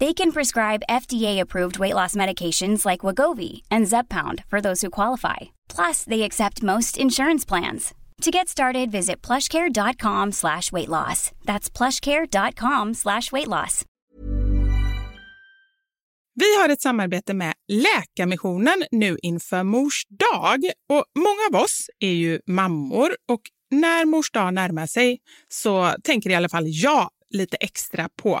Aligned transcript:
They 0.00 0.12
can 0.12 0.32
prescribe 0.32 0.82
FDA-approved 0.90 1.78
weight 1.78 1.94
loss 1.94 2.16
medications 2.16 2.84
like 2.84 3.06
Wagovi 3.06 3.62
and 3.70 3.86
Zeppound 3.86 4.44
for 4.50 4.60
those 4.60 4.80
who 4.82 4.90
qualify. 4.90 5.50
Plus, 5.68 6.04
they 6.04 6.22
accept 6.22 6.62
most 6.62 6.98
insurance 6.98 7.44
plans. 7.48 7.94
To 8.22 8.30
get 8.30 8.48
started, 8.48 8.90
visit 8.90 9.22
plushcare.com 9.22 10.32
slash 10.32 10.72
weight 10.72 10.88
loss. 10.88 11.30
That's 11.44 11.70
plushcare.com 11.70 12.94
slash 12.94 13.32
weight 13.32 13.48
loss. 13.48 13.84
Vi 16.36 16.56
har 16.60 16.68
ett 16.68 16.80
samarbete 16.80 17.34
med 17.34 17.54
Läkarmissionen 17.68 18.84
nu 18.90 19.18
inför 19.22 19.62
Mors 19.62 20.02
dag. 20.08 20.60
Och 20.88 21.04
många 21.18 21.58
av 21.58 21.64
oss 21.64 21.90
är 21.98 22.12
ju 22.12 22.40
mammor 22.46 23.16
och 23.28 23.40
när 23.70 24.04
Mors 24.04 24.30
dag 24.30 24.54
närmar 24.54 24.86
sig 24.86 25.18
så 25.48 25.94
tänker 26.04 26.30
i 26.30 26.34
alla 26.34 26.48
fall 26.48 26.64
jag 26.66 27.10
lite 27.30 27.56
extra 27.56 28.08
på 28.22 28.40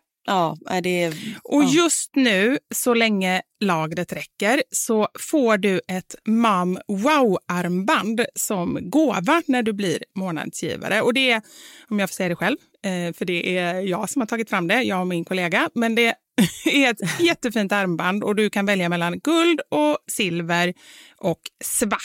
Ja, 0.25 0.57
är 0.69 0.81
det... 0.81 1.13
Och 1.43 1.63
ja. 1.63 1.69
just 1.69 2.15
nu, 2.15 2.57
så 2.75 2.93
länge 2.93 3.41
lagret 3.59 4.13
räcker, 4.13 4.63
så 4.71 5.07
får 5.19 5.57
du 5.57 5.81
ett 5.87 6.15
Mam 6.25 6.79
Wow-armband 6.87 8.25
som 8.35 8.79
gåva 8.81 9.41
när 9.45 9.63
du 9.63 9.73
blir 9.73 10.03
månadsgivare. 10.15 11.01
Och 11.01 11.13
det 11.13 11.31
är, 11.31 11.41
om 11.89 11.99
jag 11.99 12.09
får 12.09 12.13
säga 12.13 12.29
det 12.29 12.35
själv, 12.35 12.57
eh, 12.83 13.13
för 13.13 13.25
det 13.25 13.57
är 13.57 13.81
jag 13.81 14.09
som 14.09 14.21
har 14.21 14.27
tagit 14.27 14.49
fram 14.49 14.67
det, 14.67 14.81
jag 14.81 15.01
och 15.01 15.07
min 15.07 15.25
kollega, 15.25 15.69
men 15.73 15.95
det 15.95 16.15
är 16.65 16.91
ett 16.91 17.19
jättefint 17.19 17.71
armband 17.71 18.23
och 18.23 18.35
du 18.35 18.49
kan 18.49 18.65
välja 18.65 18.89
mellan 18.89 19.19
guld 19.19 19.61
och 19.69 19.97
silver 20.07 20.73
och 21.17 21.41
svart. 21.63 22.01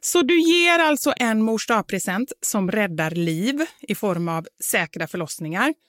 Så 0.00 0.22
du 0.22 0.40
ger 0.40 0.78
alltså 0.78 1.12
en 1.16 1.42
mors 1.42 1.66
present 1.86 2.32
som 2.40 2.70
räddar 2.70 3.10
liv 3.10 3.66
i 3.80 3.94
form 3.94 4.28
av 4.28 4.46
säkra 4.64 5.06
förlossningar 5.06 5.74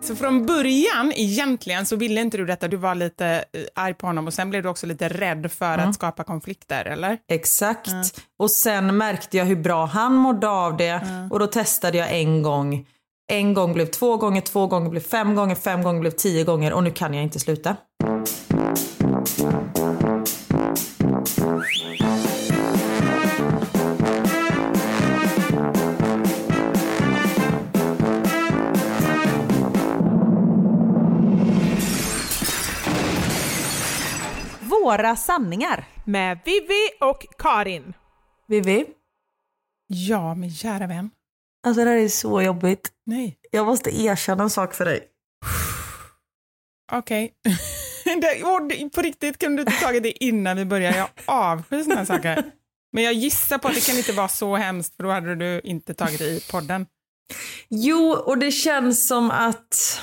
Så 0.00 0.16
från 0.16 0.46
början 0.46 1.12
egentligen 1.16 1.86
så 1.86 1.96
ville 1.96 2.20
inte 2.20 2.36
du 2.36 2.46
detta, 2.46 2.68
du 2.68 2.76
var 2.76 2.94
lite 2.94 3.26
eh, 3.26 3.62
arg 3.74 3.94
på 3.94 4.06
honom 4.06 4.26
och 4.26 4.34
sen 4.34 4.50
blev 4.50 4.62
du 4.62 4.68
också 4.68 4.86
lite 4.86 5.08
rädd 5.08 5.52
för 5.52 5.78
att 5.78 5.94
skapa 5.94 6.24
konflikter, 6.24 6.84
eller? 6.84 7.18
Exakt. 7.28 8.20
Och 8.38 8.50
sen 8.50 8.96
märkte 8.96 9.36
jag 9.36 9.44
hur 9.44 9.56
bra 9.56 9.84
han 9.86 10.14
mådde 10.14 10.48
av 10.48 10.76
det 10.76 11.00
och 11.30 11.38
då 11.38 11.46
testade 11.46 11.98
jag 11.98 12.20
en 12.20 12.42
gång. 12.42 12.86
En 13.32 13.54
gång 13.54 13.72
blev 13.72 13.86
två 13.86 14.16
gånger, 14.16 14.40
två 14.40 14.66
gånger 14.66 14.90
blev 14.90 15.00
fem 15.00 15.34
gånger, 15.34 15.54
fem 15.54 15.82
gånger 15.82 16.00
blev 16.00 16.10
tio 16.10 16.44
gånger 16.44 16.72
och 16.72 16.82
nu 16.82 16.90
kan 16.90 17.14
jag 17.14 17.22
inte 17.22 17.38
sluta. 17.40 17.76
Våra 34.88 35.16
sanningar. 35.16 35.84
Med 36.04 36.38
Vivi 36.44 36.88
och 37.00 37.26
Karin. 37.38 37.94
Vivi? 38.46 38.86
Ja, 39.86 40.34
men 40.34 40.50
kära 40.50 40.86
vän. 40.86 41.10
Alltså 41.66 41.84
det 41.84 41.90
här 41.90 41.96
är 41.96 42.08
så 42.08 42.42
jobbigt. 42.42 42.88
Nej. 43.06 43.38
Jag 43.50 43.66
måste 43.66 44.00
erkänna 44.02 44.42
en 44.42 44.50
sak 44.50 44.74
för 44.74 44.84
dig. 44.84 45.00
Okej. 46.92 47.32
Det- 48.04 48.90
På 48.94 49.02
riktigt, 49.02 49.38
kan 49.38 49.56
du 49.56 49.62
inte 49.62 49.72
tagit 49.80 50.02
det 50.02 50.24
innan 50.24 50.56
vi 50.56 50.64
börjar? 50.64 50.92
Jag 50.96 51.08
avskyr 51.24 51.96
här 51.96 52.04
saker. 52.04 52.42
Men 52.92 53.04
jag 53.04 53.12
gissar 53.12 53.58
på 53.58 53.68
att 53.68 53.74
det 53.74 53.86
kan 53.86 53.96
inte 53.96 54.12
vara 54.12 54.28
så 54.28 54.56
hemskt, 54.56 54.96
för 54.96 55.02
då 55.02 55.10
hade 55.10 55.34
du 55.34 55.60
inte 55.64 55.94
tagit 55.94 56.18
det 56.18 56.24
i 56.28 56.40
podden. 56.50 56.86
Jo, 57.68 58.12
och 58.12 58.38
det 58.38 58.50
känns 58.50 59.06
som 59.08 59.30
att 59.30 60.00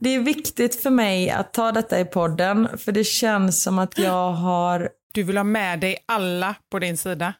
det 0.00 0.14
är 0.14 0.20
viktigt 0.20 0.82
för 0.82 0.90
mig 0.90 1.30
att 1.30 1.52
ta 1.52 1.72
detta 1.72 2.00
i 2.00 2.04
podden, 2.04 2.78
för 2.78 2.92
det 2.92 3.04
känns 3.04 3.62
som 3.62 3.78
att 3.78 3.98
jag 3.98 4.32
har... 4.32 4.88
Du 5.12 5.22
vill 5.22 5.36
ha 5.36 5.44
med 5.44 5.80
dig 5.80 6.04
alla 6.06 6.54
på 6.70 6.78
din 6.78 6.96
sida. 6.96 7.34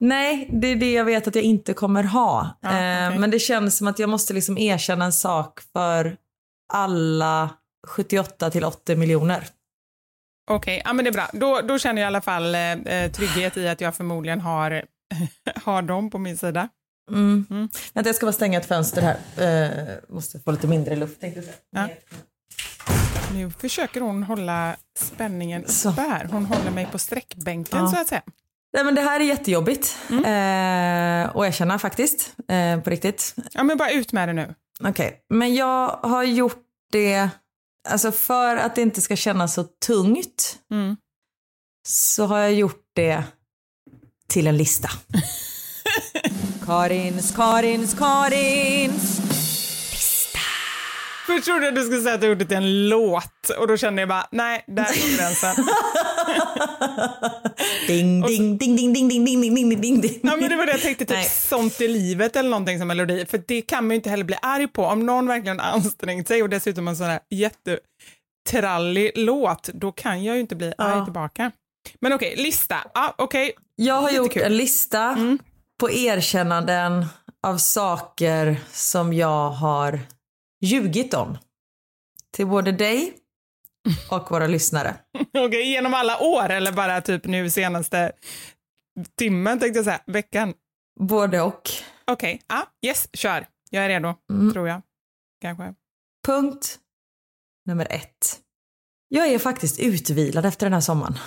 Nej, 0.00 0.48
det 0.52 0.66
är 0.66 0.76
det 0.76 0.92
jag 0.92 1.04
vet 1.04 1.28
att 1.28 1.34
jag 1.34 1.44
inte 1.44 1.74
kommer 1.74 2.04
ha. 2.04 2.58
Ja, 2.60 2.68
eh, 2.68 3.08
okej. 3.08 3.18
Men 3.18 3.30
det 3.30 3.38
känns 3.38 3.76
som 3.76 3.86
att 3.86 3.98
jag 3.98 4.08
måste 4.08 4.34
liksom 4.34 4.58
erkänna 4.58 5.04
en 5.04 5.12
sak 5.12 5.60
för 5.72 6.16
alla 6.72 7.50
78 7.86 8.50
till 8.50 8.64
80 8.64 8.96
miljoner. 8.96 9.46
Okej, 10.50 10.82
ja 10.84 10.92
men 10.92 11.04
det 11.04 11.10
är 11.10 11.12
bra. 11.12 11.28
Då, 11.32 11.60
då 11.60 11.78
känner 11.78 12.02
jag 12.02 12.06
i 12.06 12.08
alla 12.08 12.20
fall 12.20 12.54
eh, 12.54 12.72
eh, 12.72 13.12
trygghet 13.12 13.56
i 13.56 13.68
att 13.68 13.80
jag 13.80 13.96
förmodligen 13.96 14.40
har, 14.40 14.84
har 15.64 15.82
dem 15.82 16.10
på 16.10 16.18
min 16.18 16.36
sida. 16.36 16.68
Mm. 17.12 17.46
Mm. 17.50 17.68
Vänta, 17.92 18.08
jag 18.08 18.16
ska 18.16 18.26
bara 18.26 18.32
stänga 18.32 18.60
ett 18.60 18.66
fönster 18.66 19.02
här. 19.02 19.18
Eh, 19.68 20.14
måste 20.14 20.40
få 20.40 20.50
lite 20.50 20.66
mindre 20.66 20.96
luft. 20.96 21.20
tänkte. 21.20 21.42
Ja. 21.70 21.88
Nu 23.34 23.50
försöker 23.50 24.00
hon 24.00 24.22
hålla 24.22 24.76
spänningen 24.98 25.68
Så. 25.68 25.90
här. 25.90 26.24
Hon 26.24 26.44
håller 26.46 26.70
mig 26.70 26.86
på 26.92 26.98
sträckbänken 26.98 27.78
Ja. 27.78 27.88
så 27.90 28.00
att 28.00 28.08
säga. 28.08 28.22
Nej, 28.74 28.84
men 28.84 28.94
det 28.94 29.00
här 29.00 29.20
är 29.20 29.24
jättejobbigt 29.24 29.96
Mm. 30.10 30.24
eh, 30.24 31.36
att 31.36 31.46
erkänna 31.46 31.78
faktiskt, 31.78 32.34
eh, 32.48 32.80
på 32.80 32.90
riktigt. 32.90 33.34
Ja 33.52 33.62
men 33.62 33.76
bara 33.78 33.90
ut 33.90 34.12
med 34.12 34.28
det 34.28 34.32
nu. 34.32 34.54
Okej, 34.84 35.20
men 35.28 35.54
jag 35.54 35.88
har 35.88 36.22
gjort 36.22 36.62
det, 36.92 37.28
alltså 37.88 38.12
för 38.12 38.56
att 38.56 38.74
det 38.74 38.82
inte 38.82 39.00
ska 39.00 39.16
kännas 39.16 39.54
så 39.54 39.64
tungt 39.86 40.58
Mm. 40.70 40.96
så 41.88 42.26
har 42.26 42.38
jag 42.38 42.52
gjort 42.54 42.82
det 42.94 43.24
till 44.28 44.46
en 44.46 44.56
lista. 44.56 44.88
Karins, 46.72 47.34
Karins, 47.36 47.94
Karins. 47.94 49.20
Först 51.26 51.44
trodde 51.44 51.64
jag 51.64 51.74
du 51.74 51.82
skulle 51.84 52.00
säga 52.00 52.14
att 52.14 52.20
du 52.20 52.26
gjorde 52.26 52.44
det 52.44 52.48
till 52.48 52.56
en 52.56 52.88
låt 52.88 53.50
och 53.58 53.66
då 53.68 53.76
kände 53.76 54.02
jag 54.02 54.08
bara, 54.08 54.26
nej, 54.32 54.64
där 54.66 54.84
går 54.84 55.16
gränsen. 55.18 55.54
Ding, 57.86 58.22
ding, 58.22 58.58
ding, 58.58 58.76
ding, 58.76 58.92
ding, 58.92 59.08
ding, 59.08 59.24
ding, 59.24 59.54
ding, 59.54 59.80
ding, 59.80 60.00
ding. 60.00 60.20
Ja 60.22 60.36
men 60.36 60.50
det 60.50 60.56
var 60.56 60.66
det 60.66 60.72
jag 60.72 60.80
tänkte, 60.80 61.04
typ 61.04 61.16
Nej. 61.16 61.28
sånt 61.28 61.80
i 61.80 61.88
livet 61.88 62.36
eller 62.36 62.50
någonting 62.50 62.78
som 62.78 62.88
melodi. 62.88 63.26
För 63.26 63.42
det 63.48 63.62
kan 63.62 63.84
man 63.86 63.90
ju 63.90 63.96
inte 63.96 64.10
heller 64.10 64.24
bli 64.24 64.36
arg 64.42 64.68
på. 64.68 64.84
Om 64.84 65.06
någon 65.06 65.26
verkligen 65.26 65.60
ansträngt 65.60 66.28
sig 66.28 66.42
och 66.42 66.48
dessutom 66.48 66.88
en 66.88 66.96
sån 66.96 67.06
här 67.06 67.20
jättetrallig 67.30 69.10
låt, 69.14 69.68
då 69.74 69.92
kan 69.92 70.24
jag 70.24 70.34
ju 70.34 70.40
inte 70.40 70.56
bli 70.56 70.66
arg 70.78 70.98
Ja. 70.98 71.04
tillbaka. 71.04 71.50
Men 72.00 72.12
okej, 72.12 72.34
lista. 72.36 72.76
Ja, 72.94 73.14
okej. 73.18 73.52
Jag 73.76 73.94
har 73.94 74.10
gjort 74.10 74.26
Jättekul. 74.26 74.52
en 74.52 74.56
lista 74.56 75.02
Mm. 75.02 75.38
På 75.80 75.90
erkännanden 75.90 77.06
av 77.42 77.58
saker 77.58 78.60
som 78.72 79.12
jag 79.12 79.50
har 79.50 80.00
ljugit 80.60 81.14
om. 81.14 81.38
Till 82.36 82.46
både 82.46 82.72
dig 82.72 83.14
och 84.10 84.30
våra 84.30 84.46
lyssnare. 84.46 84.94
Okej, 85.38 85.70
genom 85.70 85.94
alla 85.94 86.18
år 86.22 86.48
eller 86.50 86.72
bara 86.72 87.00
typ 87.00 87.24
nu 87.24 87.50
senaste 87.50 88.12
timmen 89.18 89.60
tänkte 89.60 89.78
jag 89.78 89.84
säga, 89.84 90.00
veckan. 90.06 90.54
Både 91.00 91.40
och. 91.40 91.70
Okej, 92.06 92.42
ja, 92.48 92.66
yes, 92.86 93.08
kör. 93.12 93.46
Jag 93.70 93.84
är 93.84 93.88
redo, 93.88 94.14
Mm. 94.32 94.52
tror 94.52 94.68
jag. 94.68 94.82
Kanske. 95.40 95.74
Punkt 96.26 96.78
nummer 97.66 97.86
ett. 97.90 98.40
Jag 99.08 99.26
är 99.28 99.38
faktiskt 99.38 99.80
utvilad 99.80 100.46
efter 100.46 100.66
den 100.66 100.72
här 100.72 100.80
sommaren. 100.80 101.18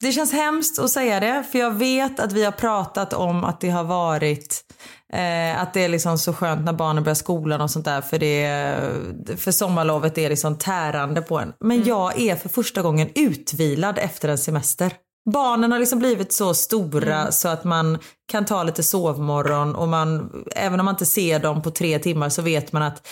Det 0.00 0.12
känns 0.12 0.32
hemskt 0.32 0.78
att 0.78 0.90
säga 0.90 1.20
det, 1.20 1.44
för 1.52 1.58
jag 1.58 1.70
vet 1.70 2.20
att 2.20 2.32
vi 2.32 2.44
har 2.44 2.52
pratat 2.52 3.12
om 3.12 3.44
att 3.44 3.60
det 3.60 3.70
har 3.70 3.84
varit 3.84 4.64
eh, 5.12 5.62
att 5.62 5.74
det 5.74 5.84
är 5.84 5.88
liksom 5.88 6.18
så 6.18 6.32
skönt 6.32 6.64
när 6.64 6.72
barnen 6.72 7.04
börjar 7.04 7.14
skolan 7.14 7.60
och 7.60 7.70
sånt 7.70 7.84
där 7.84 8.00
för, 8.00 8.18
det, 8.18 9.36
för 9.36 9.52
sommarlovet 9.52 10.18
är 10.18 10.28
liksom 10.28 10.58
tärande 10.58 11.22
på 11.22 11.38
en. 11.38 11.52
Men 11.60 11.84
jag 11.84 12.20
är 12.20 12.36
för 12.36 12.48
första 12.48 12.82
gången 12.82 13.08
utvilad 13.14 13.98
efter 13.98 14.28
en 14.28 14.38
semester. 14.38 14.92
Barnen 15.30 15.72
har 15.72 15.78
liksom 15.78 15.98
blivit 15.98 16.32
så 16.32 16.54
stora 16.54 17.32
så 17.32 17.48
att 17.48 17.64
man 17.64 17.98
kan 18.32 18.44
ta 18.44 18.62
lite 18.62 18.82
sovmorgon 18.82 19.74
och 19.74 19.88
man, 19.88 20.30
även 20.56 20.80
om 20.80 20.84
man 20.84 20.94
inte 20.94 21.06
ser 21.06 21.38
dem 21.38 21.62
på 21.62 21.70
tre 21.70 21.98
timmar 21.98 22.28
så 22.28 22.42
vet 22.42 22.72
man 22.72 22.82
att 22.82 23.06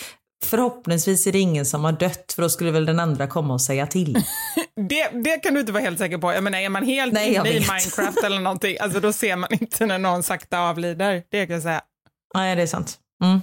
förhoppningsvis 0.44 1.26
är 1.26 1.32
det 1.32 1.38
ingen 1.38 1.66
som 1.66 1.84
har 1.84 1.92
dött 1.92 2.32
för 2.34 2.42
då 2.42 2.48
skulle 2.48 2.70
väl 2.70 2.86
den 2.86 3.00
andra 3.00 3.26
komma 3.26 3.54
och 3.54 3.60
säga 3.62 3.86
till. 3.86 4.14
Det, 4.88 5.10
det 5.24 5.36
kan 5.38 5.54
du 5.54 5.60
inte 5.60 5.72
vara 5.72 5.82
helt 5.82 5.98
säker 5.98 6.18
på. 6.18 6.32
Jag 6.32 6.44
menar, 6.44 6.58
är 6.58 6.68
man 6.68 6.84
helt 6.86 7.12
Nej, 7.12 7.34
inne 7.34 7.48
i. 7.50 7.60
Minecraft 7.60 8.24
eller 8.24 8.40
någonting, 8.40 8.76
alltså 8.80 9.00
då 9.00 9.12
ser 9.12 9.36
man 9.36 9.52
inte 9.52 9.86
när 9.86 9.98
någon 9.98 10.22
sakta 10.22 10.58
avlider. 10.58 11.22
Det 11.30 11.46
kan 11.46 11.54
jag 11.54 11.62
säga. 11.62 11.80
Nej, 12.34 12.56
det 12.56 12.62
är 12.62 12.66
sant. 12.66 12.98
Mm. 13.24 13.40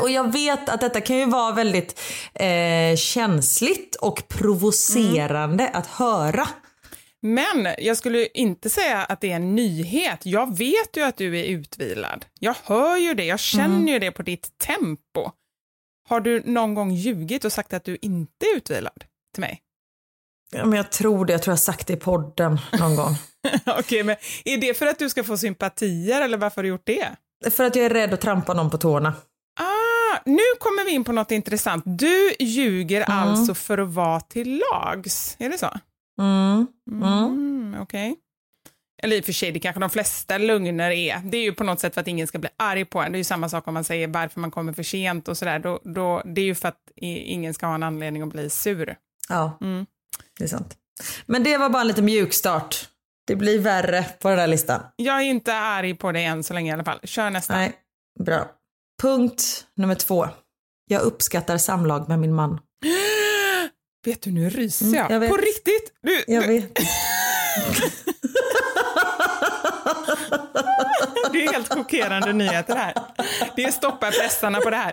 Och 0.00 0.10
jag 0.10 0.32
vet 0.32 0.68
att 0.68 0.80
detta 0.80 1.00
kan 1.00 1.16
ju 1.16 1.26
vara 1.26 1.52
väldigt 1.52 2.00
eh, 2.34 2.96
känsligt 2.96 3.96
och 3.96 4.28
provocerande 4.28 5.68
att 5.68 5.86
höra. 5.86 6.48
Men 7.22 7.68
jag 7.78 7.96
skulle 7.96 8.26
inte 8.26 8.70
säga 8.70 9.04
att 9.04 9.20
det 9.20 9.32
är 9.32 9.36
en 9.36 9.54
nyhet. 9.54 10.26
Jag 10.26 10.58
vet 10.58 10.96
ju 10.96 11.02
att 11.02 11.16
du 11.16 11.40
är 11.40 11.44
utvilad. 11.44 12.24
Jag 12.40 12.54
hör 12.64 12.96
ju 12.96 13.14
det, 13.14 13.24
jag 13.24 13.40
känner 13.40 13.64
Mm. 13.76 13.88
ju 13.88 13.98
det 13.98 14.10
på 14.10 14.22
ditt 14.22 14.58
tempo. 14.58 15.30
Har 16.08 16.20
du 16.20 16.42
någon 16.44 16.74
gång 16.74 16.90
ljugit 16.92 17.44
och 17.44 17.52
sagt 17.52 17.72
att 17.72 17.84
du 17.84 17.98
inte 18.02 18.46
är 18.46 18.56
utvilad 18.56 19.04
till 19.34 19.40
mig? 19.40 19.60
Ja, 20.52 20.64
men 20.64 20.76
jag 20.76 20.92
tror 20.92 21.26
det, 21.26 21.32
jag 21.32 21.42
tror 21.42 21.52
jag 21.52 21.56
har 21.56 21.62
sagt 21.62 21.86
det 21.86 21.92
i 21.92 21.96
podden 21.96 22.58
någon 22.78 22.96
gång. 22.96 23.16
Okej, 23.78 24.02
men 24.02 24.16
är 24.44 24.56
det 24.58 24.74
för 24.78 24.86
att 24.86 24.98
du 24.98 25.08
ska 25.10 25.24
få 25.24 25.38
sympatier 25.38 26.20
eller 26.20 26.38
varför 26.38 26.56
har 26.56 26.62
du 26.62 26.68
gjort 26.68 26.86
det? 26.86 27.16
För 27.50 27.64
att 27.64 27.76
jag 27.76 27.84
är 27.84 27.90
rädd 27.90 28.14
att 28.14 28.20
trampa 28.20 28.54
någon 28.54 28.70
på 28.70 28.78
tårna. 28.78 29.08
Ah, 29.60 30.18
nu 30.24 30.42
kommer 30.60 30.84
vi 30.84 30.90
in 30.90 31.04
på 31.04 31.12
något 31.12 31.30
intressant. 31.30 31.84
Du 31.86 32.34
ljuger 32.40 33.00
alltså 33.00 33.54
för 33.54 33.78
att 33.78 33.88
vara 33.88 34.20
till 34.20 34.62
lags. 34.72 35.36
Är 35.38 35.50
det 35.50 35.58
så? 35.58 35.70
Mm. 36.20 36.66
Mm. 36.90 37.24
Mm, 37.24 37.82
Okej. 37.82 38.16
Eller 39.04 39.16
i 39.16 39.20
och 39.20 39.24
för 39.24 39.32
sig, 39.32 39.52
det 39.52 39.58
kanske 39.58 39.80
de 39.80 39.90
flesta 39.90 40.38
lögner 40.38 40.90
är. 40.90 41.18
Det 41.24 41.36
är 41.36 41.42
ju 41.42 41.52
på 41.54 41.64
något 41.64 41.80
sätt 41.80 41.94
för 41.94 42.00
att 42.00 42.08
ingen 42.08 42.26
ska 42.26 42.38
bli 42.38 42.50
arg 42.56 42.84
på 42.84 43.00
en. 43.00 43.12
Det 43.12 43.16
är 43.16 43.18
ju 43.20 43.24
samma 43.24 43.48
sak 43.48 43.68
om 43.68 43.74
man 43.74 43.84
säger 43.84 44.08
varför 44.08 44.40
man 44.40 44.50
kommer 44.50 44.72
för 44.72 44.82
sent 44.82 45.28
och 45.28 45.38
sådär. 45.38 45.58
Då, 45.58 45.80
då, 45.84 46.22
det 46.24 46.40
är 46.40 46.44
ju 46.44 46.54
för 46.54 46.68
att 46.68 46.78
ingen 46.96 47.54
ska 47.54 47.66
ha 47.66 47.74
en 47.74 47.82
anledning 47.82 48.22
att 48.22 48.28
bli 48.32 48.50
sur. 48.50 48.96
Ja, 49.28 49.58
Mm. 49.60 49.86
det 50.38 50.44
är 50.44 50.48
sant. 50.48 50.76
Men 51.26 51.42
det 51.42 51.58
var 51.58 51.68
bara 51.70 51.80
en 51.82 51.88
lite 51.88 52.02
mjuk 52.02 52.32
start. 52.34 52.88
Det 53.26 53.36
blir 53.36 53.58
värre 53.58 54.04
på 54.20 54.28
den 54.28 54.38
där 54.38 54.46
listan. 54.46 54.80
Jag 54.96 55.16
är 55.16 55.24
inte 55.24 55.54
arg 55.54 55.94
på 55.94 56.12
dig 56.12 56.24
än 56.24 56.44
så 56.44 56.54
länge 56.54 56.70
i 56.70 56.74
alla 56.74 56.84
fall. 56.84 57.00
Kör 57.04 57.30
nästa. 57.30 57.54
Nej, 57.56 57.72
bra. 58.24 58.50
Punkt 59.02 59.66
nummer 59.76 59.94
två. 59.94 60.28
Jag 60.86 61.02
uppskattar 61.02 61.58
samlag 61.58 62.08
med 62.08 62.18
min 62.18 62.34
man. 62.34 62.58
Vet 64.06 64.22
du, 64.22 64.30
nu 64.30 64.50
ryser 64.50 64.86
Mm, 64.86 64.98
jag. 64.98 65.10
jag 65.10 65.20
vet. 65.20 65.30
På 65.30 65.36
riktigt! 65.36 65.92
Du, 66.02 66.24
Jag 66.26 66.42
du, 66.44 66.48
vet. 66.48 66.78
det 71.32 71.44
är 71.44 71.52
helt 71.52 71.74
chockerande 71.74 72.32
nyheter 72.32 72.76
här. 72.76 72.94
Det 73.56 73.64
är 73.64 73.70
stoppa 73.70 74.10
pressarna 74.10 74.60
på 74.60 74.70
det 74.70 74.76
här. 74.76 74.92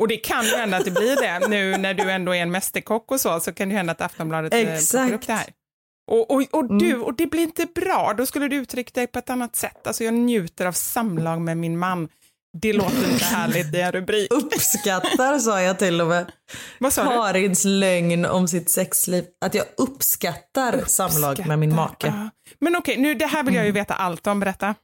Och 0.00 0.08
det 0.08 0.16
kan 0.16 0.44
ju 0.44 0.56
hända 0.56 0.76
att 0.76 0.84
det 0.84 0.90
blir 0.90 1.16
det 1.16 1.48
nu 1.48 1.76
när 1.76 1.94
du 1.94 2.10
ändå 2.10 2.34
är 2.34 2.42
en 2.42 2.50
mästerkock 2.50 3.10
och 3.10 3.20
så, 3.20 3.40
så 3.40 3.52
kan 3.52 3.68
det 3.68 3.72
ju 3.72 3.76
hända 3.76 3.92
att 3.92 4.00
Aftonbladet 4.00 4.54
eh, 4.54 4.60
plockar 4.60 4.74
Exakt. 4.74 5.12
upp 5.12 5.26
det 5.26 5.32
här. 5.32 5.46
Och, 6.10 6.30
och, 6.30 6.42
och 6.50 6.78
du, 6.78 6.96
och 6.96 7.14
det 7.14 7.26
blir 7.26 7.42
inte 7.42 7.66
bra, 7.66 8.14
då 8.16 8.26
skulle 8.26 8.48
du 8.48 8.56
uttrycka 8.56 8.90
dig 8.94 9.06
på 9.06 9.18
ett 9.18 9.30
annat 9.30 9.56
sätt. 9.56 9.86
Alltså 9.86 10.04
jag 10.04 10.14
njuter 10.14 10.66
av 10.66 10.72
samlag 10.72 11.40
med 11.40 11.56
min 11.56 11.78
man. 11.78 12.08
Det 12.60 12.72
låter 12.72 13.12
inte 13.12 13.24
härligt 13.24 13.74
i 13.74 13.80
en 13.80 13.92
rubrik. 13.92 14.32
Uppskattar 14.32 15.38
sa 15.38 15.62
jag 15.62 15.78
till 15.78 16.00
och 16.00 16.06
med. 16.06 16.32
Vad 16.78 16.92
sa 16.92 17.02
du? 17.04 17.08
Karins 17.08 17.64
lögn 17.64 18.24
om 18.24 18.48
sitt 18.48 18.70
sexliv. 18.70 19.24
Att 19.44 19.54
jag 19.54 19.64
uppskattar, 19.76 20.84
samlag 20.86 21.46
med 21.46 21.58
min 21.58 21.74
make. 21.74 22.06
Ja. 22.06 22.30
Men 22.58 22.76
okej, 22.76 22.96
nu 22.96 23.14
det 23.14 23.26
här 23.26 23.42
vill 23.42 23.54
jag 23.54 23.66
ju 23.66 23.72
veta 23.72 23.94
allt 23.94 24.26
om, 24.26 24.40
berätta. 24.40 24.74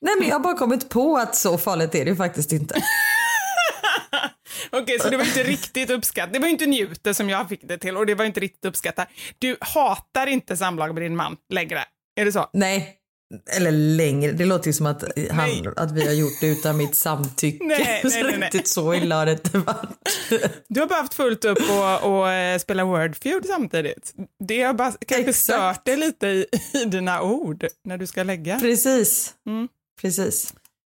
Nej 0.00 0.14
men 0.18 0.28
jag 0.28 0.34
har 0.34 0.40
bara 0.40 0.58
kommit 0.58 0.88
på 0.88 1.16
att 1.16 1.36
så 1.36 1.58
farligt 1.58 1.94
är 1.94 2.04
det 2.04 2.10
ju 2.10 2.16
faktiskt 2.16 2.52
inte. 2.52 2.74
Okej, 4.72 4.98
så 4.98 5.10
det 5.10 5.16
var 5.16 5.24
inte 5.24 5.42
riktigt 5.42 5.90
uppskattat. 5.90 6.32
Det 6.32 6.38
var 6.38 6.48
inte 6.48 6.66
njuter 6.66 7.12
som 7.12 7.30
jag 7.30 7.48
fick 7.48 7.68
det 7.68 7.78
till 7.78 7.96
och 7.96 8.06
det 8.06 8.14
var 8.14 8.24
inte 8.24 8.40
riktigt 8.40 8.64
uppskattat. 8.64 9.08
Du 9.38 9.56
hatar 9.60 10.26
inte 10.26 10.56
samlag 10.56 10.94
med 10.94 11.02
din 11.02 11.16
man 11.16 11.36
längre, 11.52 11.84
är 12.20 12.24
det 12.24 12.32
så? 12.32 12.50
Nej, 12.52 12.99
Eller 13.56 13.70
längre, 13.70 14.32
det 14.32 14.44
låter 14.44 14.66
ju 14.66 14.72
som 14.72 14.86
att, 14.86 15.04
han, 15.30 15.74
att 15.76 15.92
vi 15.92 16.06
har 16.06 16.12
gjort 16.12 16.40
det 16.40 16.46
utan 16.46 16.76
mitt 16.76 16.94
samtycke. 16.94 17.64
Nej, 17.64 18.00
nej, 18.04 18.22
nej. 18.22 18.32
Riktigt 18.32 18.68
så 18.68 18.94
illa 18.94 19.16
har 19.16 19.26
det 19.26 19.32
inte 19.32 19.58
varit. 19.58 19.88
Du 20.68 20.80
har 20.80 20.86
bara 20.86 21.00
haft 21.00 21.14
fullt 21.14 21.44
upp 21.44 21.58
och, 21.70 22.12
och 22.12 22.30
eh, 22.30 22.58
spela 22.58 22.84
Wordfeud 22.84 23.46
samtidigt. 23.46 24.14
Det 24.48 24.62
har 24.62 24.74
bara 24.74 24.92
kanske 25.06 25.30
Exakt. 25.30 25.42
stört 25.44 25.84
dig 25.84 25.96
lite 25.96 26.26
i, 26.26 26.46
i 26.72 26.84
dina 26.84 27.22
ord 27.22 27.66
när 27.84 27.98
du 27.98 28.06
ska 28.06 28.22
lägga. 28.22 28.60
Precis. 28.60 29.34
Mm. 29.46 29.68
Precis. 30.00 30.54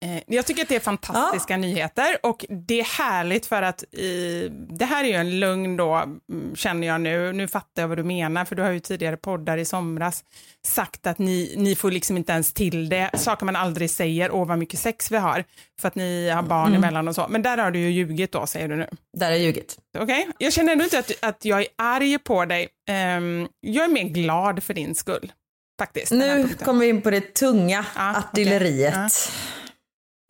Eh, 0.04 0.22
Jag 0.26 0.46
tycker 0.46 0.62
att 0.62 0.68
det 0.68 0.76
är 0.76 0.80
fantastiska 0.80 1.56
nyheter 1.56 2.16
och 2.22 2.44
det 2.48 2.80
är 2.80 2.84
härligt 2.98 3.46
för 3.46 3.62
att 3.62 3.82
i, 3.94 4.48
det 4.70 4.84
här 4.84 5.04
är 5.04 5.08
ju 5.08 5.14
en 5.14 5.40
lugn 5.40 5.76
då, 5.76 5.94
mm, 5.94 6.56
känner 6.56 6.86
jag 6.86 7.00
nu. 7.00 7.32
Nu 7.32 7.48
fattar 7.48 7.82
jag 7.82 7.88
vad 7.88 7.96
du 7.98 8.02
menar, 8.04 8.44
för 8.44 8.56
du 8.56 8.62
har 8.62 8.70
ju 8.70 8.80
tidigare 8.80 9.16
poddar 9.16 9.58
i 9.58 9.64
somras 9.64 10.24
sagt 10.66 11.06
att 11.06 11.18
ni, 11.18 11.54
ni 11.56 11.76
får 11.76 11.90
liksom 11.90 12.16
inte 12.16 12.32
ens 12.32 12.52
till 12.52 12.88
det. 12.88 13.10
Saker 13.14 13.46
man 13.46 13.56
aldrig 13.56 13.90
säger, 13.90 14.30
åh 14.32 14.46
vad 14.46 14.58
mycket 14.58 14.80
sex 14.80 15.10
vi 15.10 15.16
har, 15.16 15.44
för 15.80 15.88
att 15.88 15.94
ni 15.94 16.28
har 16.28 16.42
barn 16.42 16.74
emellan 16.74 17.08
och 17.08 17.14
så. 17.14 17.26
Men 17.28 17.42
där 17.42 17.58
har 17.58 17.70
du 17.70 17.78
ju 17.78 17.90
ljugit 17.90 18.32
då, 18.32 18.46
säger 18.46 18.68
du 18.68 18.76
nu. 18.76 18.86
Där 19.18 19.30
är 19.32 19.36
ljugit. 19.36 19.78
Okej, 19.98 20.28
jag 20.38 20.52
känner 20.52 20.72
ändå 20.72 20.84
inte 20.84 20.98
att, 20.98 21.10
att 21.22 21.44
jag 21.44 21.60
är 21.60 21.66
arg 21.78 22.18
på 22.18 22.44
dig. 22.44 22.68
Ehm, 22.88 23.48
jag 23.60 23.84
är 23.84 23.88
mer 23.88 24.04
glad 24.04 24.62
för 24.62 24.74
din 24.74 24.94
skull, 24.94 25.32
faktiskt. 25.78 26.12
Nu 26.12 26.48
kommer 26.64 26.80
vi 26.80 26.88
in 26.88 27.02
på 27.02 27.10
det 27.10 27.34
tunga 27.34 27.84
Ja, 27.96 28.16
artilleriet. 28.18 28.94
okej. 28.94 29.10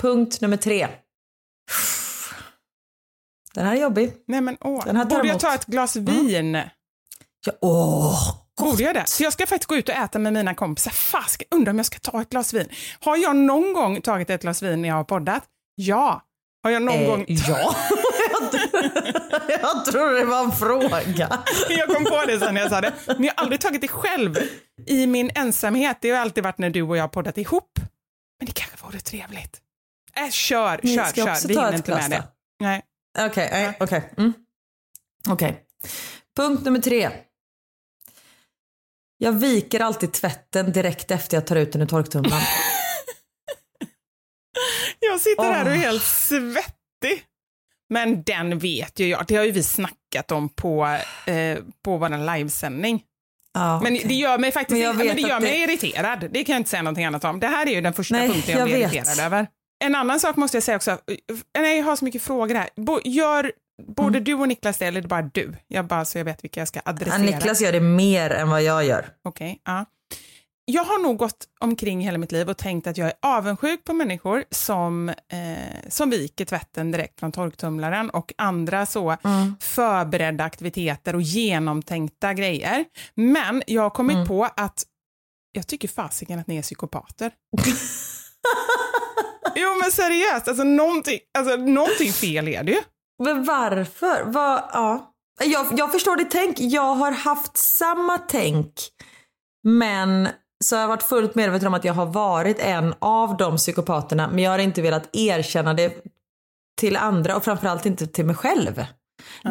Punkt 0.01 0.41
nummer 0.41 0.57
tre. 0.57 0.89
Den 3.55 3.67
här 3.67 3.77
är 3.77 3.81
jobbig. 3.81 4.13
Nej 4.27 4.41
men 4.41 4.57
åh, 4.61 4.85
Den 4.87 4.97
här 4.97 5.05
borde 5.05 5.29
jag 5.29 5.41
ta 5.41 5.55
ett 5.55 5.67
glas 5.67 5.97
vin? 5.97 6.55
Ja, 7.47 7.53
åh, 7.61 8.41
Borde 8.61 8.83
jag 8.83 8.95
det? 8.95 9.07
Så 9.07 9.23
jag 9.23 9.33
ska 9.33 9.47
faktiskt 9.47 9.69
gå 9.69 9.77
ut 9.77 9.89
och 9.89 9.95
äta 9.95 10.19
med 10.19 10.33
mina 10.33 10.55
kompisar. 10.55 10.91
Fast, 10.91 11.43
undrar 11.51 11.71
om 11.71 11.77
jag 11.77 11.87
ska 11.87 11.99
ta 11.99 12.23
ett 12.23 12.31
glas 12.31 12.55
vin. 12.55 12.69
Har 13.01 13.17
jag 13.17 13.37
någon 13.37 13.73
gång 13.73 14.01
tagit 14.01 14.31
ett 14.31 14.43
glas 14.43 14.63
vin 14.63 14.83
när 14.83 14.89
jag 14.89 14.97
har 14.97 15.05
poddat? 15.05 15.45
Ja. 15.75 16.23
Har 16.63 16.71
jag 16.71 16.83
någon 16.83 16.95
eh, 16.95 17.09
gång... 17.09 17.25
ja. 17.29 17.75
jag 19.49 19.85
tror 19.85 20.15
det 20.15 20.25
var 20.25 20.45
en 20.45 20.53
fråga. 20.53 21.39
Jag 21.69 21.89
kom 21.89 22.05
på 22.05 22.25
det 22.27 22.39
sen 22.39 22.55
när 22.55 22.61
jag 22.61 22.71
sa 22.71 22.81
det. 22.81 22.93
Men 23.07 23.25
jag 23.25 23.33
har 23.37 23.43
aldrig 23.43 23.61
tagit 23.61 23.81
det 23.81 23.89
själv 23.89 24.39
i 24.87 25.07
min 25.07 25.31
ensamhet. 25.35 25.99
Det 26.01 26.11
har 26.11 26.19
alltid 26.19 26.45
varit 26.45 26.59
när 26.59 26.71
du 26.71 26.83
och 26.83 26.97
jag 26.97 27.03
har 27.03 27.09
poddat 27.09 27.39
ihop. 27.39 27.71
Men 28.39 28.47
det 28.47 28.53
kanske 28.53 28.87
vore 28.87 29.01
trevligt. 29.01 29.61
Äh, 30.25 30.31
kör, 30.31 30.81
Ni 30.83 30.97
kör, 30.97 31.05
ska 31.05 31.25
kör. 31.25 31.31
också 31.33 31.49
Vi 31.49 31.55
ta 31.55 31.61
hinner 31.61 31.73
ett 31.73 31.79
inte 31.79 31.95
med 31.95 32.11
det. 32.11 32.25
Nej. 32.61 32.83
Okej, 33.19 33.49
nej, 33.53 33.77
okej. 33.81 34.13
Mm. 34.19 34.33
Okej. 35.29 35.65
Punkt 36.37 36.65
nummer 36.65 36.81
tre. 36.81 37.11
Jag 39.19 39.33
viker 39.33 39.81
alltid 39.81 40.13
tvätten 40.13 40.73
direkt 40.73 41.11
efter 41.11 41.37
jag 41.37 41.47
tar 41.47 41.57
ut 41.57 41.73
den 41.73 41.83
ur 41.83 41.87
torktumlaren. 41.87 42.43
Jag 45.01 45.21
sitter 45.21 45.43
här 45.53 45.65
och 45.67 45.71
är 45.73 45.77
helt 45.77 46.03
svettig. 46.03 47.25
Men 47.89 48.23
den 48.23 48.59
vet 48.59 48.99
ju 48.99 49.07
jag. 49.09 49.25
Det 49.27 49.37
har 49.37 49.45
ju 49.45 49.51
vi 49.51 49.63
snackat 49.63 50.31
om 50.33 50.49
på, 50.49 50.99
eh, 51.27 51.59
på 51.85 51.97
vår 51.99 52.37
livesändning. 52.37 53.03
Ja, 53.55 53.81
Men 53.83 53.95
det 53.95 54.15
gör 54.15 54.39
mig 54.39 54.53
faktiskt 54.53 54.71
Men 54.73 54.81
jag 54.81 54.91
inte, 54.95 55.05
men 55.05 55.17
vet 55.17 55.25
det 55.25 55.29
gör 55.31 55.41
mig 55.41 55.51
det- 55.67 55.73
irriterad. 55.73 56.29
Det 56.31 56.45
kan 56.45 56.53
jag 56.53 56.61
inte 56.61 56.71
säga 56.71 56.83
någonting 56.83 57.05
annat 57.05 57.25
om. 57.25 57.41
Det 57.41 57.47
här 57.47 57.67
är 57.67 57.71
ju 57.71 57.81
den 57.81 57.93
första 57.95 58.15
Nej, 58.17 58.29
punkten 58.29 58.51
jag, 58.53 58.61
jag 58.61 58.69
blir 58.69 58.79
vet. 58.79 58.93
irriterad 58.95 59.19
över. 59.27 59.47
En 59.85 59.95
annan 59.95 60.21
sak 60.21 60.37
måste 60.37 60.57
jag 60.57 60.65
säga 60.65 60.77
också. 60.77 60.99
Nej, 61.59 61.79
jag 61.79 61.85
har 61.85 61.97
så 61.97 62.05
mycket 62.05 62.23
frågor 62.23 62.55
här. 62.55 62.69
Bo, 62.77 63.01
gör 63.05 63.53
både 63.97 64.09
Mm. 64.19 64.25
du 64.25 64.35
och 64.35 64.49
Niklas 64.49 64.79
det, 64.79 64.87
eller 64.87 64.99
är 64.99 65.03
det 65.03 65.09
bara 65.09 65.23
du? 65.35 65.55
Jag 65.69 65.87
bara 65.87 66.05
så 66.05 66.19
jag 66.19 66.25
vet 66.25 66.45
vilka 66.45 66.61
jag 66.61 66.69
ska 66.69 66.81
Ja, 66.85 66.91
adressera. 66.91 67.19
Niklas 67.19 67.61
gör 67.61 67.73
det 67.73 67.81
mer 67.81 68.31
än 68.31 68.49
vad 68.51 68.63
jag 68.63 68.85
gör. 68.85 69.09
Okej, 69.25 69.61
ja. 69.65 69.85
Jag 70.65 70.85
har 70.85 70.99
nog 71.03 71.17
gått 71.17 71.45
omkring 71.61 72.01
hela 72.01 72.19
mitt 72.19 72.33
liv 72.33 72.51
och 72.51 72.57
tänkt 72.57 72.87
att 72.87 72.97
jag 72.97 73.07
är 73.09 73.15
avundsjuk 73.23 73.85
på 73.85 73.93
människor 73.93 74.45
som, 74.51 75.09
eh, 75.09 75.15
som 75.89 76.11
viker 76.11 76.45
tvätten 76.45 76.91
direkt 76.91 77.21
från 77.21 77.33
torktumlaren 77.33 78.11
och 78.11 78.33
andra 78.39 78.87
så 78.87 79.17
Mm. 79.25 79.57
förberedda 79.61 80.45
aktiviteter 80.45 81.15
och 81.15 81.23
genomtänkta 81.23 82.35
grejer. 82.35 82.85
Men 83.15 83.63
jag 83.67 83.83
har 83.83 83.91
kommit 83.91 84.15
Mm. 84.15 84.29
på 84.29 84.45
att 84.57 84.83
jag 85.53 85.67
tycker 85.67 85.89
fasiken 85.89 86.39
att 86.39 86.47
ni 86.47 86.57
är 86.57 86.63
psykopater. 86.63 87.33
jo 89.55 89.69
men 89.83 89.93
seriöst, 89.93 90.49
alltså 90.49 90.65
någonting, 90.65 91.19
alltså 91.39 91.57
någonting 91.57 92.13
fel 92.13 92.49
är 92.49 92.63
det 92.63 92.73
ju. 92.73 92.81
Men 93.23 93.45
varför? 93.45 94.23
Vad, 94.25 94.63
ja. 94.73 95.13
jag, 95.45 95.67
jag 95.77 95.93
förstår 95.93 96.17
ditt 96.17 96.31
tänk. 96.31 96.61
Jag 96.61 96.95
har 96.95 97.13
haft 97.13 97.57
samma 97.57 98.19
tänk. 98.19 98.73
Men 99.63 100.29
så 100.65 100.77
har 100.77 100.81
jag 100.81 100.89
varit 100.89 101.03
fullt 101.03 101.35
medveten 101.35 101.69
om 101.69 101.75
att 101.75 101.85
jag 101.85 101.95
har 101.95 102.07
varit 102.07 102.59
en 102.59 102.95
av 102.99 103.37
de 103.37 103.57
psykopaterna. 103.57 104.29
Men 104.29 104.45
jag 104.45 104.51
har 104.51 104.59
inte 104.59 104.83
velat 104.83 105.09
erkänna 105.13 105.75
det 105.75 106.05
till 106.81 106.97
andra 106.97 107.37
och 107.37 107.45
framförallt 107.45 107.87
inte 107.87 108.07
till 108.07 108.25
mig 108.25 108.37
själv. 108.37 108.85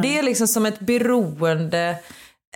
Det 0.01 0.17
är 0.17 0.23
liksom 0.23 0.47
som 0.47 0.65
ett 0.65 0.79
beroende, 0.79 1.97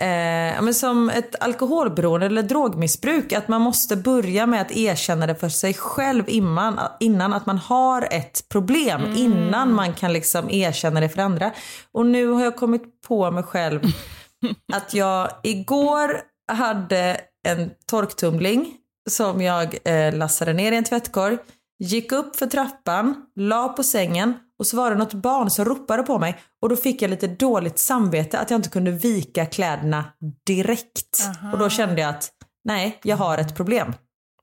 eh, 0.00 0.62
men 0.62 0.74
som 0.74 1.10
ett 1.10 1.42
alkoholberoende 1.42 2.26
eller 2.26 2.42
drogmissbruk. 2.42 3.32
Att 3.32 3.48
man 3.48 3.60
måste 3.60 3.96
börja 3.96 4.46
med 4.46 4.60
att 4.60 4.76
erkänna 4.76 5.26
det 5.26 5.34
för 5.34 5.48
sig 5.48 5.74
själv 5.74 6.24
innan, 6.28 6.80
innan 7.00 7.32
att 7.32 7.46
man 7.46 7.58
har 7.58 8.08
ett 8.10 8.48
problem. 8.48 9.00
Innan 9.16 9.72
man 9.72 9.92
kan 9.92 10.12
liksom 10.12 10.50
erkänna 10.50 11.00
det 11.00 11.08
för 11.08 11.22
andra. 11.22 11.52
Och 11.92 12.06
nu 12.06 12.28
har 12.28 12.44
jag 12.44 12.56
kommit 12.56 13.02
på 13.08 13.30
mig 13.30 13.42
själv 13.42 13.80
att 14.72 14.94
jag 14.94 15.30
igår 15.42 16.20
hade 16.52 17.20
en 17.48 17.70
torktumling 17.86 18.76
som 19.10 19.42
jag 19.42 19.78
eh, 19.84 20.14
lassade 20.14 20.52
ner 20.52 20.72
i 20.72 20.76
en 20.76 20.84
tvättkorg, 20.84 21.38
gick 21.78 22.12
upp 22.12 22.36
för 22.36 22.46
trappan, 22.46 23.14
la 23.36 23.68
på 23.68 23.82
sängen 23.82 24.34
och 24.64 24.68
så 24.68 24.76
var 24.76 24.90
det 24.90 24.96
något 24.96 25.12
barn 25.14 25.50
som 25.50 25.64
ropade 25.64 26.02
på 26.02 26.18
mig 26.18 26.40
och 26.62 26.68
då 26.68 26.76
fick 26.76 27.02
jag 27.02 27.10
lite 27.10 27.26
dåligt 27.26 27.78
samvete 27.78 28.38
att 28.38 28.50
jag 28.50 28.58
inte 28.58 28.68
kunde 28.68 28.90
vika 28.90 29.46
kläderna 29.46 30.04
direkt. 30.46 31.22
Och 31.52 31.58
då 31.58 31.70
kände 31.70 32.00
jag 32.00 32.10
att 32.10 32.30
nej, 32.64 32.98
jag 33.02 33.16
har 33.16 33.38
ett 33.38 33.56
problem. 33.56 33.92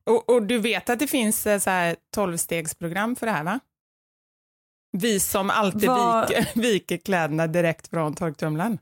Och, 0.06 0.30
och 0.30 0.44
du 0.44 0.58
vet 0.58 0.90
att 0.90 1.00
det 1.00 1.08
finns 1.08 1.48
eh, 1.48 1.60
så 1.60 1.70
här 1.70 1.96
12-stegsprogram 2.16 3.16
för 3.16 3.26
det 3.26 3.32
här 3.32 3.44
va? 3.44 3.60
Vi 4.98 5.20
som 5.20 5.50
alltid 5.50 5.90
Vad- 5.90 6.30
viker, 6.30 6.48
viker 6.62 6.98
kläderna 6.98 7.48
direkt 7.48 7.88
från 7.88 8.14
torktumlaren. 8.14 8.78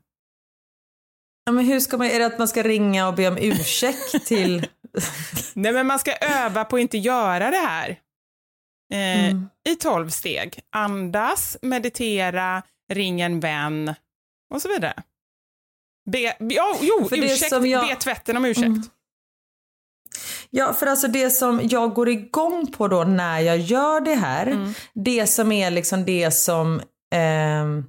Ja, 1.44 1.52
men 1.52 1.64
hur 1.64 1.80
ska 1.80 1.98
man, 1.98 2.06
är 2.06 2.18
det 2.18 2.26
att 2.26 2.38
man 2.38 2.48
ska 2.48 2.62
ringa 2.62 3.08
och 3.08 3.14
be 3.14 3.28
om 3.28 3.38
ursäkt 3.38 4.26
till... 4.26 4.66
Nej 5.54 5.72
men 5.72 5.86
man 5.86 5.98
ska 5.98 6.12
öva 6.12 6.64
på 6.64 6.76
att 6.76 6.82
inte 6.82 6.98
göra 6.98 7.50
det 7.50 7.56
här. 7.56 7.98
Eh, 8.90 9.30
Mm. 9.30 9.48
I 9.68 9.74
12 9.76 10.08
steg. 10.10 10.60
Andas, 10.70 11.56
meditera, 11.62 12.62
ring 12.92 13.20
en 13.20 13.40
vän 13.40 13.94
och 14.54 14.62
så 14.62 14.68
vidare. 14.68 14.94
Be, 16.10 16.18
ja, 16.38 16.76
jo, 16.80 17.08
För 17.08 17.16
det 17.16 17.32
ursäkt, 17.32 17.48
som 17.50 17.66
jag- 17.66 17.88
be 17.88 17.94
tvätten 17.96 18.36
om 18.36 18.44
ursäkt. 18.44 18.66
Mm. 18.66 18.82
Ja, 20.50 20.72
för 20.74 20.86
alltså 20.86 21.08
det 21.08 21.30
som 21.30 21.60
jag 21.64 21.94
går 21.94 22.08
igång 22.08 22.72
på 22.72 22.88
då 22.88 23.04
när 23.04 23.40
jag 23.40 23.58
gör 23.58 24.00
det 24.00 24.14
här, 24.14 24.46
Mm. 24.46 24.72
det 24.94 25.26
som 25.26 25.52
är 25.52 25.70
liksom 25.70 26.04
det 26.04 26.30
som 26.30 26.80
ehm, 27.14 27.84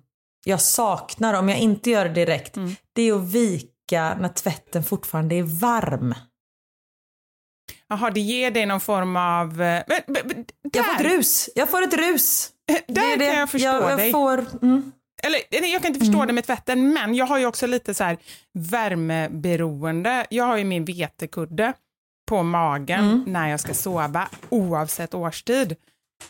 jag 0.45 0.61
saknar 0.61 1.33
om 1.33 1.49
jag 1.49 1.57
inte 1.59 1.89
gör 1.89 2.05
det 2.05 2.13
direkt, 2.13 2.57
Mm. 2.57 2.75
det 2.93 3.01
är 3.01 3.13
att 3.13 3.21
vika 3.33 4.17
när 4.21 4.29
tvätten 4.29 4.83
fortfarande 4.83 5.35
är 5.35 5.43
varm. 5.43 6.13
Jaha, 7.91 8.09
det 8.09 8.19
ger 8.19 8.51
dig 8.51 8.65
någon 8.65 8.79
form 8.81 9.15
av... 9.15 9.61
eh, 9.61 9.83
Men, 9.87 10.01
men, 10.07 10.45
Jag 10.73 10.85
får 10.85 10.95
ett 11.05 11.11
rus. 11.11 11.49
Jag 11.55 11.69
får 11.69 11.81
ett 11.83 11.93
rus. 11.93 12.49
där 12.67 12.81
Det 12.87 13.15
det. 13.15 13.25
kan 13.31 13.39
jag 13.39 13.49
förstå 13.49 13.67
jag, 13.67 13.91
jag 13.91 13.97
dig. 13.97 14.11
Får, 14.11 14.45
mm. 14.61 14.91
Eller 15.23 15.39
nej, 15.61 15.71
jag 15.71 15.81
kan 15.81 15.87
inte 15.89 15.99
förstå 15.99 16.15
Mm. 16.17 16.27
det 16.27 16.33
med 16.33 16.45
tvätten, 16.45 16.93
men 16.93 17.15
jag 17.15 17.25
har 17.25 17.37
ju 17.37 17.45
också 17.45 17.67
lite 17.67 17.93
så 17.93 18.03
här 18.03 18.17
värmeberoende. 18.53 20.25
Jag 20.29 20.43
har 20.43 20.57
ju 20.57 20.63
min 20.63 20.85
vetekudde 20.85 21.73
på 22.29 22.43
magen 22.43 22.99
Mm. 23.03 23.23
när 23.27 23.49
jag 23.49 23.59
ska 23.59 23.73
sova, 23.73 24.27
oavsett 24.49 25.13
årstid. 25.13 25.71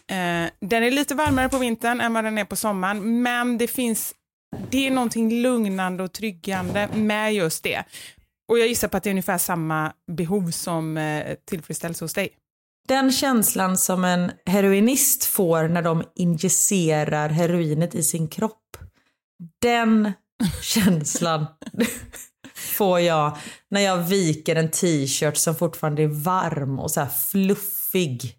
Eh, 0.08 0.50
den 0.62 0.84
är 0.84 0.91
lite 0.91 1.15
varmare 1.15 1.50
på 1.50 1.58
vintern 1.58 2.01
än 2.01 2.13
vad 2.13 2.24
den 2.24 2.38
är 2.38 2.46
på 2.46 2.56
sommaren, 2.56 3.22
men 3.22 3.58
det 3.58 3.68
finns, 3.68 4.13
det 4.70 4.88
är 4.88 4.91
någonting 4.91 5.41
lugnande 5.41 6.03
och 6.03 6.12
tryggande 6.12 6.88
med 6.94 7.34
just 7.34 7.63
det. 7.63 7.84
Och 8.51 8.60
jag 8.60 8.67
gissar 8.67 8.88
på 8.88 8.98
att 8.98 9.03
det 9.03 9.10
är 9.10 9.12
ungefär 9.12 9.38
samma 9.38 9.93
behov 10.12 10.51
som 10.51 10.98
eh, 10.98 11.36
tillfredsställs 11.46 12.01
hos 12.01 12.13
dig. 12.13 12.29
Den 12.88 13.12
känslan 13.12 13.77
som 13.77 14.05
en 14.05 14.31
heroinist 14.46 15.25
får 15.25 15.67
när 15.67 15.81
de 15.81 16.03
injicerar 16.15 17.29
heroinet 17.29 17.96
i 17.96 18.03
sin 18.03 18.27
kropp. 18.27 18.77
Den 19.62 20.12
känslan 20.62 21.46
får 22.55 23.00
jag 23.00 23.38
när 23.70 23.81
jag 23.81 23.98
viker 23.98 24.55
en 24.55 24.72
t-shirt 24.72 25.38
som 25.38 25.55
fortfarande 25.55 26.03
är 26.03 26.24
varm 26.24 26.79
och 26.79 26.91
så 26.91 27.00
här 27.00 27.10
fluffig. 27.10 28.36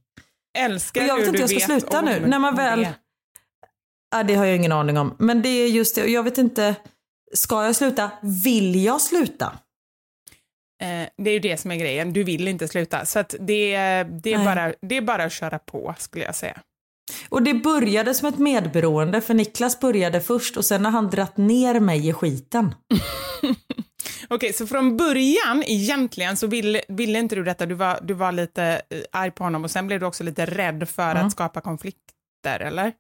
Älskar 0.59 1.01
Och 1.01 1.09
jag 1.09 1.17
vet 1.17 1.27
inte 1.27 1.43
hur 1.43 1.53
jag 1.53 1.63
ska 1.63 1.67
sluta 1.67 1.99
om 1.99 2.05
nu. 2.05 2.27
När 2.27 2.39
man 2.39 2.57
väl... 2.57 2.81
det. 2.81 2.95
Ja, 4.11 4.23
det 4.23 4.35
har 4.35 4.45
jag 4.45 4.57
ingen 4.57 4.73
aning 4.73 4.99
om. 4.99 5.17
Men 5.19 5.43
det 5.43 5.49
är 5.49 5.69
just 5.69 5.95
det. 5.95 6.07
Jag 6.07 6.23
vet 6.23 6.39
inte. 6.39 6.75
Ska 7.35 7.65
jag 7.65 7.77
sluta? 7.77 8.11
Vill 8.23 8.85
jag 8.85 9.01
sluta? 9.01 9.59
Eh, 10.83 11.09
det 11.17 11.31
är 11.31 11.35
ju 11.35 11.39
det 11.39 11.57
som 11.57 11.71
är 11.71 11.77
grejen, 11.77 12.13
du 12.13 12.25
vill 12.25 12.49
inte 12.49 12.69
sluta. 12.69 13.07
Så 13.07 13.19
att 13.19 13.35
det, 13.41 13.77
det, 14.03 14.33
är 14.33 14.45
bara, 14.45 14.75
det 14.81 14.97
är 14.97 15.03
bara 15.03 15.25
att 15.25 15.33
köra 15.33 15.59
på 15.59 15.95
skulle 15.99 16.25
jag 16.25 16.35
säga. 16.35 16.61
Och 17.29 17.43
det 17.43 17.55
började 17.55 18.15
som 18.15 18.29
ett 18.29 18.39
medberoende 18.39 19.21
för 19.21 19.35
Niklas 19.35 19.81
började 19.81 20.21
först 20.21 20.57
och 20.57 20.65
sen 20.65 20.85
har 20.85 20.93
han 20.93 21.11
dratt 21.11 21.37
ner 21.37 21.81
mig 21.81 22.09
i 22.09 22.13
skiten. 22.13 22.75
Okej, 24.25 24.37
okay, 24.37 24.53
så 24.53 24.67
från 24.67 24.97
början 24.97 25.63
egentligen 25.67 26.37
så 26.37 26.47
ville, 26.47 26.83
ville 26.89 27.19
inte 27.19 27.35
du 27.35 27.45
detta, 27.45 27.67
du 27.67 27.75
var, 27.75 27.99
du 28.03 28.15
var 28.15 28.33
lite 28.33 28.65
eh, 28.91 29.01
arg 29.13 29.31
på 29.31 29.45
honom 29.45 29.65
och 29.65 29.71
sen 29.71 29.87
blev 29.87 30.01
du 30.01 30.07
också 30.07 30.25
lite 30.25 30.47
rädd 30.47 30.89
för 30.89 31.11
mm. 31.11 31.27
att 31.27 31.33
skapa 31.33 31.61
konflikter, 31.61 32.61
eller? 32.61 32.93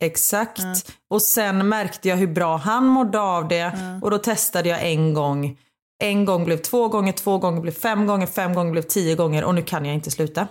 Exakt. 0.00 0.58
Mm. 0.58 0.76
Och 1.10 1.22
sen 1.22 1.68
märkte 1.68 2.08
jag 2.08 2.16
hur 2.16 2.26
bra 2.26 2.56
han 2.56 2.86
mådde 2.86 3.20
av 3.20 3.48
det 3.48 3.60
mm. 3.60 4.02
och 4.02 4.10
då 4.10 4.18
testade 4.18 4.68
jag 4.68 4.82
en 4.82 5.14
gång. 5.14 5.58
En 5.98 6.24
gång 6.24 6.44
blev 6.44 6.56
två 6.56 6.88
gånger, 6.88 7.12
två 7.12 7.38
gånger 7.38 7.60
blev 7.60 7.72
fem 7.72 8.06
gånger, 8.06 8.26
fem 8.26 8.54
gånger 8.54 8.72
blev 8.72 8.82
tio 8.82 9.14
gånger 9.14 9.44
och 9.44 9.54
nu 9.54 9.62
kan 9.62 9.84
jag 9.84 9.94
inte 9.94 10.10
sluta. 10.10 10.48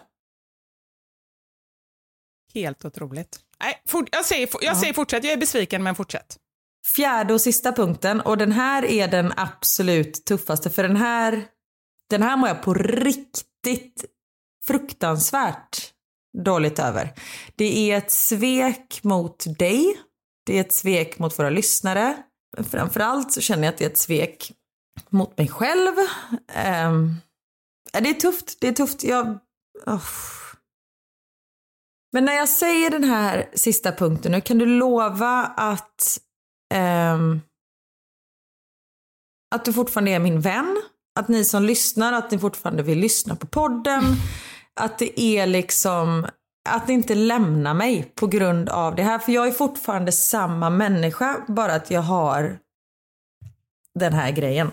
Helt 2.54 2.86
otroligt. 2.86 3.40
Nej, 3.60 3.82
for, 3.88 4.08
jag, 4.12 4.26
säger, 4.26 4.50
jag 4.62 4.78
säger 4.78 4.94
fortsätt, 4.94 5.24
jag 5.24 5.34
är 5.34 5.38
besviken 5.38 5.84
men 5.84 5.96
fortsätt. 5.96 6.38
Fjärde 6.96 7.34
och 7.34 7.42
sista 7.42 7.72
punkten 7.72 8.22
och 8.22 8.38
den 8.38 8.52
här 8.52 8.86
är 8.86 9.08
den 9.08 9.34
absolut 9.38 10.26
tuffaste 10.26 10.70
för 10.70 10.84
den 10.84 10.96
här, 10.96 11.46
den 12.10 12.24
här 12.24 12.38
mår 12.38 12.50
jag 12.50 12.64
på 12.64 12.74
riktigt 12.74 14.06
fruktansvärt 14.64 15.94
dåligt 16.44 16.80
över. 16.80 17.14
Det 17.56 17.92
är 17.92 17.98
ett 17.98 18.12
svek 18.12 19.00
mot 19.04 19.58
dig. 19.60 19.98
Det 20.46 20.58
är 20.58 20.62
ett 20.62 20.74
svek 20.74 21.20
mot 21.20 21.40
våra 21.40 21.50
lyssnare. 21.50 22.18
Men 22.56 22.66
framförallt 22.66 23.34
så 23.34 23.42
känner 23.42 23.64
jag 23.64 23.72
att 23.72 23.78
det 23.78 23.86
är 23.86 23.90
ett 23.90 23.98
svek 23.98 24.52
mot 25.10 25.38
mig 25.38 25.48
själv. 25.48 25.94
Um, 26.88 27.16
det 27.92 28.10
är 28.10 28.14
tufft. 28.14 28.58
Det 28.62 28.68
är 28.68 28.74
tufft. 28.74 29.04
Jag... 29.04 29.40
Oh. 29.86 30.02
Men 32.12 32.26
när 32.26 32.34
jag 32.34 32.50
säger 32.50 32.90
den 32.90 33.04
här 33.04 33.50
sista 33.54 33.92
punkten 33.92 34.32
nu, 34.32 34.42
kan 34.42 34.58
du 34.58 34.66
lova 34.66 35.54
att 35.58 36.20
um, 37.14 37.42
att 39.56 39.66
du 39.66 39.74
fortfarande 39.74 40.12
är 40.12 40.20
min 40.20 40.42
vän? 40.42 40.78
Att 41.20 41.28
ni 41.28 41.46
som 41.46 41.64
lyssnar, 41.64 42.14
att 42.14 42.32
ni 42.32 42.40
fortfarande 42.40 42.84
vill 42.84 43.00
lyssna 43.00 43.36
på 43.36 43.48
podden? 43.48 44.04
att 44.80 45.00
det 45.00 45.22
är 45.22 45.48
liksom 45.48 46.28
att 46.70 46.90
inte 46.90 47.16
lämna 47.16 47.74
mig 47.74 48.12
på 48.16 48.28
grund 48.28 48.70
av 48.70 48.96
det 48.96 49.04
här. 49.04 49.20
För 49.20 49.32
jag 49.32 49.48
är 49.48 49.52
fortfarande 49.52 50.12
samma 50.12 50.70
människa, 50.70 51.46
bara 51.48 51.74
att 51.74 51.92
jag 51.92 52.02
har 52.02 52.60
den 54.00 54.14
här 54.14 54.32
grejen. 54.32 54.72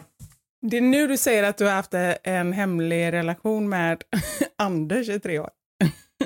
Det 0.70 0.76
är 0.76 0.80
nu 0.80 1.06
du 1.06 1.16
säger 1.16 1.42
att 1.42 1.58
du 1.58 1.64
har 1.64 1.72
haft 1.72 1.94
en 2.22 2.52
hemlig 2.52 3.12
relation 3.12 3.68
med 3.68 4.02
Anders 4.58 5.08
i 5.08 5.20
tre 5.20 5.38
år. 5.38 5.50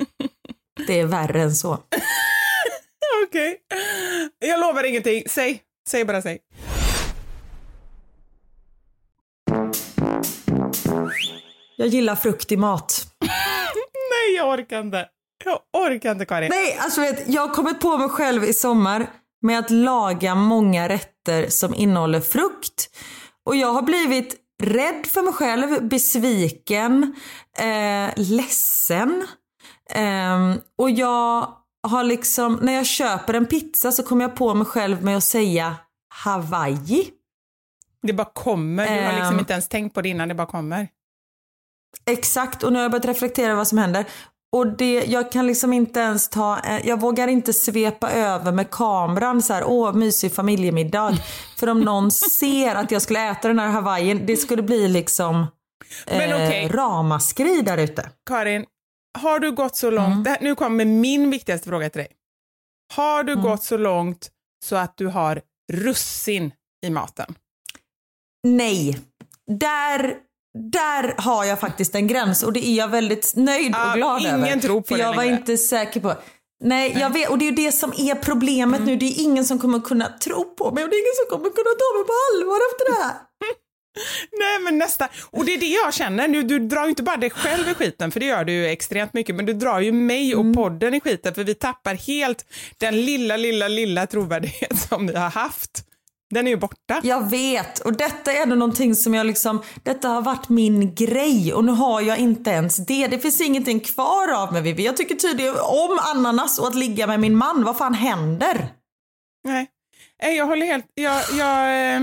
det 0.87 0.99
är 0.99 1.05
värre 1.05 1.41
än 1.41 1.55
så. 1.55 1.73
Okej. 3.27 3.57
Okay. 3.65 4.49
Jag 4.49 4.59
lovar 4.59 4.83
ingenting. 4.83 5.23
Säg. 5.29 5.61
Säg 5.89 6.05
bara 6.05 6.21
säg. 6.21 6.39
Jag 11.77 11.87
gillar 11.87 12.15
frukt 12.15 12.51
i 12.51 12.57
mat. 12.57 13.07
Nej, 14.11 14.35
jag 14.35 14.49
orkar 14.49 14.79
inte. 14.79 15.07
Jag 15.45 15.59
orkar 15.73 16.11
inte 16.11 16.25
Karin. 16.25 16.49
Nej, 16.49 16.77
alltså 16.79 17.01
vet, 17.01 17.23
jag 17.27 17.47
har 17.47 17.53
kommit 17.53 17.79
på 17.79 17.97
mig 17.97 18.09
själv 18.09 18.43
i 18.43 18.53
sommar 18.53 19.07
med 19.41 19.59
att 19.59 19.69
laga 19.69 20.35
många 20.35 20.89
rätter 20.89 21.49
som 21.49 21.75
innehåller 21.75 22.21
frukt. 22.21 22.89
Och 23.49 23.55
jag 23.55 23.73
har 23.73 23.81
blivit 23.81 24.35
rädd 24.63 25.05
för 25.07 25.21
mig 25.21 25.33
själv, 25.33 25.87
besviken, 25.87 27.15
eh, 27.57 28.13
ledsen. 28.15 29.27
Eh, 29.89 30.55
och 30.77 30.89
jag 30.89 31.53
har 31.87 32.03
liksom, 32.03 32.59
när 32.61 32.73
jag 32.73 32.85
köper 32.85 33.33
en 33.33 33.45
pizza 33.45 33.91
så 33.91 34.03
kommer 34.03 34.21
jag 34.21 34.35
på 34.35 34.53
mig 34.53 34.65
själv 34.65 35.03
med 35.03 35.17
att 35.17 35.23
säga 35.23 35.75
Hawaii. 36.09 37.09
Det 38.01 38.13
bara 38.13 38.31
kommer, 38.33 38.97
du 38.97 39.05
har 39.05 39.13
liksom 39.13 39.33
um, 39.33 39.39
inte 39.39 39.53
ens 39.53 39.67
tänkt 39.67 39.93
på 39.93 40.01
det 40.01 40.09
innan, 40.09 40.27
det 40.27 40.35
bara 40.35 40.47
kommer. 40.47 40.87
Exakt, 42.05 42.63
och 42.63 42.73
nu 42.73 42.79
har 42.79 42.83
jag 42.83 42.91
börjat 42.91 43.05
reflektera 43.05 43.55
vad 43.55 43.67
som 43.67 43.77
händer. 43.77 44.05
Och 44.51 44.67
det, 44.67 45.03
jag 45.07 45.31
kan 45.31 45.47
liksom 45.47 45.73
inte 45.73 45.99
ens 45.99 46.29
ta, 46.29 46.59
eh, 46.59 46.87
jag 46.87 47.01
vågar 47.01 47.27
inte 47.27 47.53
svepa 47.53 48.11
över 48.11 48.51
med 48.51 48.69
kameran 48.69 49.41
så 49.41 49.53
här, 49.53 49.63
åh 49.65 49.93
mysig 49.93 50.33
familjemiddag. 50.33 51.17
För 51.57 51.69
om 51.69 51.81
någon 51.81 52.11
ser 52.39 52.75
att 52.75 52.91
jag 52.91 53.01
skulle 53.01 53.31
äta 53.31 53.47
den 53.47 53.59
här 53.59 53.69
hawaiien, 53.69 54.25
det 54.25 54.37
skulle 54.37 54.61
bli 54.61 54.87
liksom 54.87 55.47
Men 56.05 56.33
okay. 56.33 56.65
eh, 56.65 56.69
ramaskri 56.71 57.61
där 57.61 57.77
ute. 57.77 58.09
Karin, 58.29 58.65
har 59.17 59.39
du 59.39 59.51
gått 59.51 59.75
så 59.75 59.89
långt, 59.89 60.27
mm. 60.27 60.37
nu 60.41 60.55
kommer 60.55 60.85
min 60.85 61.29
viktigaste 61.29 61.69
fråga 61.69 61.89
till 61.89 61.99
dig. 61.99 62.11
Har 62.95 63.23
du 63.23 63.31
mm. 63.31 63.43
gått 63.43 63.63
så 63.63 63.77
långt 63.77 64.29
så 64.65 64.75
att 64.75 64.97
du 64.97 65.07
har 65.07 65.41
russin 65.73 66.51
i 66.85 66.89
maten? 66.89 67.35
Nej. 68.43 68.99
Där 69.47 70.15
där 70.59 71.13
har 71.17 71.45
jag 71.45 71.59
faktiskt 71.59 71.95
en 71.95 72.07
gräns 72.07 72.43
och 72.43 72.53
det 72.53 72.65
är 72.65 72.77
jag 72.77 72.87
väldigt 72.87 73.33
nöjd 73.35 73.75
och 73.75 73.97
glad 73.97 74.21
ingen 74.21 74.33
över. 74.33 74.47
Ingen 74.47 74.59
tror 74.59 74.81
på 74.81 74.87
För 74.87 74.95
det 74.95 75.01
jag 75.01 75.15
var 75.15 75.23
längre. 75.23 75.37
inte 75.37 75.57
säker 75.57 75.99
på. 75.99 76.15
Nej, 76.63 76.97
jag 76.99 77.13
vet 77.13 77.29
och 77.29 77.37
det 77.37 77.45
är 77.45 77.49
ju 77.49 77.55
det 77.55 77.71
som 77.71 77.93
är 77.97 78.15
problemet 78.15 78.79
mm. 78.79 78.85
nu. 78.85 78.95
Det 78.95 79.05
är 79.05 79.23
ingen 79.23 79.45
som 79.45 79.59
kommer 79.59 79.79
kunna 79.79 80.07
tro 80.07 80.55
på 80.55 80.71
mig 80.71 80.83
och 80.83 80.89
det 80.89 80.95
är 80.95 80.99
ingen 80.99 81.19
som 81.21 81.37
kommer 81.37 81.49
kunna 81.49 81.73
ta 81.81 81.97
mig 81.97 82.05
på 82.05 82.13
allvar 82.29 82.59
efter 82.71 82.85
det 82.91 83.03
här. 83.03 83.15
Nej 84.39 84.59
men 84.59 84.77
nästa, 84.77 85.07
och 85.31 85.45
det 85.45 85.53
är 85.53 85.57
det 85.57 85.65
jag 85.65 85.93
känner 85.93 86.27
nu, 86.27 86.43
du 86.43 86.59
drar 86.59 86.83
ju 86.83 86.89
inte 86.89 87.03
bara 87.03 87.17
dig 87.17 87.29
själv 87.29 87.69
i 87.69 87.73
skiten, 87.73 88.11
för 88.11 88.19
det 88.19 88.25
gör 88.25 88.45
du 88.45 88.51
ju 88.51 88.67
extremt 88.67 89.13
mycket, 89.13 89.35
men 89.35 89.45
du 89.45 89.53
drar 89.53 89.79
ju 89.79 89.91
mig 89.91 90.35
och 90.35 90.41
mm. 90.41 90.53
podden 90.53 90.93
i 90.93 91.01
skiten, 91.01 91.33
för 91.33 91.43
vi 91.43 91.55
tappar 91.55 91.95
helt 91.95 92.45
den 92.77 93.01
lilla, 93.05 93.37
lilla, 93.37 93.67
lilla 93.67 94.07
trovärdighet 94.07 94.79
som 94.89 95.07
vi 95.07 95.15
har 95.15 95.29
haft. 95.29 95.88
Den 96.29 96.47
är 96.47 96.51
ju 96.51 96.57
borta. 96.57 97.01
Jag 97.03 97.29
vet 97.29 97.79
och 97.79 97.97
detta 97.97 98.31
är 98.31 98.43
ändå 98.43 98.55
någonting 98.55 98.95
som 98.95 99.13
jag 99.13 99.25
liksom, 99.25 99.63
detta 99.83 100.07
har 100.07 100.21
varit 100.21 100.49
min 100.49 100.95
grej 100.95 101.53
och 101.53 101.65
nu 101.65 101.71
har 101.71 102.01
jag 102.01 102.17
inte 102.17 102.49
ens 102.49 102.77
det. 102.77 103.07
Det 103.07 103.19
finns 103.19 103.41
ingenting 103.41 103.79
kvar 103.79 104.33
av 104.33 104.53
mig 104.53 104.61
Vivi. 104.61 104.85
Jag 104.85 104.97
tycker 104.97 105.15
tydligen 105.15 105.55
om 105.55 105.99
ananas 106.15 106.59
och 106.59 106.67
att 106.67 106.75
ligga 106.75 107.07
med 107.07 107.19
min 107.19 107.35
man. 107.35 107.63
Vad 107.63 107.77
fan 107.77 107.93
händer? 107.93 108.69
Nej, 109.47 109.67
jag 110.37 110.45
håller 110.45 110.65
helt, 110.65 110.85
jag, 110.93 111.23
jag 111.33 111.95
äh, 111.95 112.01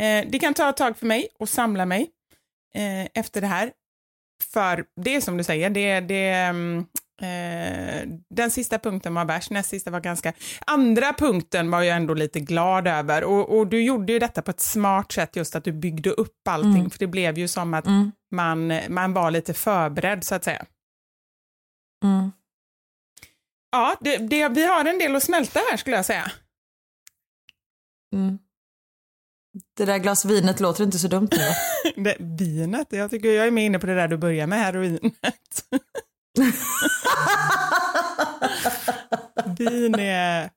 äh, 0.00 0.26
det 0.30 0.38
kan 0.38 0.54
ta 0.54 0.68
ett 0.68 0.76
tag 0.76 0.98
för 0.98 1.06
mig 1.06 1.28
att 1.38 1.50
samla 1.50 1.86
mig 1.86 2.10
äh, 2.74 3.04
efter 3.14 3.40
det 3.40 3.46
här. 3.46 3.72
För 4.52 4.84
det 4.96 5.16
är 5.16 5.20
som 5.20 5.36
du 5.36 5.44
säger, 5.44 5.70
det, 5.70 6.00
det, 6.00 6.28
mm, 6.28 6.86
Eh, 7.22 8.08
den 8.30 8.50
sista 8.50 8.78
punkten 8.78 9.14
var 9.14 9.24
värst, 9.24 9.50
näst 9.50 9.70
sista 9.70 9.90
var 9.90 10.00
ganska... 10.00 10.32
Andra 10.66 11.12
punkten 11.12 11.70
var 11.70 11.82
jag 11.82 11.96
ändå 11.96 12.14
lite 12.14 12.40
glad 12.40 12.88
över 12.88 13.24
och, 13.24 13.58
och 13.58 13.66
du 13.66 13.82
gjorde 13.82 14.12
ju 14.12 14.18
detta 14.18 14.42
på 14.42 14.50
ett 14.50 14.60
smart 14.60 15.12
sätt 15.12 15.36
just 15.36 15.56
att 15.56 15.64
du 15.64 15.72
byggde 15.72 16.10
upp 16.10 16.48
allting 16.48 16.76
mm. 16.76 16.90
för 16.90 16.98
det 16.98 17.06
blev 17.06 17.38
ju 17.38 17.48
som 17.48 17.74
att 17.74 17.86
mm. 17.86 18.12
man, 18.30 18.72
man 18.88 19.12
var 19.12 19.30
lite 19.30 19.54
förberedd 19.54 20.24
så 20.24 20.34
att 20.34 20.44
säga. 20.44 20.66
Mm. 22.04 22.32
Ja, 23.70 23.96
det, 24.00 24.16
det, 24.16 24.48
vi 24.48 24.66
har 24.66 24.84
en 24.84 24.98
del 24.98 25.16
att 25.16 25.22
smälta 25.22 25.60
här 25.70 25.76
skulle 25.76 25.96
jag 25.96 26.06
säga. 26.06 26.32
Mm. 28.14 28.38
Det 29.76 29.84
där 29.84 29.98
glas 29.98 30.24
vinet 30.24 30.60
låter 30.60 30.84
inte 30.84 30.98
så 30.98 31.08
dumt 31.08 31.28
nu 31.32 32.02
det, 32.04 32.16
Vinet? 32.18 32.86
Jag 32.90 33.10
tycker 33.10 33.28
jag 33.28 33.46
är 33.46 33.50
med 33.50 33.66
inne 33.66 33.78
på 33.78 33.86
det 33.86 33.94
där 33.94 34.08
du 34.08 34.16
börjar 34.16 34.46
med, 34.46 34.58
heroinet. 34.58 35.12
Vin 39.58 39.94
är... 39.94 40.50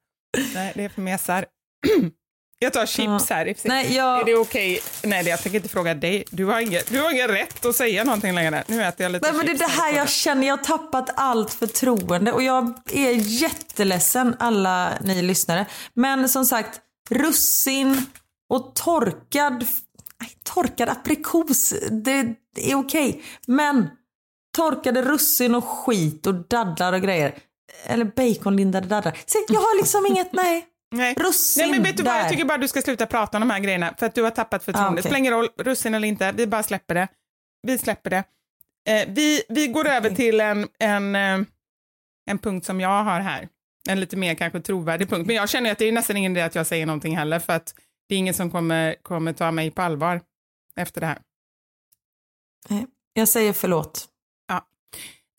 Nej, 0.53 0.71
det 0.75 0.83
är 0.83 0.89
för 0.89 1.01
mesar. 1.01 1.45
Jag 2.59 2.73
tar 2.73 2.85
chips 2.85 3.29
här. 3.29 3.67
Nej, 3.67 3.95
jag... 3.95 4.19
Är 4.19 4.25
det 4.25 4.35
okej? 4.35 4.73
Okay? 4.73 5.09
Nej, 5.09 5.27
jag 5.27 5.41
tänker 5.41 5.57
inte 5.57 5.69
fråga 5.69 5.93
dig. 5.93 6.23
Du 6.29 6.45
har, 6.45 6.59
ingen, 6.59 6.81
du 6.89 7.01
har 7.01 7.11
ingen 7.11 7.27
rätt 7.27 7.65
att 7.65 7.75
säga 7.75 8.03
någonting 8.03 8.35
längre. 8.35 8.63
Nu 8.67 8.83
äter 8.83 9.03
jag 9.03 9.11
lite 9.11 9.27
Nej, 9.27 9.37
men 9.37 9.45
Det 9.45 9.51
är 9.51 9.57
det 9.57 9.81
här 9.81 9.93
jag 9.93 10.09
känner. 10.09 10.47
Jag 10.47 10.57
har 10.57 10.63
tappat 10.63 11.09
allt 11.15 11.53
förtroende 11.53 12.31
och 12.31 12.43
jag 12.43 12.73
är 12.91 13.11
jätteledsen 13.11 14.35
alla 14.39 14.93
ni 15.01 15.21
lyssnare. 15.21 15.65
Men 15.93 16.29
som 16.29 16.45
sagt, 16.45 16.79
russin 17.09 18.05
och 18.49 18.75
torkad, 18.75 19.65
torkad 20.43 20.89
aprikos, 20.89 21.73
det 21.91 22.11
är 22.11 22.35
okej. 22.55 23.09
Okay. 23.09 23.21
Men 23.47 23.89
torkade 24.55 25.01
russin 25.01 25.55
och 25.55 25.63
skit 25.63 26.27
och 26.27 26.35
dadlar 26.35 26.93
och 26.93 27.01
grejer. 27.01 27.35
Eller 27.85 28.05
baconlindade 28.05 28.87
dadlar. 28.87 29.17
Så 29.25 29.37
jag 29.47 29.59
har 29.59 29.77
liksom 29.77 30.05
inget, 30.09 30.33
nej. 30.33 30.67
Nej. 30.95 31.15
Russin 31.19 31.61
Nej 31.61 31.71
men 31.71 31.83
vet 31.83 31.97
du 31.97 32.03
vad, 32.03 32.19
jag 32.19 32.29
tycker 32.29 32.45
bara 32.45 32.57
du 32.57 32.67
ska 32.67 32.81
sluta 32.81 33.05
prata 33.05 33.37
om 33.37 33.41
de 33.41 33.49
här 33.49 33.59
grejerna 33.59 33.93
för 33.97 34.05
att 34.05 34.15
du 34.15 34.23
har 34.23 34.31
tappat 34.31 34.63
förtroende. 34.63 34.87
Ah, 34.87 34.91
okay. 34.91 34.95
Det 34.95 35.01
spelar 35.01 35.17
ingen 35.17 35.33
roll, 35.33 35.49
russin 35.57 35.93
eller 35.93 36.07
inte, 36.07 36.31
vi 36.31 36.47
bara 36.47 36.63
släpper 36.63 36.95
det. 36.95 37.07
Vi 37.67 37.77
släpper 37.77 38.09
det. 38.09 38.23
Eh, 38.87 39.07
vi, 39.07 39.41
vi 39.49 39.67
går 39.67 39.81
okay. 39.81 39.97
över 39.97 40.09
till 40.09 40.41
en, 40.41 40.67
en, 40.79 41.15
eh, 41.15 41.39
en 42.29 42.37
punkt 42.37 42.65
som 42.65 42.81
jag 42.81 43.03
har 43.03 43.19
här. 43.19 43.49
En 43.89 43.99
lite 43.99 44.17
mer 44.17 44.35
kanske 44.35 44.59
trovärdig 44.59 45.09
punkt. 45.09 45.27
Men 45.27 45.35
jag 45.35 45.49
känner 45.49 45.71
att 45.71 45.77
det 45.77 45.85
är 45.85 45.91
nästan 45.91 46.17
ingen 46.17 46.31
idé 46.31 46.41
att 46.41 46.55
jag 46.55 46.67
säger 46.67 46.85
någonting 46.85 47.17
heller 47.17 47.39
för 47.39 47.53
att 47.53 47.75
det 48.09 48.15
är 48.15 48.19
ingen 48.19 48.33
som 48.33 48.51
kommer, 48.51 48.95
kommer 49.01 49.33
ta 49.33 49.51
mig 49.51 49.71
på 49.71 49.81
allvar 49.81 50.21
efter 50.75 51.01
det 51.01 51.07
här. 51.07 51.19
Nej, 52.69 52.85
Jag 53.13 53.29
säger 53.29 53.53
förlåt. 53.53 54.14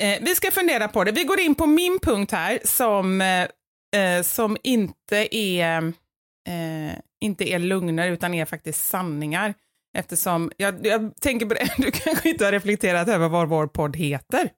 Eh, 0.02 0.18
vi 0.22 0.34
ska 0.34 0.50
fundera 0.50 0.88
på 0.88 1.04
det. 1.04 1.12
Vi 1.12 1.24
går 1.24 1.40
in 1.40 1.54
på 1.54 1.66
min 1.66 1.98
punkt 2.02 2.32
här 2.32 2.58
som, 2.64 3.20
eh, 3.20 3.42
eh, 4.02 4.22
som 4.22 4.56
inte, 4.62 5.36
är, 5.36 5.82
eh, 6.48 6.98
inte 7.20 7.44
är 7.52 7.58
lögner 7.58 8.08
utan 8.10 8.34
är 8.34 8.44
faktiskt 8.44 8.88
sanningar. 8.88 9.54
Eftersom, 9.98 10.50
jag, 10.56 10.86
jag 10.86 11.16
tänker 11.20 11.46
på 11.46 11.54
det, 11.54 11.74
du 11.76 11.90
kanske 11.90 12.28
inte 12.30 12.44
har 12.44 12.52
reflekterat 12.52 13.08
över 13.08 13.28
vad 13.28 13.48
vår 13.48 13.66
podd 13.66 13.96
heter. 13.96 14.50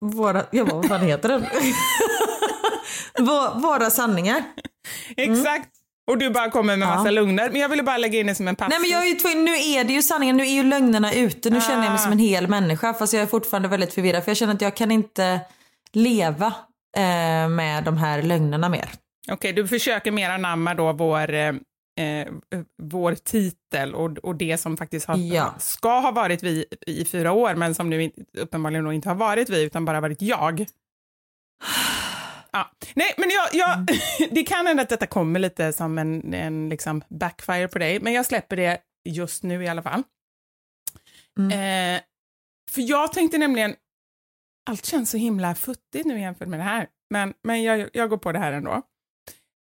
Våra, 0.00 0.46
ja, 0.52 0.64
vad 0.64 0.88
fan 0.88 1.00
heter 1.06 1.28
den? 1.28 1.42
Vå- 3.18 3.60
Våra 3.60 3.90
sanningar. 3.90 4.42
Exakt. 5.16 5.70
Och 6.08 6.18
du 6.18 6.30
bara 6.30 6.50
kommer 6.50 6.76
med 6.76 6.88
Ja. 6.88 6.94
massa 6.96 7.10
lögner. 7.10 7.50
Men 7.50 7.60
jag 7.60 7.68
ville 7.68 7.82
bara 7.82 7.96
lägga 7.96 8.20
in 8.20 8.26
det 8.26 8.34
som 8.34 8.48
en 8.48 8.56
passus. 8.56 8.70
Nej 8.70 8.80
men 8.80 8.90
jag 8.90 9.04
är 9.04 9.08
ju 9.08 9.14
tvungen, 9.14 9.44
nu 9.44 9.50
är 9.52 9.84
det 9.84 9.92
ju 9.92 10.02
sanningen, 10.02 10.36
nu 10.36 10.42
är 10.42 10.52
ju 10.52 10.62
lögnerna 10.62 11.12
ute. 11.12 11.50
Nu 11.50 11.60
känner 11.60 11.84
jag 11.84 11.90
mig 11.92 11.98
som 11.98 12.12
en 12.12 12.18
hel 12.18 12.48
människa 12.48 12.94
fast 12.94 13.12
jag 13.12 13.22
är 13.22 13.26
fortfarande 13.26 13.68
väldigt 13.68 13.94
förvirrad 13.94 14.24
för 14.24 14.30
jag 14.30 14.36
känner 14.36 14.54
att 14.54 14.60
jag 14.60 14.76
kan 14.76 14.90
inte 14.90 15.40
leva 15.92 16.46
eh, 16.96 17.48
med 17.48 17.84
de 17.84 17.96
här 17.96 18.22
lögnerna 18.22 18.68
mer. 18.68 18.88
Okej, 19.30 19.52
du 19.52 19.68
försöker 19.68 20.10
mer 20.10 20.30
anamma 20.30 20.74
då 20.74 20.92
vår, 20.92 21.34
eh, 21.34 21.48
eh, 21.48 22.26
vår 22.82 23.14
titel 23.14 23.94
och, 23.94 24.18
och 24.18 24.34
det 24.34 24.58
som 24.58 24.76
faktiskt 24.76 25.06
har, 25.08 25.16
Ja. 25.16 25.54
ska 25.58 26.00
ha 26.00 26.10
varit 26.10 26.42
vi 26.42 26.64
i 26.86 27.04
fyra 27.04 27.32
år, 27.32 27.54
men 27.54 27.74
som 27.74 27.90
nu 27.90 28.10
uppenbarligen 28.38 28.92
inte 28.92 29.08
har 29.08 29.16
varit 29.16 29.48
vi, 29.48 29.62
utan 29.62 29.84
bara 29.84 30.00
varit 30.00 30.22
jag. 30.22 30.66
Ja. 32.58 32.70
Nej, 32.94 33.14
men 33.16 33.30
jag, 33.30 33.48
jag, 33.52 33.86
det 34.34 34.42
kan 34.42 34.66
hända 34.66 34.82
att 34.82 34.88
detta 34.88 35.06
kommer 35.06 35.40
lite 35.40 35.72
som 35.72 35.98
en, 35.98 36.34
en 36.34 36.68
liksom 36.68 37.02
backfire 37.08 37.68
på 37.68 37.78
dig, 37.78 38.00
men 38.00 38.12
jag 38.12 38.26
släpper 38.26 38.56
det 38.56 38.80
just 39.08 39.42
nu 39.42 39.64
i 39.64 39.68
alla 39.68 39.82
fall. 39.82 40.02
Eh, 41.52 42.00
för 42.70 42.80
jag 42.80 43.12
tänkte 43.12 43.38
nämligen, 43.38 43.76
allt 44.70 44.86
känns 44.86 45.10
så 45.10 45.16
himla 45.16 45.54
futtigt 45.54 46.06
nu 46.06 46.20
jämfört 46.20 46.48
med 46.48 46.60
det 46.60 46.64
här, 46.64 46.88
men, 47.10 47.34
men 47.42 47.62
jag, 47.62 47.90
jag 47.92 48.10
går 48.10 48.18
på 48.18 48.32
det 48.32 48.38
här 48.38 48.52
ändå. 48.52 48.82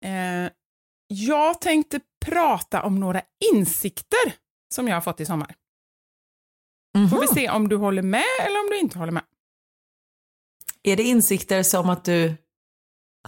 Eh, 0.05 0.53
jag 1.07 1.61
tänkte 1.61 2.01
prata 2.27 2.83
om 2.83 3.01
några 3.01 3.23
insikter 3.53 4.35
som 4.75 4.89
jag 4.89 4.97
har 4.97 5.01
fått 5.01 5.21
i 5.21 5.27
sommar. 5.27 5.55
Får 7.11 7.21
vi 7.21 7.27
se 7.27 7.51
om 7.51 7.69
du 7.69 7.77
håller 7.77 8.03
med 8.03 8.25
eller 8.47 8.61
om 8.61 8.71
du 8.71 8.79
inte 8.79 8.99
håller 8.99 9.13
med. 9.13 9.25
Är 10.83 10.97
det 10.97 11.03
insikter 11.03 11.63
som 11.63 11.91
att 11.91 12.05
du 12.05 12.37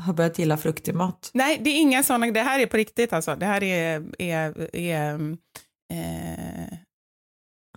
har 0.01 0.13
börjat 0.13 0.39
gilla 0.39 0.57
fruktig 0.57 0.95
mat? 0.95 1.31
Nej, 1.35 1.59
det 1.65 1.71
är 1.71 1.81
inga 1.81 2.03
sådana, 2.03 2.27
det 2.31 2.43
här 2.43 2.59
är 2.59 2.67
på 2.67 2.77
riktigt 2.77 3.13
alltså. 3.13 3.37
Det 3.37 3.47
här 3.47 3.63
är, 3.63 4.05
är, 4.19 4.77
är 4.77 5.15
eh, 5.93 6.79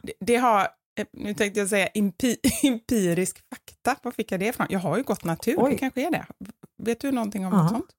det, 0.01 0.13
det 0.19 0.36
har, 0.36 0.62
eh, 0.99 1.06
nu 1.13 1.34
tänkte 1.34 1.60
jag 1.60 1.69
säga 1.69 1.88
impi, 1.88 2.38
empirisk 2.63 3.38
fakta, 3.49 3.95
var 4.04 4.12
fick 4.12 4.32
jag 4.32 4.39
det 4.39 4.45
ifrån? 4.47 4.67
Jag 4.69 4.80
har 4.80 4.97
ju 4.97 5.04
gått 5.04 5.23
natur, 5.23 5.56
Oj. 5.58 5.71
det 5.71 5.78
kanske 5.78 6.08
är 6.08 6.12
det. 6.12 6.25
Vet 6.84 6.99
du 6.99 7.12
någonting 7.12 7.45
om 7.45 7.54
Ja. 7.54 7.62
något 7.63 7.71
sånt? 7.71 7.89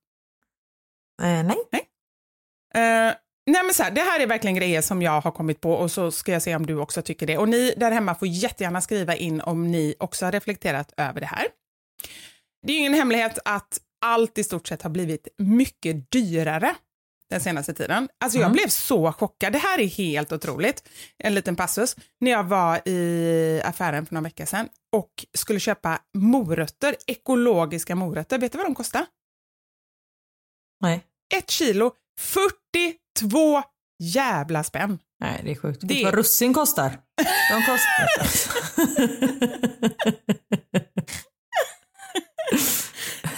Eh, 1.21 1.43
nej. 1.43 1.57
Eh, 2.73 3.13
nej 3.45 3.63
men 3.63 3.73
så 3.73 3.83
här, 3.83 3.91
det 3.91 4.01
här 4.01 4.19
är 4.19 4.27
verkligen 4.27 4.55
grejer 4.55 4.81
som 4.81 5.01
jag 5.01 5.21
har 5.21 5.31
kommit 5.31 5.61
på 5.61 5.71
och 5.73 5.91
så 5.91 6.11
ska 6.11 6.31
jag 6.31 6.41
se 6.41 6.55
om 6.55 6.65
du 6.65 6.75
också 6.77 7.01
tycker 7.01 7.27
det. 7.27 7.37
Och 7.37 7.49
ni 7.49 7.73
där 7.77 7.91
hemma 7.91 8.15
får 8.15 8.27
jättegärna 8.27 8.81
skriva 8.81 9.15
in 9.15 9.41
om 9.41 9.71
ni 9.71 9.95
också 9.99 10.25
har 10.25 10.31
reflekterat 10.31 10.93
över 10.97 11.19
det 11.19 11.25
här. 11.27 11.47
Det 12.67 12.73
är 12.73 12.79
ingen 12.79 12.93
hemlighet 12.93 13.39
att 13.45 13.79
allt 14.05 14.37
i 14.37 14.43
stort 14.43 14.67
sett 14.67 14.81
har 14.81 14.89
blivit 14.89 15.27
mycket 15.37 16.11
dyrare 16.11 16.75
den 17.29 17.41
senaste 17.41 17.73
tiden. 17.73 18.09
Alltså 18.23 18.39
jag 18.39 18.51
blev 18.51 18.67
så 18.67 19.11
chockad. 19.13 19.53
Det 19.53 19.59
här 19.59 19.79
är 19.79 19.87
helt 19.87 20.31
otroligt. 20.31 20.89
En 21.17 21.33
liten 21.35 21.55
passus. 21.55 21.95
När 22.21 22.31
jag 22.31 22.43
var 22.43 22.87
i 22.87 23.61
affären 23.65 24.05
för 24.05 24.13
några 24.13 24.23
veckor 24.23 24.45
sedan 24.45 24.69
och 24.95 25.09
skulle 25.33 25.59
köpa 25.59 25.99
morötter, 26.17 26.95
ekologiska 27.07 27.95
morötter. 27.95 28.37
Vet 28.37 28.51
du 28.51 28.57
vad 28.57 28.67
de 28.67 28.75
kostar? 28.75 29.05
Nej. 30.81 31.03
Ett 31.35 31.49
kilo, 31.49 31.91
42 32.19 33.63
jävla 34.03 34.63
spänn. 34.63 34.99
Nej, 35.19 35.41
det 35.43 35.51
är 35.51 35.55
sjukt. 35.55 35.83
Vet 35.83 35.89
Det- 35.89 35.95
du 35.95 36.03
vad 36.03 36.13
russin 36.13 36.53
kostar? 36.53 36.99
De 37.51 37.61
kostar... 37.65 38.07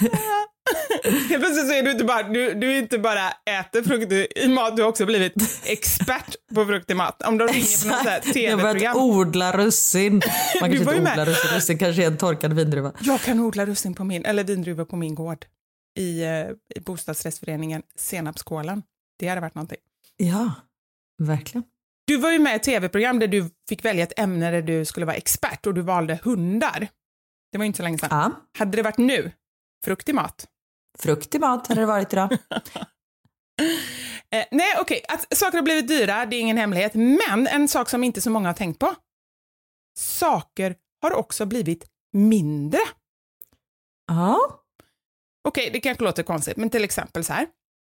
Helt 1.02 1.42
plötsligt 1.42 1.66
så 1.68 1.72
är 1.72 1.79
du 1.90 1.92
inte 1.92 2.04
bara, 2.04 2.22
du, 2.22 2.54
du 2.54 2.78
inte 2.78 2.98
bara 2.98 3.30
äter 3.30 3.82
frukt 3.82 4.12
i 4.38 4.48
mat, 4.48 4.76
du 4.76 4.82
har 4.82 4.88
också 4.88 5.06
blivit 5.06 5.34
expert 5.64 6.36
på 6.54 6.64
frukt 6.66 6.90
i 6.90 6.94
mat. 6.94 7.22
Om 7.22 7.38
de 7.38 7.48
ringer 7.48 7.66
från 7.78 7.90
något 7.90 8.04
här 8.04 8.20
Jag 8.38 8.50
har 8.56 8.62
börjat 8.62 8.74
tv-program. 8.74 8.96
odla 8.96 9.56
russin. 9.56 10.12
Man 10.12 10.22
kanske 10.70 10.78
inte 10.78 11.00
odlar 11.00 11.26
russin, 11.26 11.50
russin 11.54 11.78
kanske 11.78 12.02
är 12.02 12.06
en 12.06 12.16
torkad 12.18 12.52
vindruva. 12.52 12.92
Jag 13.00 13.20
kan 13.20 13.40
odla 13.40 13.66
russin 13.66 13.94
på 13.94 14.04
min, 14.04 14.24
eller 14.24 14.44
vindruvor 14.44 14.84
på 14.84 14.96
min 14.96 15.14
gård 15.14 15.44
i, 15.98 16.22
eh, 16.22 16.30
i 16.76 16.80
bostadsrättsföreningen 16.80 17.82
Senapskålen. 17.96 18.82
Det 19.18 19.28
hade 19.28 19.40
varit 19.40 19.54
någonting. 19.54 19.78
Ja, 20.16 20.52
verkligen. 21.18 21.64
Du 22.06 22.16
var 22.16 22.30
ju 22.32 22.38
med 22.38 22.52
i 22.52 22.56
ett 22.56 22.62
tv-program 22.62 23.18
där 23.18 23.28
du 23.28 23.50
fick 23.68 23.84
välja 23.84 24.02
ett 24.02 24.18
ämne 24.18 24.50
där 24.50 24.62
du 24.62 24.84
skulle 24.84 25.06
vara 25.06 25.16
expert 25.16 25.66
och 25.66 25.74
du 25.74 25.80
valde 25.82 26.18
hundar. 26.22 26.88
Det 27.52 27.58
var 27.58 27.64
ju 27.64 27.66
inte 27.66 27.76
så 27.76 27.82
länge 27.82 27.98
sedan. 27.98 28.08
Ja. 28.10 28.32
Hade 28.58 28.76
det 28.76 28.82
varit 28.82 28.98
nu? 28.98 29.32
Frukt 29.84 30.08
i 30.08 30.12
mat? 30.12 30.46
Frukt 31.02 31.34
i 31.34 31.38
mat 31.38 31.66
hade 31.66 31.80
det 31.80 31.86
varit 31.86 32.12
idag. 32.12 32.38
Eh, 34.32 34.44
nej, 34.50 34.74
okej, 34.80 35.04
att 35.08 35.36
saker 35.38 35.58
har 35.58 35.62
blivit 35.62 35.88
dyra, 35.88 36.26
det 36.26 36.36
är 36.36 36.40
ingen 36.40 36.56
hemlighet, 36.56 36.94
men 36.94 37.46
en 37.46 37.68
sak 37.68 37.88
som 37.88 38.04
inte 38.04 38.20
så 38.20 38.30
många 38.30 38.48
har 38.48 38.54
tänkt 38.54 38.78
på. 38.78 38.94
Saker 39.98 40.76
har 41.02 41.12
också 41.12 41.46
blivit 41.46 41.86
mindre. 42.12 42.80
Ja. 44.06 44.62
Okej, 45.48 45.70
det 45.72 45.80
kanske 45.80 46.04
låter 46.04 46.22
konstigt, 46.22 46.56
men 46.56 46.70
till 46.70 46.84
exempel 46.84 47.24
så 47.24 47.32
här. 47.32 47.46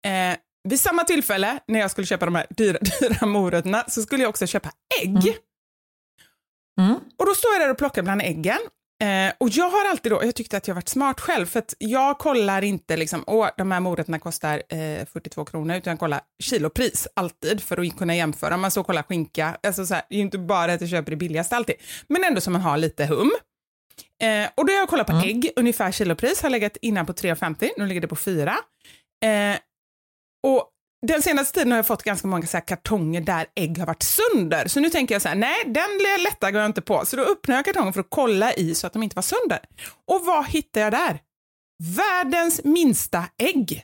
Eh, 0.05 0.37
vid 0.69 0.79
samma 0.79 1.03
tillfälle 1.03 1.59
när 1.67 1.79
jag 1.79 1.91
skulle 1.91 2.07
köpa 2.07 2.25
de 2.25 2.35
här 2.35 2.47
dyra, 2.49 2.77
dyra 2.99 3.25
morötterna 3.25 3.83
så 3.87 4.01
skulle 4.01 4.23
jag 4.23 4.29
också 4.29 4.47
köpa 4.47 4.71
ägg. 5.01 5.37
Mm. 6.81 6.95
Och 7.17 7.25
då 7.25 7.35
står 7.35 7.53
jag 7.53 7.61
där 7.61 7.71
och 7.71 7.77
plockar 7.77 8.03
bland 8.03 8.21
äggen. 8.21 8.59
Eh, 9.03 9.33
och 9.37 9.49
jag 9.49 9.69
har 9.69 9.89
alltid 9.89 10.11
då, 10.11 10.23
jag 10.23 10.35
tyckte 10.35 10.57
att 10.57 10.67
jag 10.67 10.75
varit 10.75 10.89
smart 10.89 11.19
själv, 11.19 11.45
för 11.45 11.59
att 11.59 11.75
jag 11.77 12.17
kollar 12.17 12.61
inte 12.61 12.97
liksom, 12.97 13.23
åh, 13.27 13.49
de 13.57 13.71
här 13.71 13.79
morötterna 13.79 14.19
kostar 14.19 14.63
eh, 14.69 15.05
42 15.05 15.45
kronor, 15.45 15.75
utan 15.75 15.91
jag 15.91 15.99
kollar 15.99 16.21
kilopris 16.43 17.07
alltid 17.13 17.61
för 17.61 17.81
att 17.81 17.97
kunna 17.97 18.15
jämföra. 18.15 18.57
Man 18.57 18.71
så 18.71 18.83
kollar 18.83 19.03
skinka, 19.03 19.57
alltså 19.63 19.85
så 19.85 19.93
här, 19.93 20.03
det 20.09 20.15
är 20.15 20.17
ju 20.17 20.23
inte 20.23 20.37
bara 20.37 20.73
att 20.73 20.81
jag 20.81 20.89
köper 20.89 21.11
det 21.11 21.17
billigaste 21.17 21.55
alltid, 21.55 21.75
men 22.07 22.23
ändå 22.23 22.41
så 22.41 22.51
man 22.51 22.61
har 22.61 22.77
lite 22.77 23.05
hum. 23.05 23.31
Eh, 24.21 24.49
och 24.55 24.65
då 24.65 24.73
har 24.73 24.79
jag 24.79 24.89
kollat 24.89 25.07
på 25.07 25.13
ägg, 25.13 25.51
ungefär 25.55 25.91
kilopris, 25.91 26.41
har 26.41 26.49
legat 26.49 26.77
innan 26.81 27.05
på 27.05 27.13
3,50, 27.13 27.69
nu 27.77 27.85
ligger 27.85 28.01
det 28.01 28.07
på 28.07 28.15
4. 28.15 28.55
Eh, 29.25 29.57
och 30.43 30.72
den 31.07 31.21
senaste 31.21 31.53
tiden 31.53 31.71
har 31.71 31.77
jag 31.77 31.87
fått 31.87 32.03
ganska 32.03 32.27
många 32.27 32.47
så 32.47 32.57
här 32.57 32.67
kartonger 32.67 33.21
där 33.21 33.45
ägg 33.55 33.77
har 33.77 33.85
varit 33.85 34.03
sönder. 34.03 34.67
Så 34.67 34.79
nu 34.79 34.89
tänker 34.89 35.15
jag 35.15 35.21
så 35.21 35.27
här, 35.27 35.35
nej, 35.35 35.63
den 35.65 36.23
lätta 36.23 36.51
går 36.51 36.61
jag 36.61 36.69
inte 36.69 36.81
på. 36.81 37.05
Så 37.05 37.15
då 37.15 37.23
öppnar 37.23 37.55
jag 37.55 37.65
kartongen 37.65 37.93
för 37.93 37.99
att 37.99 38.09
kolla 38.09 38.53
i 38.53 38.75
så 38.75 38.87
att 38.87 38.93
de 38.93 39.03
inte 39.03 39.15
var 39.15 39.23
sönder. 39.23 39.59
Och 40.07 40.25
vad 40.25 40.47
hittar 40.47 40.81
jag 40.81 40.91
där? 40.91 41.19
Världens 41.83 42.63
minsta 42.63 43.25
ägg. 43.37 43.83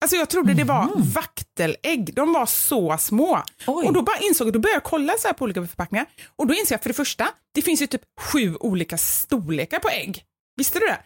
Alltså 0.00 0.16
jag 0.16 0.30
trodde 0.30 0.54
det 0.54 0.64
var 0.64 0.90
vaktelägg. 1.14 2.14
De 2.14 2.32
var 2.32 2.46
så 2.46 2.98
små. 2.98 3.42
Oj. 3.66 3.86
Och 3.86 3.92
då 3.92 4.02
bara 4.02 4.18
insåg 4.18 4.52
då 4.52 4.58
började 4.58 4.76
jag 4.76 4.84
kolla 4.84 5.12
så 5.18 5.28
här 5.28 5.34
på 5.34 5.44
olika 5.44 5.66
förpackningar. 5.66 6.06
Och 6.36 6.46
då 6.46 6.54
inser 6.54 6.74
jag 6.74 6.82
för 6.82 6.90
det 6.90 6.94
första, 6.94 7.28
det 7.54 7.62
finns 7.62 7.82
ju 7.82 7.86
typ 7.86 8.02
sju 8.20 8.56
olika 8.60 8.98
storlekar 8.98 9.78
på 9.78 9.88
ägg. 9.88 10.24
Visste 10.56 10.78
du 10.78 10.86
det? 10.86 10.98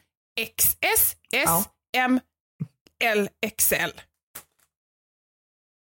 XS, 0.56 0.76
S, 0.80 1.16
Ja. 1.30 1.64
M, 1.96 2.20
L, 3.04 3.28
XL. 3.56 3.90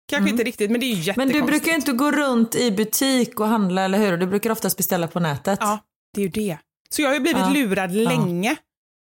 Kanske 0.10 0.30
inte 0.30 0.44
riktigt, 0.44 0.72
men 0.72 0.80
det 0.80 0.86
är 0.86 0.88
ju 0.88 0.96
Men 0.96 1.04
jättekonstigt. 1.04 1.40
du 1.40 1.52
brukar 1.52 1.68
ju 1.68 1.76
inte 1.76 1.92
gå 1.94 2.12
runt 2.12 2.56
i 2.56 2.72
butik 2.72 3.40
och 3.40 3.48
handla, 3.48 3.82
eller 3.82 3.98
hur? 3.98 4.18
Du 4.18 4.26
brukar 4.28 4.50
oftast 4.50 4.78
beställa 4.78 5.08
på 5.08 5.20
nätet. 5.20 5.60
Ja, 5.62 5.80
det 6.14 6.22
är 6.22 6.24
ju 6.24 6.30
det. 6.30 6.58
Så 6.90 7.02
jag 7.02 7.10
har 7.10 7.14
ju 7.14 7.20
blivit 7.20 7.42
Ja. 7.42 7.50
lurad 7.50 7.92
länge. 7.92 8.56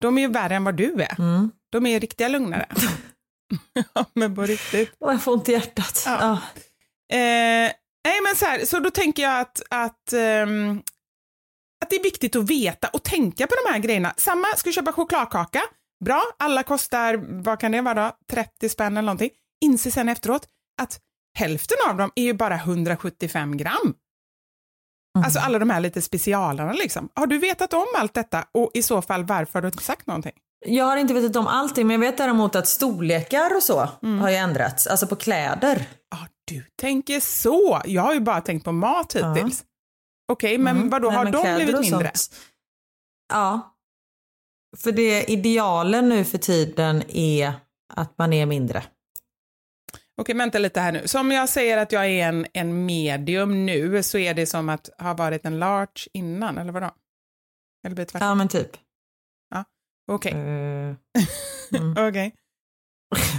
De 0.00 0.18
är 0.18 0.22
ju 0.22 0.28
värre 0.28 0.54
än 0.56 0.64
vad 0.64 0.74
du 0.76 1.02
är. 1.02 1.20
Mm. 1.20 1.50
De 1.72 1.86
är 1.86 2.00
riktiga 2.00 2.28
lugnare. 2.28 2.66
ja, 3.94 4.04
men 4.14 4.34
på 4.34 4.42
riktigt. 4.42 4.92
Och 5.00 5.12
jag 5.12 5.22
får 5.22 5.32
ont 5.32 5.48
i 5.48 5.52
hjärtat. 5.52 6.02
Ja. 6.06 6.18
Ja. 6.20 6.32
Eh, 7.16 7.72
nej, 8.04 8.20
men 8.26 8.36
så 8.36 8.44
här, 8.44 8.64
så 8.64 8.78
då 8.80 8.90
tänker 8.90 9.22
jag 9.22 9.40
att, 9.40 9.62
att, 9.70 10.12
ehm, 10.12 10.82
att 11.84 11.90
det 11.90 11.96
är 11.96 12.02
viktigt 12.02 12.36
att 12.36 12.50
veta 12.50 12.88
och 12.88 13.02
tänka 13.02 13.46
på 13.46 13.54
de 13.64 13.72
här 13.72 13.78
grejerna. 13.78 14.14
Samma, 14.16 14.46
ska 14.56 14.68
du 14.68 14.72
köpa 14.74 14.92
chokladkaka? 14.92 15.62
Bra, 16.04 16.22
alla 16.38 16.62
kostar, 16.62 17.42
vad 17.42 17.60
kan 17.60 17.72
det 17.72 17.80
vara 17.80 17.94
då? 18.08 18.16
30 18.30 18.68
spänn 18.68 18.92
eller 18.96 19.06
någonting. 19.06 19.30
Inse 19.64 19.90
sen 19.90 20.08
efteråt 20.08 20.48
att 20.82 21.00
hälften 21.38 21.76
av 21.88 21.96
dem 21.96 22.10
är 22.14 22.22
ju 22.22 22.32
bara 22.34 22.54
175 22.54 23.56
gram. 23.56 23.94
Alltså 25.24 25.38
alla 25.40 25.58
de 25.58 25.70
här 25.70 25.80
lite 25.80 26.02
specialarna 26.02 26.72
liksom. 26.72 27.08
Har 27.14 27.26
du 27.26 27.38
vetat 27.38 27.72
om 27.72 27.86
allt 27.96 28.14
detta 28.14 28.44
och 28.52 28.70
i 28.74 28.82
så 28.82 29.02
fall 29.02 29.24
varför 29.24 29.52
har 29.54 29.62
du 29.62 29.68
inte 29.68 29.82
sagt 29.84 30.06
någonting? 30.06 30.32
Jag 30.66 30.84
har 30.84 30.96
inte 30.96 31.14
vetat 31.14 31.36
om 31.36 31.46
allting 31.46 31.86
men 31.86 31.94
jag 32.02 32.10
vet 32.10 32.18
däremot 32.18 32.56
att 32.56 32.68
storlekar 32.68 33.56
och 33.56 33.62
så 33.62 33.88
Mm. 34.02 34.18
har 34.18 34.28
ju 34.30 34.36
ändrats. 34.36 34.86
Alltså 34.86 35.06
på 35.06 35.16
kläder. 35.16 35.86
Ja, 36.10 36.18
du 36.44 36.64
tänker 36.80 37.20
så. 37.20 37.82
Jag 37.84 38.02
har 38.02 38.14
ju 38.14 38.20
bara 38.20 38.40
tänkt 38.40 38.64
på 38.64 38.72
mat 38.72 39.16
hittills. 39.16 39.64
Okej, 40.32 40.58
men 40.58 40.76
Mm. 40.76 40.88
vadå, 40.90 41.08
Nej, 41.08 41.16
har 41.16 41.24
men 41.24 41.32
de 41.32 41.54
blivit 41.54 41.80
mindre? 41.80 42.10
sånt. 42.14 42.40
Ja. 43.32 43.76
För 44.76 44.92
det 44.92 45.24
idealen 45.24 46.08
nu 46.08 46.24
för 46.24 46.38
tiden 46.38 47.02
är 47.08 47.52
att 47.94 48.18
man 48.18 48.32
är 48.32 48.46
mindre. 48.46 48.84
Okej, 50.16 50.34
vänta 50.34 50.58
lite 50.58 50.80
här 50.80 50.92
nu. 50.92 51.08
Så 51.08 51.20
om 51.20 51.30
jag 51.30 51.48
säger 51.48 51.78
att 51.78 51.92
jag 51.92 52.06
är 52.06 52.28
en, 52.28 52.46
en 52.52 52.86
medium 52.86 53.66
nu 53.66 54.02
så 54.02 54.18
är 54.18 54.34
det 54.34 54.46
som 54.46 54.68
att 54.68 54.90
ha 54.98 55.14
varit 55.14 55.46
en 55.46 55.58
large 55.58 56.08
innan, 56.12 56.58
eller 56.58 56.72
vadå? 56.72 56.90
Eller 57.86 57.94
blir 57.94 58.04
tvärtom? 58.04 58.28
Ja 58.28 58.34
men 58.34 58.48
typ. 58.48 58.76
Okej, 60.08 60.32
Eh, 60.32 60.94
okej. 62.08 62.34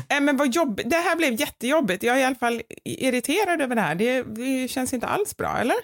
Eh, 0.09 0.21
men 0.21 0.37
vad 0.37 0.55
jobb... 0.55 0.81
Det 0.85 0.95
här 0.95 1.15
blev 1.15 1.33
jättejobbigt. 1.33 2.03
Jag 2.03 2.15
är 2.15 2.21
i 2.21 2.23
alla 2.23 2.35
fall 2.35 2.61
irriterad 2.83 3.61
över 3.61 3.75
det 3.75 3.81
här. 3.81 3.95
Det, 3.95 4.23
det 4.23 4.67
känns 4.67 4.93
inte 4.93 5.07
alls 5.07 5.37
bra, 5.37 5.57
eller? 5.57 5.75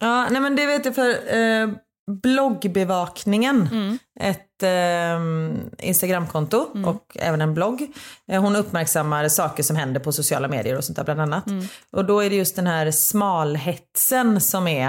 ja, 0.00 0.28
nej 0.30 0.40
men 0.40 0.56
det 0.56 0.66
vet 0.66 0.84
jag 0.84 0.94
för 0.94 1.36
eh, 1.36 1.68
bloggbevakningen, 2.22 3.68
Mm. 3.72 3.98
ett 4.20 4.62
eh, 4.62 5.88
Instagramkonto 5.88 6.66
Mm. 6.74 6.88
och 6.88 7.16
även 7.20 7.40
en 7.40 7.54
blogg. 7.54 7.86
Eh, 8.32 8.42
hon 8.42 8.56
uppmärksammar 8.56 9.28
saker 9.28 9.62
som 9.62 9.76
händer 9.76 10.00
på 10.00 10.12
sociala 10.12 10.48
medier 10.48 10.76
och 10.78 10.84
sånt 10.84 10.96
där 10.96 11.04
bland 11.04 11.20
annat. 11.20 11.46
Mm. 11.46 11.66
Och 11.92 12.04
då 12.04 12.20
är 12.20 12.30
det 12.30 12.36
just 12.36 12.56
den 12.56 12.66
här 12.66 12.90
smalhetsen 12.90 14.40
som 14.40 14.68
är 14.68 14.86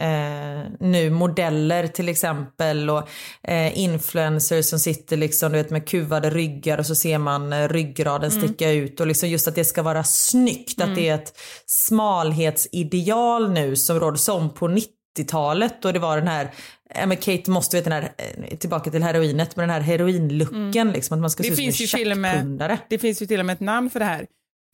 eh, 0.00 0.70
nu 0.80 1.10
modeller 1.10 1.86
till 1.86 2.08
exempel 2.08 2.90
och 2.90 3.08
eh, 3.42 3.78
influencers 3.78 4.66
som 4.66 4.78
sitter 4.78 5.16
liksom 5.16 5.52
du 5.52 5.58
vet 5.58 5.70
med 5.70 5.88
kuvade 5.88 6.30
ryggar 6.30 6.78
och 6.78 6.86
så 6.86 6.94
ser 6.94 7.18
man 7.18 7.52
eh, 7.52 7.68
ryggraden 7.68 8.30
Mm. 8.30 8.42
sticka 8.48 8.70
ut 8.70 9.00
och 9.00 9.06
liksom 9.06 9.28
just 9.28 9.48
att 9.48 9.54
det 9.54 9.64
ska 9.64 9.82
vara 9.82 10.04
snyggt, 10.04 10.80
att 10.80 10.94
det 10.94 11.08
är 11.08 11.14
ett 11.14 11.32
smalhetsideal 11.66 13.50
nu 13.52 13.76
som 13.76 14.00
råder 14.00 14.18
som 14.18 14.50
på 14.54 14.68
90-talet 15.16 15.84
och 15.84 15.92
det 15.92 15.98
var 15.98 16.16
den 16.16 16.28
här 16.28 16.50
Ja, 16.94 17.06
men 17.06 17.16
Kate 17.16 17.50
måste 17.50 17.76
vet 17.76 17.84
den 17.84 17.92
här, 17.92 18.12
eh, 18.18 18.56
tillbaka 18.58 18.90
till 18.90 19.02
heroinet, 19.02 19.56
med 19.56 19.62
den 19.62 19.70
här 19.74 19.80
heroinlooken 19.80 20.90
liksom, 20.92 21.14
att 21.14 21.20
man 21.20 21.30
ska 21.30 21.42
Mm. 21.42 21.50
Det 21.50 21.56
se 21.56 21.62
ut 21.68 21.76
finns 21.76 21.90
som 21.90 22.00
en 22.00 22.20
med-. 22.56 22.78
Det 22.88 22.98
finns 22.98 23.22
ju 23.22 23.26
till 23.26 23.40
och 23.40 23.46
med 23.46 23.52
ett 23.54 23.60
namn 23.60 23.90
för 23.90 23.98
det 24.00 24.04
här. 24.06 24.26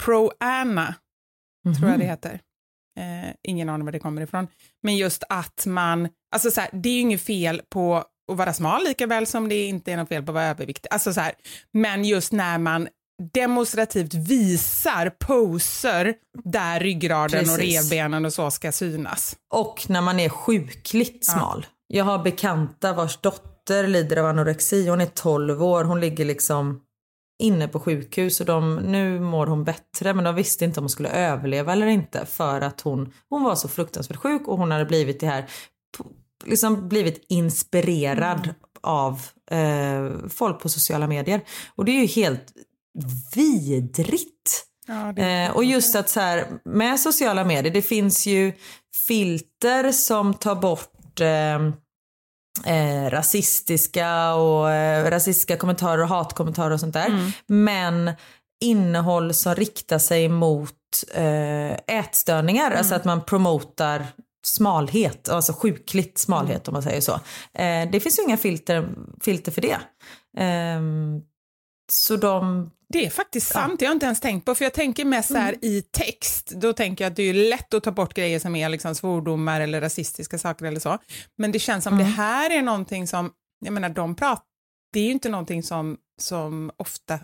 Pro-Anna, 0.02 0.94
Mhm. 1.64 1.74
tror 1.74 1.90
jag 1.90 1.98
det 1.98 2.04
heter. 2.06 2.40
Eh, 2.98 3.30
ingen 3.42 3.68
aning 3.68 3.84
var 3.84 3.92
det 3.92 3.98
kommer 3.98 4.22
ifrån. 4.22 4.48
Men 4.82 4.96
just 4.96 5.24
att 5.28 5.66
man, 5.66 6.08
alltså 6.34 6.50
så 6.50 6.60
här, 6.60 6.70
det 6.72 6.88
är 6.88 6.92
ju 6.94 7.00
inget 7.00 7.22
fel 7.22 7.62
på 7.70 7.96
att 7.96 8.36
vara 8.38 8.52
smal 8.52 8.84
lika 8.84 9.06
väl 9.06 9.26
som 9.26 9.48
det 9.48 9.66
inte 9.66 9.92
är 9.92 9.96
något 9.96 10.08
fel 10.08 10.22
på 10.22 10.30
att 10.30 10.34
vara 10.34 10.44
överviktig. 10.44 10.88
Alltså 10.90 11.12
så 11.12 11.20
här, 11.20 11.32
men 11.72 12.04
just 12.04 12.32
när 12.32 12.58
man 12.58 12.88
demonstrativt 13.32 14.14
visar 14.14 15.10
poser 15.10 16.14
där 16.44 16.80
ryggraden 16.80 17.40
och 17.50 17.56
Precis. 17.58 17.90
revbenen 17.90 18.24
och 18.24 18.32
så 18.32 18.50
ska 18.50 18.72
synas. 18.72 19.36
Och 19.54 19.84
när 19.88 20.00
man 20.00 20.20
är 20.20 20.28
sjukligt 20.28 21.24
Ja. 21.26 21.32
smal. 21.32 21.66
Jag 21.86 22.04
har 22.04 22.18
bekanta 22.18 22.92
vars 22.92 23.16
dotter 23.20 23.86
lider 23.86 24.16
av 24.16 24.26
anorexi. 24.26 24.88
Hon 24.88 25.00
är 25.00 25.06
12 25.06 25.62
år. 25.64 25.84
Hon 25.84 26.00
ligger 26.00 26.24
liksom 26.24 26.80
inne 27.42 27.68
på 27.68 27.80
sjukhus 27.80 28.40
och 28.40 28.46
de, 28.46 28.76
nu 28.76 29.20
mår 29.20 29.46
hon 29.46 29.64
bättre 29.64 30.14
men 30.14 30.24
de 30.24 30.34
visste 30.34 30.64
inte 30.64 30.80
om 30.80 30.84
hon 30.84 30.90
skulle 30.90 31.08
överleva 31.08 31.72
eller 31.72 31.86
inte 31.86 32.26
för 32.26 32.60
att 32.60 32.80
hon, 32.80 33.12
hon 33.28 33.42
var 33.42 33.54
så 33.54 33.68
fruktansvärt 33.68 34.16
sjuk 34.16 34.48
och 34.48 34.58
hon 34.58 34.70
hade 34.70 34.84
blivit 34.84 35.20
det 35.20 35.26
här, 35.26 35.44
liksom 36.44 36.88
blivit 36.88 37.24
inspirerad 37.28 38.54
av 38.80 39.20
eh, 39.50 40.06
folk 40.28 40.60
på 40.60 40.68
sociala 40.68 41.06
medier. 41.06 41.40
Och 41.74 41.84
det 41.84 41.92
är 41.92 42.00
ju 42.00 42.06
helt 42.06 42.52
vidrigt. 43.34 44.66
Ja, 44.86 45.12
det, 45.16 45.22
Eh, 45.22 45.56
och 45.56 45.64
just 45.64 45.96
att 45.96 46.08
så 46.08 46.20
här, 46.20 46.46
med 46.64 47.00
sociala 47.00 47.44
medier, 47.44 47.72
det 47.72 47.82
finns 47.82 48.26
ju 48.26 48.52
filter 49.08 49.92
som 49.92 50.34
tar 50.34 50.54
bort 50.54 51.20
eh, 51.20 51.54
eh, 52.74 53.10
rasistiska 53.10 54.34
och 54.34 54.70
eh, 54.70 55.10
rasistiska 55.10 55.56
kommentarer 55.56 56.02
och 56.02 56.08
hatkommentarer 56.08 56.70
och 56.70 56.80
sånt 56.80 56.94
där. 56.94 57.32
Men 57.46 58.10
innehåll 58.62 59.34
som 59.34 59.54
riktar 59.54 59.98
sig 59.98 60.28
mot 60.28 60.72
eh, 61.14 61.72
ätstörningar, 61.72 62.70
alltså 62.70 62.94
att 62.94 63.04
man 63.04 63.24
promotar 63.24 64.06
smalhet, 64.44 65.28
alltså 65.28 65.52
sjukligt 65.52 66.18
smalhet 66.18 66.68
om 66.68 66.72
man 66.72 66.82
säger 66.82 67.00
så. 67.00 67.12
Eh, 67.54 67.90
det 67.92 68.00
finns 68.00 68.18
ju 68.18 68.22
inga 68.22 68.36
filter, 68.36 68.88
filter 69.20 69.52
för 69.52 69.60
det. 69.60 69.78
Ehm, 70.38 71.20
så 71.92 72.16
de 72.16 72.70
Det 72.92 73.06
är 73.06 73.10
faktiskt 73.10 73.46
sant, 73.52 73.80
jag 73.82 73.88
har 73.88 73.92
inte 73.94 74.06
ens 74.06 74.20
tänkt 74.20 74.44
på, 74.44 74.54
för 74.54 74.64
jag 74.64 74.72
tänker 74.74 75.04
mest 75.04 75.28
så 75.28 75.34
Mm. 75.34 75.44
här 75.46 75.64
i 75.64 75.82
text, 75.82 76.50
då 76.50 76.72
tänker 76.72 77.04
jag 77.04 77.10
att 77.10 77.16
det 77.16 77.22
är 77.22 77.34
lätt 77.34 77.74
att 77.74 77.82
ta 77.84 77.90
bort 77.90 78.14
grejer 78.14 78.38
som 78.38 78.56
är 78.56 78.68
liksom 78.68 78.94
svordomar 78.94 79.60
eller 79.60 79.80
rasistiska 79.80 80.38
saker 80.38 80.64
eller 80.66 80.80
så. 80.80 80.98
Men 81.38 81.52
det 81.52 81.58
känns 81.58 81.84
som 81.84 81.94
Mm. 81.94 82.06
det 82.06 82.12
här 82.12 82.50
är 82.58 82.62
någonting 82.62 83.06
som, 83.06 83.30
jag 83.64 83.72
menar 83.72 83.88
de 83.88 84.14
pratar, 84.14 84.44
det 84.92 85.00
är 85.00 85.04
ju 85.04 85.10
inte 85.12 85.28
någonting 85.28 85.62
som, 85.62 85.96
som 86.20 86.70
ofta 86.76 87.18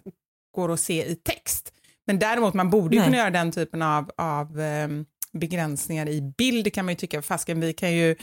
går 0.54 0.72
att 0.72 0.80
se 0.80 1.04
i 1.06 1.14
text. 1.16 1.72
Men 2.06 2.18
däremot 2.18 2.54
man 2.54 2.70
borde 2.70 2.96
ju 2.96 3.02
kunna 3.04 3.16
göra 3.16 3.30
den 3.30 3.52
typen 3.52 3.82
av, 3.82 4.10
av 4.16 4.60
ehm, 4.60 5.04
begränsningar 5.38 6.08
i 6.08 6.32
bild 6.38 6.74
kan 6.74 6.84
man 6.84 6.92
ju 6.92 6.96
tycka, 6.96 7.22
fasken 7.22 7.60
vi 7.60 7.72
kan 7.72 7.92
ju 7.92 8.16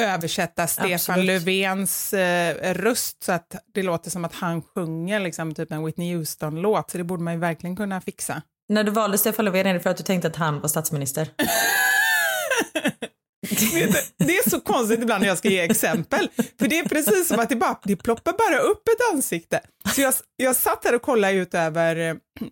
översätta 0.00 0.66
Stefan 0.66 0.92
Absolut. 0.92 1.26
Löfvens 1.26 2.12
eh, 2.12 2.74
röst 2.74 3.22
så 3.24 3.32
att 3.32 3.56
det 3.74 3.82
låter 3.82 4.10
som 4.10 4.24
att 4.24 4.34
han 4.34 4.62
sjunger 4.62 5.20
liksom 5.20 5.54
typ 5.54 5.72
en 5.72 5.84
Whitney 5.84 6.16
Houston-låt, 6.16 6.90
så 6.90 6.98
det 6.98 7.04
borde 7.04 7.22
man 7.22 7.34
ju 7.34 7.40
verkligen 7.40 7.76
kunna 7.76 8.00
fixa. 8.00 8.42
När 8.68 8.84
du 8.84 8.90
valde 8.90 9.18
Stefan 9.18 9.44
Löfven 9.44 9.66
är 9.66 9.74
det 9.74 9.80
för 9.80 9.90
att 9.90 9.96
du 9.96 10.04
tänkte 10.04 10.28
att 10.28 10.36
han 10.36 10.60
var 10.60 10.68
statsminister? 10.68 11.28
Det 14.18 14.38
är 14.38 14.50
så 14.50 14.60
konstigt 14.60 15.02
ibland 15.02 15.20
när 15.20 15.28
jag 15.28 15.38
ska 15.38 15.48
ge 15.48 15.60
exempel, 15.60 16.28
för 16.58 16.68
det 16.68 16.78
är 16.78 16.88
precis 16.88 17.28
som 17.28 17.40
att 17.40 17.48
det, 17.48 17.56
bara, 17.56 17.80
det 17.84 17.96
ploppar 17.96 18.32
bara 18.32 18.58
upp 18.58 18.88
ett 18.88 19.14
ansikte. 19.14 19.60
Så 19.94 20.00
jag, 20.00 20.14
jag 20.36 20.56
satt 20.56 20.84
här 20.84 20.94
och 20.94 21.02
kollade 21.02 21.32
ut 21.32 21.54
över, 21.54 21.96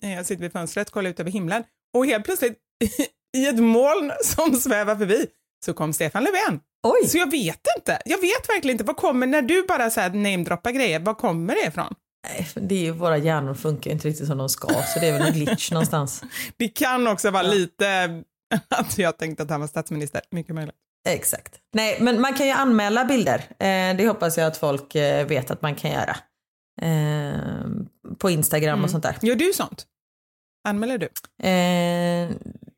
eh, 0.01 0.15
jag 0.15 0.27
sitter 0.27 0.43
vid 0.43 0.53
fönstret, 0.53 0.91
kollar 0.91 1.11
ut 1.11 1.21
över 1.21 1.31
himlen 1.31 1.65
och 1.97 2.07
helt 2.07 2.25
plötsligt 2.25 2.59
i 3.35 3.47
ett 3.47 3.59
moln 3.59 4.13
som 4.25 4.55
svävar 4.55 4.97
förbi 4.97 5.27
så 5.65 5.75
kom 5.75 5.93
Stefan 5.93 6.25
Löfven. 6.25 6.61
Oj! 6.83 7.09
Så 7.09 7.19
jag 7.19 7.31
vet 7.31 7.61
inte, 7.79 7.99
jag 8.05 8.21
vet 8.21 8.49
verkligen 8.49 8.75
inte, 8.75 8.85
vad 8.85 8.97
kommer, 8.97 9.27
när 9.27 9.43
du 9.43 9.67
bara 9.69 9.91
så 9.91 10.01
här 10.01 10.11
namedroppar 10.11 10.71
grejer, 10.71 11.01
var 11.01 11.15
kommer 11.15 11.55
det 11.55 11.69
ifrån? 11.69 11.95
Nej, 12.27 12.49
det 12.55 12.75
är 12.75 12.81
ju, 12.81 12.91
våra 12.91 13.19
hjärnor 13.19 13.55
funkar 13.55 13.91
inte 13.91 14.09
riktigt 14.09 14.27
som 14.27 14.39
de 14.39 14.49
ska 14.49 14.69
så 14.69 15.01
det 15.01 15.07
är 15.07 15.13
väl 15.13 15.27
en 15.27 15.33
glitch 15.33 15.71
någonstans. 15.73 16.23
Det 16.57 16.69
kan 16.69 17.07
också 17.07 17.31
vara 17.31 17.43
lite 17.43 18.23
att 18.69 18.99
jag 18.99 19.19
tänkte 19.19 19.43
att 19.43 19.51
han 19.51 19.61
var 19.61 19.67
statsminister, 19.67 20.23
mycket 20.31 20.55
möjligt. 20.55 20.75
Exakt. 21.09 21.55
Nej, 21.75 21.99
men 22.01 22.21
man 22.21 22.35
kan 22.35 22.47
ju 22.47 22.53
anmäla 22.53 23.05
bilder. 23.05 23.39
Eh, 23.39 23.97
det 23.97 24.09
hoppas 24.09 24.39
jag 24.39 24.47
att 24.47 24.57
folk 24.57 24.95
eh, 24.95 25.27
vet 25.27 25.51
att 25.51 25.63
man 25.63 25.75
kan 25.75 25.91
göra. 25.91 26.17
Eh, 26.83 27.67
på 28.19 28.31
Instagram 28.31 28.85
och 28.85 28.91
sånt 28.91 29.03
där. 29.03 29.17
Gör 29.23 29.35
du 29.35 29.53
sånt? 29.53 29.87
Anmäler 30.69 30.99
du? 30.99 31.09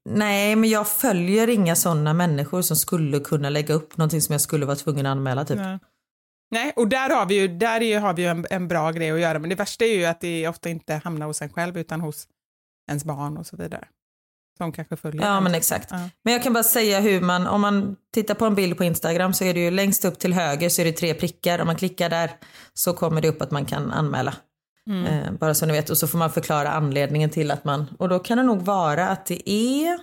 Nej, 0.08 0.56
men 0.56 0.70
jag 0.70 0.88
följer 0.88 1.48
inga 1.48 1.76
sådana 1.76 2.14
människor 2.14 2.62
som 2.62 2.76
skulle 2.76 3.20
kunna 3.20 3.50
lägga 3.50 3.74
upp 3.74 3.96
någonting 3.96 4.22
som 4.22 4.32
jag 4.32 4.40
skulle 4.40 4.66
vara 4.66 4.76
tvungen 4.76 5.06
att 5.06 5.10
anmäla 5.10 5.44
typ. 5.44 5.58
Nej. 5.58 5.78
Nej, 6.50 6.72
och 6.76 6.88
där 6.88 7.10
har 7.10 7.26
vi 7.26 7.34
ju, 7.34 7.48
där 7.48 8.00
har 8.00 8.14
vi 8.14 8.22
ju 8.22 8.28
en, 8.28 8.46
en 8.50 8.68
bra 8.68 8.90
grej 8.90 9.10
att 9.10 9.20
göra, 9.20 9.38
men 9.38 9.50
det 9.50 9.56
värsta 9.56 9.84
är 9.84 9.94
ju 9.94 10.04
att 10.04 10.20
det 10.20 10.48
ofta 10.48 10.68
inte 10.68 10.94
hamnar 10.94 11.26
hos 11.26 11.42
en 11.42 11.48
själv 11.48 11.78
utan 11.78 12.00
hos 12.00 12.28
ens 12.90 13.04
barn 13.04 13.36
och 13.36 13.46
så 13.46 13.56
vidare. 13.56 13.88
Som 14.58 14.72
kanske 14.72 14.96
följer. 14.96 15.22
Ja 15.22 15.40
men 15.40 15.54
exakt. 15.54 15.90
Ja. 15.90 16.08
Men 16.24 16.32
jag 16.32 16.42
kan 16.42 16.52
bara 16.52 16.64
säga 16.64 17.00
hur 17.00 17.20
man, 17.20 17.46
om 17.46 17.60
man 17.60 17.96
tittar 18.14 18.34
på 18.34 18.44
en 18.44 18.54
bild 18.54 18.76
på 18.76 18.84
Instagram 18.84 19.32
så 19.32 19.44
är 19.44 19.54
det 19.54 19.60
ju 19.60 19.70
längst 19.70 20.04
upp 20.04 20.18
till 20.18 20.32
höger 20.32 20.68
så 20.68 20.80
är 20.80 20.84
det 20.84 20.92
tre 20.92 21.14
prickar. 21.14 21.58
Om 21.58 21.66
man 21.66 21.76
klickar 21.76 22.10
där 22.10 22.30
så 22.74 22.92
kommer 22.92 23.20
det 23.20 23.28
upp 23.28 23.42
att 23.42 23.50
man 23.50 23.64
kan 23.64 23.92
anmäla. 23.92 24.34
Mm. 24.90 25.06
Eh, 25.06 25.32
bara 25.32 25.54
så 25.54 25.66
ni 25.66 25.72
vet. 25.72 25.90
Och 25.90 25.98
så 25.98 26.06
får 26.06 26.18
man 26.18 26.32
förklara 26.32 26.68
anledningen 26.68 27.30
till 27.30 27.50
att 27.50 27.64
man, 27.64 27.86
och 27.98 28.08
då 28.08 28.18
kan 28.18 28.38
det 28.38 28.44
nog 28.44 28.62
vara 28.62 29.08
att 29.08 29.26
det 29.26 29.50
är, 29.50 29.98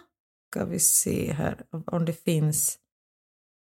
ska 0.52 0.66
vi 0.66 0.80
se 0.80 1.34
här 1.34 1.58
om 1.86 2.06
det 2.06 2.24
finns, 2.24 2.78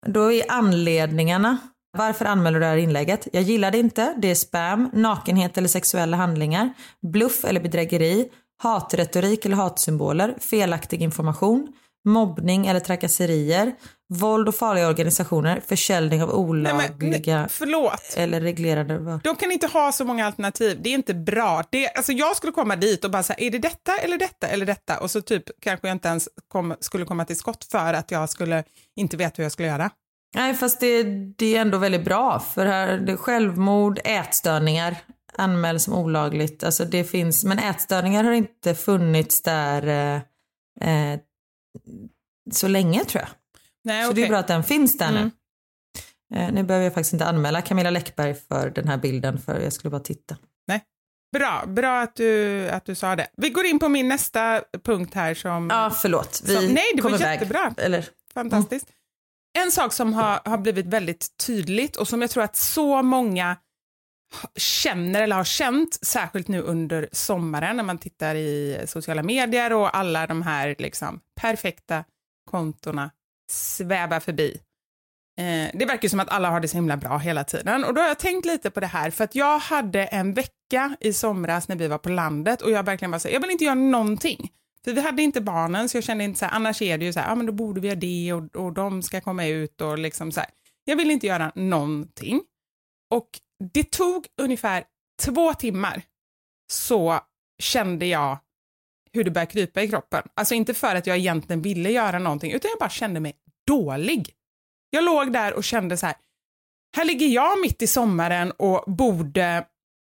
då 0.05 0.31
är 0.31 0.51
anledningarna 0.51 1.57
varför 1.97 2.25
anmäler 2.25 2.59
du 2.59 2.65
det 2.65 2.69
här 2.69 2.77
inlägget? 2.77 3.27
Jag 3.33 3.43
gillar 3.43 3.71
det 3.71 3.77
inte. 3.77 4.13
Det 4.17 4.31
är 4.31 4.35
spam, 4.35 4.89
nakenhet 4.93 5.57
eller 5.57 5.67
sexuella 5.67 6.17
handlingar, 6.17 6.73
bluff 7.01 7.45
eller 7.45 7.61
bedrägeri, 7.61 8.29
hatretorik 8.63 9.45
eller 9.45 9.55
hatsymboler, 9.55 10.35
felaktig 10.39 11.01
information, 11.01 11.67
mobbning 12.05 12.67
eller 12.67 12.79
trakasserier, 12.79 13.75
våld 14.13 14.47
och 14.47 14.55
farliga 14.55 14.87
organisationer, 14.87 15.61
försäljning 15.67 16.23
av 16.23 16.27
Nej, 16.27 16.37
olagliga 16.37 17.39
nej, 17.39 17.47
förlåt. 17.49 18.13
eller 18.17 18.41
reglerade. 18.41 19.19
De 19.23 19.35
kan 19.35 19.51
inte 19.51 19.67
ha 19.67 19.91
så 19.91 20.05
många 20.05 20.25
alternativ. 20.25 20.79
Det 20.81 20.89
är 20.89 20.93
inte 20.93 21.13
bra. 21.13 21.63
Det, 21.69 21.87
alltså 21.89 22.11
jag 22.11 22.35
skulle 22.35 22.51
komma 22.53 22.75
dit 22.75 23.05
och 23.05 23.11
bara 23.11 23.23
säga, 23.23 23.37
är 23.37 23.51
det 23.51 23.59
detta 23.59 23.97
eller 23.97 24.17
detta 24.17 24.47
eller 24.47 24.65
detta? 24.65 24.99
Och 24.99 25.11
så 25.11 25.21
typ 25.21 25.43
kanske 25.61 25.87
jag 25.87 25.95
inte 25.95 26.07
ens 26.07 26.29
kom, 26.47 26.75
skulle 26.79 27.05
komma 27.05 27.25
till 27.25 27.37
skott 27.37 27.67
för 27.71 27.93
att 27.93 28.11
jag 28.11 28.29
skulle 28.29 28.63
inte 28.95 29.17
veta 29.17 29.33
hur 29.37 29.43
jag 29.43 29.51
skulle 29.51 29.67
göra. 29.67 29.89
Nej, 30.35 30.53
fast 30.53 30.79
det, 30.79 31.03
det 31.37 31.55
är 31.57 31.61
ändå 31.61 31.77
väldigt 31.77 32.05
bra. 32.05 32.39
För 32.39 32.65
här, 32.65 32.97
det 32.97 33.11
är 33.11 33.17
självmord, 33.17 33.99
ätstörningar 34.03 34.97
anmäls 35.37 35.83
som 35.83 35.93
olagligt. 35.93 36.63
Alltså 36.63 36.85
det 36.85 37.03
finns, 37.03 37.43
men 37.43 37.59
ätstörningar 37.59 38.23
har 38.23 38.31
inte 38.31 38.75
funnits 38.75 39.41
där 39.41 39.87
eh, 39.87 40.21
eh, 40.89 41.19
så 42.51 42.67
länge 42.67 43.05
tror 43.05 43.21
jag. 43.21 43.29
Nej, 43.83 44.05
Så 44.07 44.13
det 44.13 44.23
är 44.23 44.29
bra 44.29 44.37
att 44.37 44.47
den 44.47 44.63
finns 44.63 44.97
där 44.97 45.09
Mm. 45.09 45.23
nu. 45.23 45.31
Eh, 46.39 46.51
nu 46.51 46.63
behöver 46.63 46.83
jag 46.83 46.93
faktiskt 46.93 47.13
inte 47.13 47.25
anmäla 47.25 47.61
Camilla 47.61 47.89
Läckberg 47.89 48.33
för 48.33 48.69
den 48.69 48.87
här 48.87 48.97
bilden 48.97 49.41
för 49.41 49.59
jag 49.59 49.73
skulle 49.73 49.91
bara 49.91 50.01
titta. 50.01 50.37
Bra, 51.35 51.63
bra 51.67 52.01
att 52.01 52.15
du, 52.15 52.69
att 52.69 52.85
du 52.85 52.95
sa 52.95 53.15
det. 53.15 53.27
Vi 53.37 53.49
går 53.49 53.65
in 53.65 53.79
på 53.79 53.89
min 53.89 54.07
nästa 54.07 54.63
punkt 54.83 55.13
här 55.13 55.33
som... 55.33 55.69
Ja, 55.71 55.89
förlåt. 56.01 56.41
Vi 56.45 56.55
Så- 56.55 56.61
nej, 56.61 56.83
det 56.95 57.01
var 57.01 57.19
jättebra. 57.19 57.73
Eller, 57.77 58.09
Fantastiskt. 58.33 58.87
En 59.59 59.71
sak 59.71 59.93
som 59.93 60.13
har, 60.13 60.41
har 60.45 60.57
blivit 60.57 60.85
väldigt 60.85 61.37
tydligt 61.45 61.95
och 61.95 62.07
som 62.07 62.21
jag 62.21 62.29
tror 62.31 62.43
att 62.43 62.55
så 62.55 63.01
många 63.01 63.57
känner 64.55 65.21
eller 65.21 65.35
har 65.35 65.43
känt, 65.43 65.99
särskilt 66.05 66.47
nu 66.47 66.61
under 66.61 67.09
sommaren 67.11 67.77
när 67.77 67.83
man 67.83 67.97
tittar 67.97 68.35
i 68.35 68.81
sociala 68.87 69.23
medier 69.23 69.73
och 69.73 69.97
alla 69.97 70.27
de 70.27 70.41
här 70.41 70.75
liksom, 70.79 71.19
perfekta 71.41 72.03
kontona 72.51 73.11
svävar 73.51 74.19
förbi. 74.19 74.61
Eh, 75.39 75.71
det 75.73 75.85
verkar 75.85 76.09
som 76.09 76.19
att 76.19 76.29
alla 76.29 76.49
har 76.49 76.59
det 76.59 76.67
så 76.67 76.77
himla 76.77 76.97
bra 76.97 77.17
hela 77.17 77.43
tiden 77.43 77.83
och 77.83 77.93
då 77.93 78.01
har 78.01 78.07
jag 78.07 78.19
tänkt 78.19 78.45
lite 78.45 78.71
på 78.71 78.79
det 78.79 78.87
här 78.87 79.09
för 79.09 79.23
att 79.23 79.35
jag 79.35 79.59
hade 79.59 80.05
en 80.05 80.33
vecka 80.33 80.95
i 80.99 81.13
somras 81.13 81.67
när 81.67 81.75
vi 81.75 81.87
var 81.87 81.97
på 81.97 82.09
landet 82.09 82.61
och 82.61 82.71
jag 82.71 82.83
verkligen 82.83 83.11
var 83.11 83.19
så 83.19 83.27
här, 83.27 83.33
jag 83.33 83.41
vill 83.41 83.51
inte 83.51 83.65
göra 83.65 83.75
någonting. 83.75 84.51
För 84.83 84.93
vi 84.93 85.01
hade 85.01 85.21
inte 85.21 85.41
barnen 85.41 85.89
så 85.89 85.97
jag 85.97 86.03
kände 86.03 86.23
inte 86.23 86.39
så 86.39 86.45
här, 86.45 86.55
annars 86.55 86.81
är 86.81 86.97
det 86.97 87.05
ju 87.05 87.13
så 87.13 87.19
här, 87.19 87.29
ja 87.29 87.35
men 87.35 87.45
då 87.45 87.51
borde 87.51 87.81
vi 87.81 87.87
göra 87.87 87.99
det 87.99 88.33
och, 88.33 88.65
och 88.65 88.73
de 88.73 89.03
ska 89.03 89.21
komma 89.21 89.45
ut 89.45 89.81
och 89.81 89.97
liksom 89.97 90.31
så 90.31 90.39
här. 90.39 90.49
Jag 90.83 90.95
vill 90.95 91.11
inte 91.11 91.27
göra 91.27 91.51
någonting. 91.55 92.41
Och 93.11 93.29
det 93.73 93.91
tog 93.91 94.27
ungefär 94.41 94.83
två 95.21 95.53
timmar 95.53 96.01
så 96.71 97.19
kände 97.61 98.05
jag 98.05 98.37
hur 99.13 99.23
det 99.23 99.31
började 99.31 99.51
krypa 99.51 99.81
i 99.81 99.87
kroppen. 99.87 100.23
Alltså 100.33 100.53
inte 100.55 100.73
för 100.73 100.95
att 100.95 101.07
jag 101.07 101.17
egentligen 101.17 101.61
ville 101.61 101.91
göra 101.91 102.19
någonting 102.19 102.51
utan 102.51 102.69
jag 102.69 102.79
bara 102.79 102.89
kände 102.89 103.19
mig 103.19 103.33
dålig. 103.67 104.33
Jag 104.89 105.03
låg 105.03 105.33
där 105.33 105.53
och 105.53 105.63
kände 105.63 105.97
så 105.97 106.05
här, 106.05 106.15
här 106.97 107.05
ligger 107.05 107.27
jag 107.27 107.61
mitt 107.61 107.81
i 107.81 107.87
sommaren 107.87 108.51
och 108.51 108.83
borde 108.87 109.65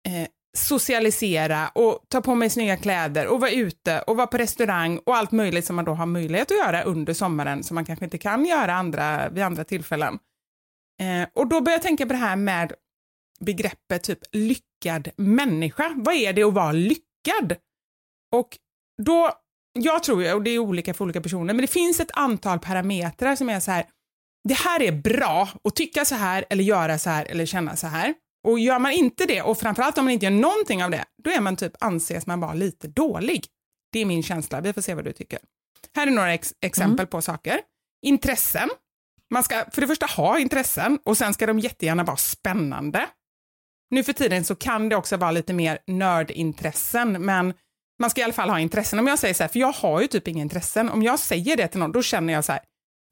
eh, 0.08 0.28
socialisera 0.58 1.68
och 1.68 2.06
ta 2.08 2.22
på 2.22 2.36
mig 2.36 2.50
snygga 2.50 2.78
kläder 2.78 3.28
och 3.28 3.40
vara 3.40 3.52
ute 3.52 4.02
och 4.02 4.18
vara 4.18 4.28
på 4.28 4.38
restaurang 4.38 4.98
och 4.98 5.16
allt 5.16 5.32
möjligt 5.32 5.66
som 5.66 5.76
man 5.76 5.86
då 5.86 5.94
har 5.94 6.06
möjlighet 6.06 6.52
att 6.52 6.58
göra 6.58 6.84
under 6.84 7.14
sommaren 7.14 7.64
som 7.64 7.76
man 7.76 7.86
kanske 7.86 8.06
inte 8.06 8.18
kan 8.18 8.46
göra 8.46 8.74
andra, 8.74 9.30
vid 9.30 9.44
andra 9.44 9.64
tillfällen. 9.64 10.20
Eh, 11.02 11.30
och 11.34 11.48
då 11.48 11.62
började 11.62 11.72
jag 11.72 11.82
tänka 11.82 12.06
på 12.06 12.14
det 12.14 12.20
här 12.20 12.36
med 12.36 12.74
begreppet 13.40 14.04
typ 14.04 14.20
lyckad 14.32 15.10
människa. 15.16 15.94
Vad 15.96 16.16
är 16.16 16.34
det 16.34 16.44
att 16.44 16.54
vara 16.54 16.72
lyckad? 16.72 17.56
Och 18.32 18.58
då, 19.04 19.32
jag 19.80 20.04
tror 20.04 20.24
ju, 20.24 20.34
och 20.34 20.44
det 20.44 20.50
är 20.50 20.60
olika 20.60 20.94
för 20.94 21.06
olika 21.06 21.22
personer, 21.22 21.54
men 21.54 21.62
det 21.62 21.68
finns 21.68 22.00
ett 22.00 22.12
antal 22.14 22.60
parametrar 22.60 23.36
som 23.36 23.50
är 23.50 23.60
så 23.60 23.72
här, 23.72 23.86
det 24.48 24.54
här 24.54 24.82
är 24.82 24.92
bra 24.92 25.50
att 25.64 25.76
tycka 25.76 26.06
så 26.06 26.16
här 26.16 26.46
eller 26.50 26.64
göra 26.64 26.98
så 26.98 27.10
här 27.10 27.26
eller 27.26 27.46
känna 27.46 27.76
så 27.76 27.88
här. 27.88 28.14
Och 28.48 28.60
gör 28.60 28.80
man 28.80 28.92
inte 28.92 29.26
det, 29.26 29.42
och 29.42 29.58
framförallt 29.58 29.98
om 29.98 30.06
man 30.06 30.14
inte 30.14 30.26
gör 30.26 30.32
någonting 30.32 30.84
av 30.84 30.92
det, 30.92 31.06
då 31.24 31.30
är 31.32 31.42
man 31.42 31.56
typ, 31.56 31.74
anses 31.80 32.28
man 32.28 32.40
vara 32.40 32.54
lite 32.54 32.88
dålig. 32.88 33.46
Det 33.92 34.00
är 34.00 34.06
min 34.06 34.24
känsla, 34.24 34.62
vi 34.62 34.74
får 34.74 34.82
se 34.82 34.94
vad 34.94 35.04
du 35.06 35.14
tycker. 35.14 35.40
Här 35.96 36.08
är 36.08 36.12
några 36.12 36.34
ex 36.34 36.54
exempel 36.62 37.08
på 37.08 37.22
saker. 37.22 37.60
Intressen. 38.06 38.70
Man 39.34 39.44
ska 39.44 39.66
för 39.72 39.82
det 39.82 39.88
första 39.88 40.06
ha 40.06 40.40
intressen 40.40 41.00
och 41.04 41.18
sen 41.18 41.34
ska 41.34 41.46
de 41.46 41.60
jättegärna 41.60 42.04
vara 42.04 42.18
spännande. 42.18 43.08
Nu 43.90 44.04
för 44.04 44.14
tiden 44.14 44.44
så 44.44 44.56
kan 44.56 44.90
det 44.90 44.96
också 44.96 45.18
vara 45.18 45.32
lite 45.32 45.54
mer 45.54 45.80
nördintressen, 45.88 47.12
men 47.26 47.54
man 48.00 48.10
ska 48.10 48.22
i 48.22 48.24
alla 48.24 48.34
fall 48.34 48.50
ha 48.50 48.60
intressen. 48.60 49.00
Om 49.00 49.08
jag 49.08 49.20
säger 49.20 49.34
så 49.34 49.44
här, 49.44 49.48
för 49.48 49.60
jag 49.60 49.72
har 49.72 50.02
ju 50.02 50.08
typ 50.08 50.28
inga 50.28 50.42
intressen, 50.42 50.90
om 50.90 51.04
jag 51.04 51.20
säger 51.20 51.58
det 51.58 51.68
till 51.68 51.80
någon, 51.80 51.92
då 51.92 52.02
känner 52.02 52.34
jag 52.34 52.46
så 52.46 52.52
här, 52.52 52.62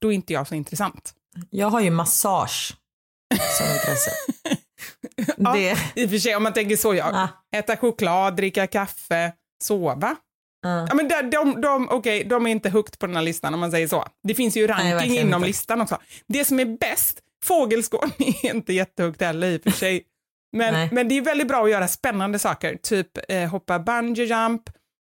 då 0.02 0.12
är 0.12 0.16
inte 0.16 0.34
jag 0.34 0.48
så 0.48 0.56
intressant. 0.56 1.14
jag 1.50 1.68
har 1.68 1.82
ju 1.82 1.90
massage 1.90 2.76
som 3.58 3.66
intresse. 3.66 4.12
Ja, 5.38 5.54
det, 5.54 5.78
I 5.96 6.06
och 6.06 6.10
för 6.10 6.18
sig, 6.18 6.36
om 6.36 6.44
man 6.44 6.54
tänker 6.54 6.76
så, 6.76 6.94
ja. 6.96 7.12
ah, 7.14 7.58
Äta 7.58 7.78
choklad, 7.78 8.36
dricka 8.36 8.68
kaffe, 8.68 9.34
sova. 9.64 10.16
ah. 10.66 10.88
Ja, 10.90 10.96
men 10.96 11.08
de, 11.08 11.22
de, 11.30 11.62
de, 11.62 11.90
okej, 11.90 12.24
de 12.24 12.48
är 12.48 12.52
inte 12.52 12.70
högt 12.70 13.00
på 13.00 13.08
den 13.08 13.16
här 13.16 13.24
listan 13.24 13.54
om 13.54 13.60
man 13.60 13.72
säger 13.72 13.88
så. 13.88 14.06
Det 14.28 14.36
finns 14.36 14.58
ju 14.58 14.68
ranking 14.68 14.92
verkligen 14.96 15.28
inom 15.28 15.42
inte. 15.42 15.48
listan 15.48 15.82
också. 15.82 15.98
Det 16.28 16.46
som 16.46 16.60
är 16.60 16.66
bäst, 16.78 17.20
fågelskådning 17.46 18.36
är 18.44 18.56
inte 18.56 18.74
jättehögt 18.74 19.22
heller 19.22 19.48
i 19.48 19.58
och 19.58 19.64
för 19.64 19.72
sig. 19.72 20.04
Men, 20.54 20.74
Nej. 20.74 20.90
men 20.92 21.08
det 21.08 21.18
är 21.18 21.22
väldigt 21.22 21.48
bra 21.48 21.64
att 21.64 21.70
göra 21.72 21.88
spännande 21.88 22.40
saker, 22.40 22.76
typ 22.84 23.08
eh, 23.30 23.50
hoppa 23.50 23.80
bungee 23.80 24.26
jump, 24.26 24.62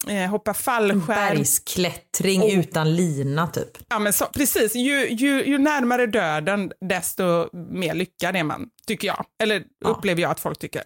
eh, 0.08 0.30
hoppa 0.30 0.54
fallskärm. 0.54 1.36
Bergsklättring 1.36 2.42
Oh. 2.42 2.60
utan 2.60 2.96
lina 2.96 3.48
typ. 3.48 3.70
Ja, 3.90 4.00
men 4.00 4.14
så, 4.14 4.26
precis, 4.26 4.76
ju, 4.76 5.08
ju, 5.10 5.46
ju 5.46 5.58
närmare 5.58 6.06
döden 6.06 6.72
desto 6.90 7.50
mer 7.54 7.94
lyckad 7.94 8.36
är 8.36 8.44
man, 8.44 8.70
tycker 8.88 9.08
jag. 9.08 9.26
Eller 9.44 9.64
Ja. 9.80 9.90
upplever 9.90 10.22
jag 10.22 10.32
att 10.32 10.40
folk 10.40 10.60
tycker. 10.60 10.84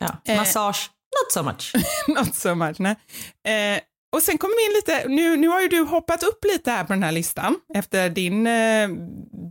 Ja. 0.00 0.16
Eh. 0.28 0.36
Massage, 0.36 0.90
not 1.22 1.32
so 1.32 1.42
much. 1.42 1.72
Not 2.08 2.34
so 2.34 2.54
much, 2.54 2.76
nej. 2.80 2.96
Eh, 3.76 3.80
och 4.16 4.22
sen 4.22 4.38
kommer 4.38 4.54
vi 4.56 4.64
in 4.70 4.76
lite, 4.76 5.08
nu, 5.08 5.36
nu 5.36 5.48
har 5.48 5.60
ju 5.60 5.68
du 5.68 5.80
hoppat 5.82 6.22
upp 6.22 6.44
lite 6.52 6.70
här 6.70 6.84
på 6.84 6.92
den 6.92 7.02
här 7.02 7.12
listan 7.12 7.56
efter 7.74 8.08
din, 8.10 8.46
eh, 8.46 8.88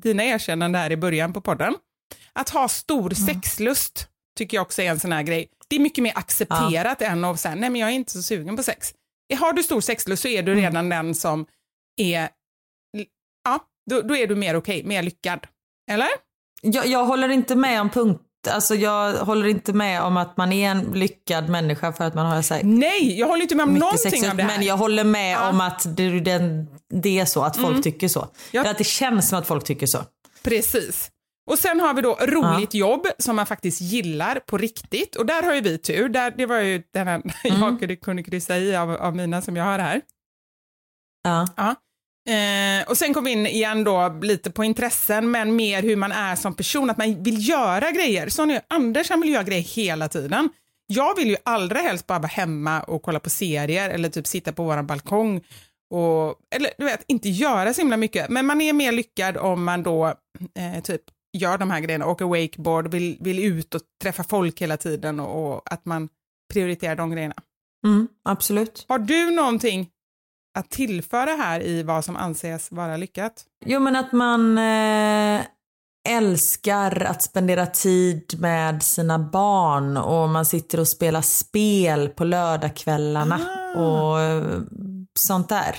dina 0.03 0.23
erkännanden 0.23 0.81
här 0.81 0.91
i 0.91 0.97
början 0.97 1.33
på 1.33 1.41
podden. 1.41 1.73
Att 2.37 2.49
ha 2.49 2.67
stor 2.67 3.09
sexlust 3.09 4.07
tycker 4.37 4.57
jag 4.57 4.61
också 4.61 4.81
är 4.81 4.89
en 4.89 4.99
sån 4.99 5.11
här 5.11 5.23
grej. 5.23 5.47
Det 5.67 5.75
är 5.75 5.79
mycket 5.79 6.03
mer 6.03 6.13
accepterat 6.15 7.01
än 7.01 7.23
att 7.23 7.39
säga, 7.39 7.55
nej 7.55 7.69
men 7.69 7.81
jag 7.81 7.89
är 7.89 7.93
inte 7.93 8.11
så 8.11 8.21
sugen 8.21 8.55
på 8.57 8.63
sex. 8.63 8.93
Har 9.39 9.53
du 9.53 9.63
stor 9.63 9.81
sexlust 9.81 10.21
så 10.21 10.27
är 10.27 10.43
du 10.43 10.55
redan 10.55 10.89
den 10.89 11.15
som 11.15 11.45
är, 11.97 12.29
ja, 13.43 13.59
då, 13.89 14.01
då 14.01 14.15
är 14.15 14.27
du 14.27 14.35
mer 14.35 14.55
okej, 14.55 14.83
mer 14.83 15.03
lyckad. 15.03 15.39
Eller? 15.91 16.07
Jag, 16.61 16.87
jag 16.87 17.05
håller 17.05 17.29
inte 17.29 17.55
med 17.55 17.81
om 17.81 17.89
punkt. 17.89 18.21
Alltså 18.49 18.75
jag 18.75 19.13
håller 19.13 19.47
inte 19.47 19.73
med 19.73 20.01
om 20.03 20.17
att 20.17 20.37
man 20.37 20.51
är 20.53 20.69
en 20.69 20.81
lyckad 20.81 21.49
människa 21.49 21.93
för 21.93 22.03
att 22.03 22.15
man 22.15 22.25
har 22.25 22.35
här 22.53 22.63
Nej, 22.63 23.19
jag 23.19 23.27
håller 23.27 23.41
inte 23.41 23.55
med 23.55 23.63
om 23.63 23.73
någonting 23.73 23.97
sexlust. 24.11 24.29
av 24.31 24.37
det 24.37 24.43
här. 24.43 24.57
Men 24.57 24.65
jag 24.67 24.77
håller 24.77 25.03
med 25.03 25.33
Ja. 25.33 25.49
om 25.49 25.61
att 25.61 25.97
det, 25.97 26.19
den, 26.19 26.67
det 26.89 27.19
är 27.19 27.25
så, 27.25 27.43
att 27.43 27.57
folk 27.57 27.83
tycker 27.83 28.07
så. 28.07 28.27
Ja. 28.51 28.69
Att 28.69 28.77
det 28.77 28.83
känns 28.83 29.29
som 29.29 29.39
att 29.39 29.47
folk 29.47 29.63
tycker 29.63 29.87
så. 29.87 30.03
Precis. 30.43 31.11
Och 31.47 31.59
sen 31.59 31.79
har 31.79 31.93
vi 31.93 32.01
då 32.01 32.17
roligt 32.21 32.73
jobb 32.73 33.07
som 33.17 33.35
man 33.35 33.45
faktiskt 33.45 33.81
gillar 33.81 34.39
på 34.39 34.57
riktigt. 34.57 35.15
Och 35.15 35.25
där 35.25 35.43
har 35.43 35.53
ju 35.55 35.61
vi 35.61 35.77
tur. 35.77 36.09
Där, 36.09 36.33
det 36.37 36.45
var 36.45 36.59
ju 36.59 36.83
den 36.93 37.07
här 37.07 37.21
jag 37.43 37.79
kunde, 37.79 37.95
kunde 37.95 38.23
kryssa 38.23 38.57
i 38.57 38.75
av, 38.75 38.91
av 38.91 39.15
mina 39.15 39.41
som 39.41 39.55
jag 39.55 39.63
har 39.63 39.79
här. 39.79 40.01
Ja. 41.23 41.47
Ja. 41.55 41.75
Eh, 42.33 42.89
och 42.89 42.97
sen 42.97 43.13
kom 43.13 43.23
vi 43.23 43.31
in 43.31 43.47
igen 43.47 43.83
då 43.83 44.19
lite 44.21 44.51
på 44.51 44.63
intressen 44.63 45.31
men 45.31 45.55
mer 45.55 45.83
hur 45.83 45.95
man 45.95 46.11
är 46.11 46.35
som 46.35 46.55
person, 46.55 46.89
att 46.89 46.97
man 46.97 47.23
vill 47.23 47.49
göra 47.49 47.91
grejer. 47.91 48.29
Så 48.29 48.45
nu, 48.45 48.59
Anders 48.67 49.09
han 49.09 49.21
vill 49.21 49.33
göra 49.33 49.43
grejer 49.43 49.63
hela 49.63 50.07
tiden. 50.07 50.49
Jag 50.87 51.15
vill 51.15 51.27
ju 51.27 51.37
allra 51.45 51.79
helst 51.79 52.07
bara 52.07 52.19
vara 52.19 52.27
hemma 52.27 52.81
och 52.81 53.01
kolla 53.01 53.19
på 53.19 53.29
serier 53.29 53.89
eller 53.89 54.09
typ 54.09 54.27
sitta 54.27 54.51
på 54.51 54.63
våran 54.63 54.87
balkong 54.87 55.41
och, 55.89 56.35
eller 56.55 56.71
du 56.77 56.85
vet, 56.85 57.03
inte 57.07 57.29
göra 57.29 57.73
så 57.73 57.81
himla 57.81 57.97
mycket. 57.97 58.29
Men 58.29 58.45
man 58.45 58.61
är 58.61 58.73
mer 58.73 58.91
lyckad 58.91 59.37
om 59.37 59.63
man 59.63 59.83
då 59.83 60.07
eh, 60.55 60.81
typ 60.83 61.01
gör 61.33 61.57
de 61.57 61.71
här 61.71 61.79
grejerna, 61.79 62.05
åker 62.07 62.25
wakeboard, 62.25 62.87
vill, 62.91 63.17
vill 63.19 63.43
ut 63.43 63.75
och 63.75 63.81
träffa 64.01 64.23
folk 64.23 64.61
hela 64.61 64.77
tiden 64.77 65.19
och, 65.19 65.53
och 65.55 65.61
att 65.73 65.85
man 65.85 66.09
prioriterar 66.53 66.95
de 66.95 67.11
grejerna. 67.11 67.35
Mm, 67.85 68.07
absolut. 68.23 68.85
Har 68.87 68.99
du 68.99 69.31
någonting 69.31 69.89
att 70.57 70.69
tillföra 70.69 71.31
här 71.31 71.61
i 71.63 71.83
vad 71.83 72.05
som 72.05 72.15
anses 72.15 72.71
vara 72.71 72.97
lyckat? 72.97 73.45
Jo 73.65 73.79
men 73.79 73.95
att 73.95 74.11
man 74.11 74.57
eh, 74.57 75.41
älskar 76.09 77.03
att 77.03 77.21
spendera 77.21 77.65
tid 77.65 78.35
med 78.39 78.83
sina 78.83 79.19
barn 79.19 79.97
och 79.97 80.29
man 80.29 80.45
sitter 80.45 80.79
och 80.79 80.87
spelar 80.87 81.21
spel 81.21 82.09
på 82.09 82.23
lördagskvällarna 82.23 83.39
Ah. 83.75 83.79
och 83.79 84.21
eh, 84.21 84.61
sånt 85.19 85.49
där. 85.49 85.75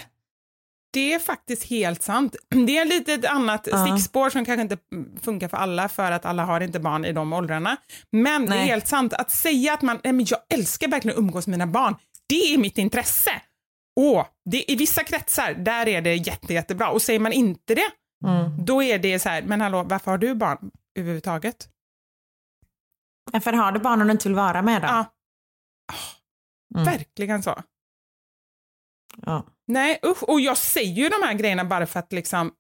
Det 0.92 1.14
är 1.14 1.18
faktiskt 1.18 1.64
helt 1.64 2.02
sant. 2.02 2.36
Det 2.66 2.78
är 2.78 2.84
lite 2.84 3.12
ett 3.14 3.24
annat 3.24 3.68
Ja. 3.70 3.86
stickspår 3.86 4.30
som 4.30 4.44
kanske 4.44 4.62
inte 4.62 4.78
funkar 5.22 5.48
för 5.48 5.56
alla 5.56 5.88
för 5.88 6.12
att 6.12 6.24
alla 6.24 6.44
har 6.44 6.60
inte 6.60 6.80
barn 6.80 7.04
i 7.04 7.12
de 7.12 7.32
åldrarna. 7.32 7.76
Men 8.12 8.46
det 8.46 8.52
är 8.52 8.58
Nej. 8.58 8.66
helt 8.66 8.88
sant 8.88 9.12
att 9.12 9.30
säga 9.30 9.74
att 9.74 9.82
man, 9.82 10.00
nej 10.04 10.12
men 10.12 10.26
jag 10.28 10.40
älskar 10.54 10.88
verkligen 10.88 11.16
att 11.16 11.20
umgås 11.22 11.46
med 11.46 11.58
mina 11.58 11.72
barn. 11.72 11.96
Det 12.28 12.54
är 12.54 12.58
mitt 12.58 12.78
intresse. 12.78 13.30
Åh, 14.00 14.26
det, 14.50 14.72
i 14.72 14.76
vissa 14.76 15.04
kretsar, 15.04 15.54
där 15.54 15.88
är 15.88 16.02
det 16.02 16.14
jätte, 16.14 16.54
jättebra. 16.54 16.90
Och 16.90 17.02
säger 17.02 17.20
man 17.20 17.32
inte 17.32 17.74
det, 17.74 17.90
Mm. 18.24 18.64
då 18.64 18.82
är 18.82 18.98
det 18.98 19.18
så 19.18 19.28
här, 19.28 19.42
men 19.42 19.60
hallå, 19.60 19.82
varför 19.82 20.10
har 20.10 20.18
du 20.18 20.34
barn 20.34 20.70
överhuvudtaget? 20.98 21.68
Varför 23.32 23.52
har 23.52 23.72
du 23.72 23.80
barn 23.80 24.00
om 24.00 24.06
du 24.06 24.12
inte 24.12 24.28
vill 24.28 24.34
vara 24.36 24.62
med 24.62 24.82
dem? 24.82 24.90
Ja. 24.90 25.04
Mm. 26.80 26.84
Verkligen 26.84 27.42
så. 27.42 27.62
Ja. 29.26 29.46
Nej, 29.66 30.00
usch. 30.06 30.22
Och 30.22 30.40
jag 30.40 30.56
säger 30.56 30.92
ju 30.92 31.08
de 31.08 31.22
här 31.22 31.34
grejerna 31.34 31.64
bara 31.64 31.86
för 31.86 31.98
att 31.98 32.12
liksom 32.12 32.52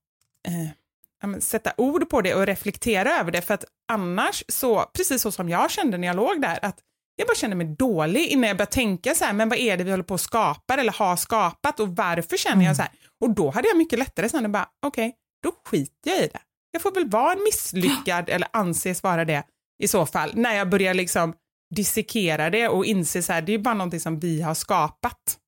eh, 0.48 1.38
sätta 1.40 1.72
ord 1.76 2.10
på 2.10 2.20
det 2.20 2.34
och 2.34 2.46
reflektera 2.46 3.10
över 3.10 3.30
det. 3.30 3.42
För 3.42 3.54
att 3.54 3.64
annars 3.92 4.44
så, 4.48 4.90
precis 4.94 5.22
så 5.22 5.32
som 5.32 5.48
jag 5.48 5.70
kände 5.70 5.98
när 5.98 6.08
jag 6.08 6.16
låg 6.16 6.40
där, 6.42 6.58
att 6.62 6.78
jag 7.16 7.26
bara 7.28 7.34
kände 7.34 7.56
mig 7.56 7.66
dålig 7.66 8.28
innan 8.28 8.48
jag 8.48 8.56
började 8.56 8.72
tänka 8.72 9.14
så 9.14 9.24
här, 9.24 9.32
men 9.32 9.48
vad 9.48 9.58
är 9.58 9.76
det 9.76 9.84
vi 9.84 9.90
håller 9.90 10.04
på 10.04 10.14
att 10.14 10.20
skapa 10.20 10.74
eller 10.74 10.92
har 10.92 11.16
skapat 11.16 11.80
och 11.80 11.96
varför 11.96 12.36
känner 12.36 12.64
jag 12.64 12.76
så 12.76 12.82
här? 12.82 12.90
Och 13.20 13.30
då 13.30 13.50
hade 13.50 13.68
jag 13.68 13.76
mycket 13.76 13.98
lättare 13.98 14.28
sen 14.28 14.44
att 14.44 14.50
bara, 14.50 14.68
okej, 14.86 15.08
okay, 15.08 15.16
då 15.42 15.52
skiter 15.64 16.10
jag 16.10 16.18
i 16.18 16.26
det. 16.26 16.40
Jag 16.70 16.82
får 16.82 16.92
väl 16.92 17.08
vara 17.08 17.32
en 17.32 17.42
misslyckad 17.42 18.28
eller 18.28 18.48
anses 18.52 19.02
vara 19.02 19.24
det 19.24 19.42
i 19.82 19.88
så 19.88 20.06
fall, 20.06 20.32
när 20.34 20.54
jag 20.54 20.70
börjar 20.70 20.94
liksom 20.94 21.34
dissekera 21.74 22.50
det 22.50 22.68
och 22.68 22.84
inse 22.84 23.22
så 23.22 23.32
här, 23.32 23.42
det 23.42 23.52
är 23.52 23.58
bara 23.58 23.74
någonting 23.74 24.00
som 24.00 24.20
vi 24.20 24.42
har 24.42 24.54
skapat. 24.54 25.38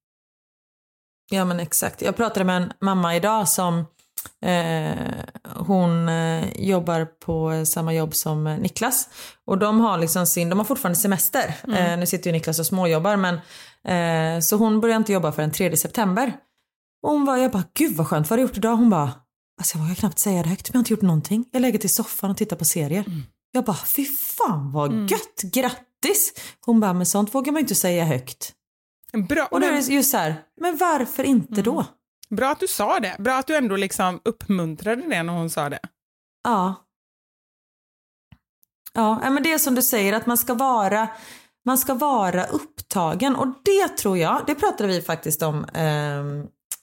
Ja 1.31 1.45
men 1.45 1.61
exakt. 1.61 2.03
Jag 2.03 2.17
pratade 2.17 2.45
med 2.45 2.57
en 2.57 2.73
mamma 2.81 3.17
idag 3.17 3.49
som 3.49 3.79
eh, 4.43 4.93
hon 5.57 6.09
eh, 6.09 6.53
jobbar 6.57 7.05
på 7.05 7.67
samma 7.67 7.95
jobb 7.95 8.15
som 8.15 8.45
Niklas. 8.45 9.09
Och 9.47 9.59
de 9.59 9.81
har 9.81 9.99
liksom 9.99 10.27
sin, 10.27 10.49
de 10.49 10.59
har 10.59 10.67
fortfarande 10.67 10.99
semester. 10.99 11.55
Mm. 11.65 11.77
Eh, 11.77 11.99
nu 11.99 12.07
sitter 12.07 12.31
ju 12.31 12.33
Niklas 12.33 12.59
och 12.59 12.67
småjobbar 12.67 13.17
men 13.17 13.35
eh, 13.85 14.41
så 14.41 14.57
hon 14.57 14.81
börjar 14.81 14.97
inte 14.97 15.13
jobba 15.13 15.33
förrän 15.33 15.53
3 15.53 15.77
september. 15.77 16.33
Och 17.03 17.13
hon 17.13 17.25
var, 17.25 17.37
jag 17.37 17.51
bara, 17.51 17.65
gud 17.75 17.97
vad 17.97 18.07
skönt, 18.07 18.31
vad 18.31 18.31
har 18.31 18.37
du 18.37 18.49
gjort 18.49 18.57
idag? 18.57 18.77
Hon 18.77 18.91
bara, 18.91 19.13
alltså 19.59 19.79
jag 19.79 19.83
vågar 19.83 19.95
knappt 19.95 20.19
säga 20.19 20.43
det 20.43 20.49
högt, 20.49 20.69
men 20.69 20.73
jag 20.73 20.79
har 20.79 20.81
inte 20.81 20.93
gjort 20.93 21.03
någonting. 21.03 21.45
Jag 21.53 21.63
legat 21.63 21.85
i 21.85 21.89
soffan 21.89 22.31
och 22.31 22.37
tittat 22.37 22.59
på 22.59 22.65
serier. 22.65 23.05
Mm. 23.07 23.23
Jag 23.53 23.65
bara, 23.65 23.77
fy 23.87 24.05
fan 24.05 24.73
vad 24.73 24.93
mm. 24.93 25.07
gött, 25.07 25.43
grattis! 25.43 26.33
Hon 26.67 26.81
bara, 26.81 26.93
men 26.93 27.07
sånt 27.07 27.35
vågar 27.35 27.53
man 27.53 27.59
ju 27.61 27.65
inte 27.65 27.75
säga 27.75 28.05
högt. 28.05 28.55
Bra, 29.13 29.49
och 29.51 29.61
då 29.61 29.67
är 29.67 29.73
det 29.73 29.79
just 29.79 30.11
så 30.11 30.17
här, 30.17 30.35
men 30.61 30.77
varför 30.77 31.25
inte 31.25 31.53
mm. 31.53 31.65
då? 31.65 31.87
Bra 32.31 32.51
att 32.51 32.61
du 32.61 32.69
sa 32.69 33.01
det. 33.01 33.17
Bra 33.19 33.35
att 33.35 33.47
du 33.47 33.57
ändå 33.57 33.77
liksom 33.77 34.21
uppmuntrade 34.25 35.03
det 35.03 35.23
när 35.23 35.33
hon 35.33 35.51
sa 35.51 35.69
det. 35.69 35.81
Ja. 36.45 36.75
Ja, 38.93 39.31
men 39.31 39.43
det 39.43 39.53
är 39.53 39.59
som 39.59 39.75
du 39.75 39.83
säger 39.83 40.13
att 40.13 40.27
man 40.27 40.39
ska 40.39 40.55
vara, 40.55 41.09
man 41.67 41.79
ska 41.79 41.95
vara 41.95 42.45
upptagen 42.45 43.37
och 43.37 43.47
det 43.65 43.89
tror 43.89 44.19
jag, 44.19 44.43
det 44.47 44.55
pratade 44.55 44.89
vi 44.89 45.03
faktiskt 45.03 45.43
om 45.43 45.65
eh, 45.65 46.25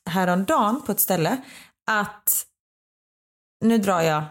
häromdagen 0.10 0.82
på 0.82 0.92
ett 0.92 1.00
ställe, 1.00 1.38
att 1.92 2.46
nu 3.66 3.78
drar 3.78 4.02
jag 4.02 4.24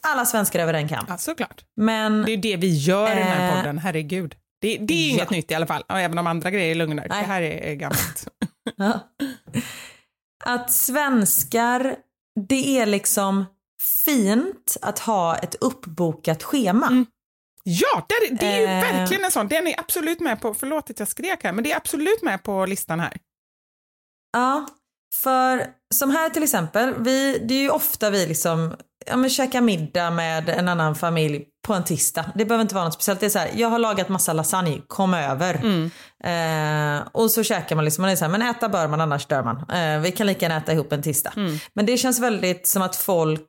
alla 0.00 0.24
svenskar 0.24 0.60
över 0.60 0.74
en 0.74 0.88
kam. 0.88 1.04
Ja, 1.08 1.18
såklart. 1.18 1.64
Men, 1.76 2.22
det 2.22 2.32
är 2.32 2.36
det 2.36 2.56
vi 2.56 2.76
gör 2.76 3.12
i 3.12 3.14
den 3.14 3.26
här 3.26 3.48
eh, 3.48 3.56
podden, 3.56 3.78
herregud. 3.78 4.34
Det, 4.60 4.78
det 4.78 4.94
är 4.94 5.10
inget 5.10 5.30
nytt 5.30 5.50
i 5.50 5.54
alla 5.54 5.66
fall, 5.66 5.84
även 5.88 6.18
om 6.18 6.26
andra 6.26 6.50
grejer 6.50 6.70
är 6.70 6.74
lögner. 6.74 7.08
Det 7.08 7.14
här 7.14 7.42
är, 7.42 7.56
är 7.56 7.74
gammalt. 7.74 8.28
ja. 8.76 9.00
Att 10.44 10.72
svenskar, 10.72 11.96
det 12.48 12.78
är 12.78 12.86
liksom 12.86 13.44
fint 14.04 14.76
att 14.82 14.98
ha 14.98 15.36
ett 15.36 15.54
uppbokat 15.54 16.42
schema. 16.42 16.86
Mm. 16.86 17.06
Ja, 17.62 18.06
det, 18.08 18.34
det 18.34 18.46
är 18.46 18.60
ju 18.60 18.64
eh. 18.64 18.98
verkligen 18.98 19.24
en 19.24 19.30
sån. 19.30 19.48
Den 19.48 19.66
är 19.66 19.80
absolut 19.80 20.20
med 20.20 20.40
på, 20.40 20.54
förlåt 20.54 20.90
att 20.90 20.98
jag 20.98 21.08
skrek 21.08 21.44
här, 21.44 21.52
men 21.52 21.64
det 21.64 21.72
är 21.72 21.76
absolut 21.76 22.22
med 22.22 22.42
på 22.42 22.66
listan 22.66 23.00
här. 23.00 23.18
Ja, 24.32 24.66
för 25.14 25.66
som 25.94 26.10
här 26.10 26.30
till 26.30 26.42
exempel, 26.42 26.94
vi, 27.02 27.38
det 27.38 27.54
är 27.54 27.62
ju 27.62 27.70
ofta 27.70 28.10
vi 28.10 28.26
liksom 28.26 28.76
ja, 29.06 29.16
men 29.16 29.30
käka 29.30 29.60
middag 29.60 30.10
med 30.10 30.48
en 30.48 30.68
annan 30.68 30.94
familj 30.94 31.44
på 31.68 31.74
en 31.74 31.84
tisdag. 31.84 32.24
Det 32.34 32.44
behöver 32.44 32.62
inte 32.62 32.74
vara 32.74 32.84
något 32.84 32.94
speciellt. 32.94 33.20
Det 33.20 33.26
är 33.26 33.30
så 33.30 33.38
här, 33.38 33.50
jag 33.54 33.68
har 33.68 33.78
lagat 33.78 34.08
massa 34.08 34.32
lasagne, 34.32 34.80
kom 34.86 35.14
över. 35.14 35.54
Mm. 35.54 35.90
Eh, 36.24 37.08
och 37.12 37.30
så 37.30 37.42
käkar 37.42 37.76
man 37.76 37.84
liksom, 37.84 38.02
man 38.02 38.10
är 38.10 38.16
så 38.16 38.24
här, 38.24 38.32
men 38.32 38.42
äta 38.42 38.68
bör 38.68 38.88
man 38.88 39.00
annars 39.00 39.26
dör 39.26 39.42
man. 39.42 39.56
Eh, 39.70 40.00
vi 40.00 40.12
kan 40.12 40.26
lika 40.26 40.46
gärna 40.46 40.56
äta 40.56 40.72
ihop 40.72 40.92
en 40.92 41.02
tisdag. 41.02 41.32
Mm. 41.36 41.58
Men 41.72 41.86
det 41.86 41.96
känns 41.96 42.20
väldigt 42.20 42.66
som 42.66 42.82
att 42.82 42.96
folk 42.96 43.40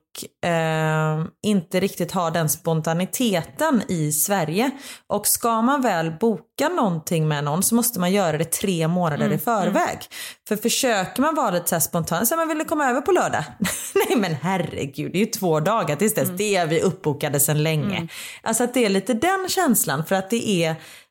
eh, 0.44 1.24
inte 1.42 1.80
riktigt 1.80 2.12
har 2.12 2.30
den 2.30 2.48
spontaniteten 2.48 3.82
i 3.88 4.12
Sverige. 4.12 4.70
Och 5.06 5.26
ska 5.26 5.62
man 5.62 5.82
väl 5.82 6.10
boka 6.10 6.68
någonting 6.68 7.28
med 7.28 7.44
någon 7.44 7.62
så 7.62 7.74
måste 7.74 8.00
man 8.00 8.12
göra 8.12 8.38
det 8.38 8.44
tre 8.44 8.88
månader 8.88 9.24
mm. 9.24 9.36
i 9.36 9.38
förväg. 9.38 9.88
Mm. 9.88 10.00
För 10.48 10.56
försöker 10.56 11.22
man 11.22 11.34
vara 11.34 11.50
lite 11.50 11.68
så 11.68 11.74
här 11.74 11.80
spontan, 11.80 12.26
så 12.26 12.34
här, 12.34 12.46
man 12.46 12.56
vill 12.56 12.66
komma 12.66 12.90
över 12.90 13.00
på 13.00 13.12
lördag? 13.12 13.44
Nej 14.08 14.16
men 14.16 14.34
herregud, 14.34 15.12
det 15.12 15.18
är 15.18 15.24
ju 15.24 15.30
två 15.30 15.60
dagar 15.60 15.96
tills 15.96 16.14
dess. 16.14 16.24
Mm. 16.24 16.36
Det 16.36 16.56
är 16.56 16.66
vi 16.66 16.80
uppbokade 16.80 17.40
sedan 17.40 17.62
länge. 17.62 17.96
Mm. 17.96 18.08
Alltså 18.42 18.64
att 18.64 18.74
det 18.74 18.84
är 18.84 18.88
lite 18.88 19.14
den 19.14 19.48
känslan 19.48 20.04
för 20.04 20.14
att 20.14 20.30
det 20.30 20.48
är, 20.48 20.68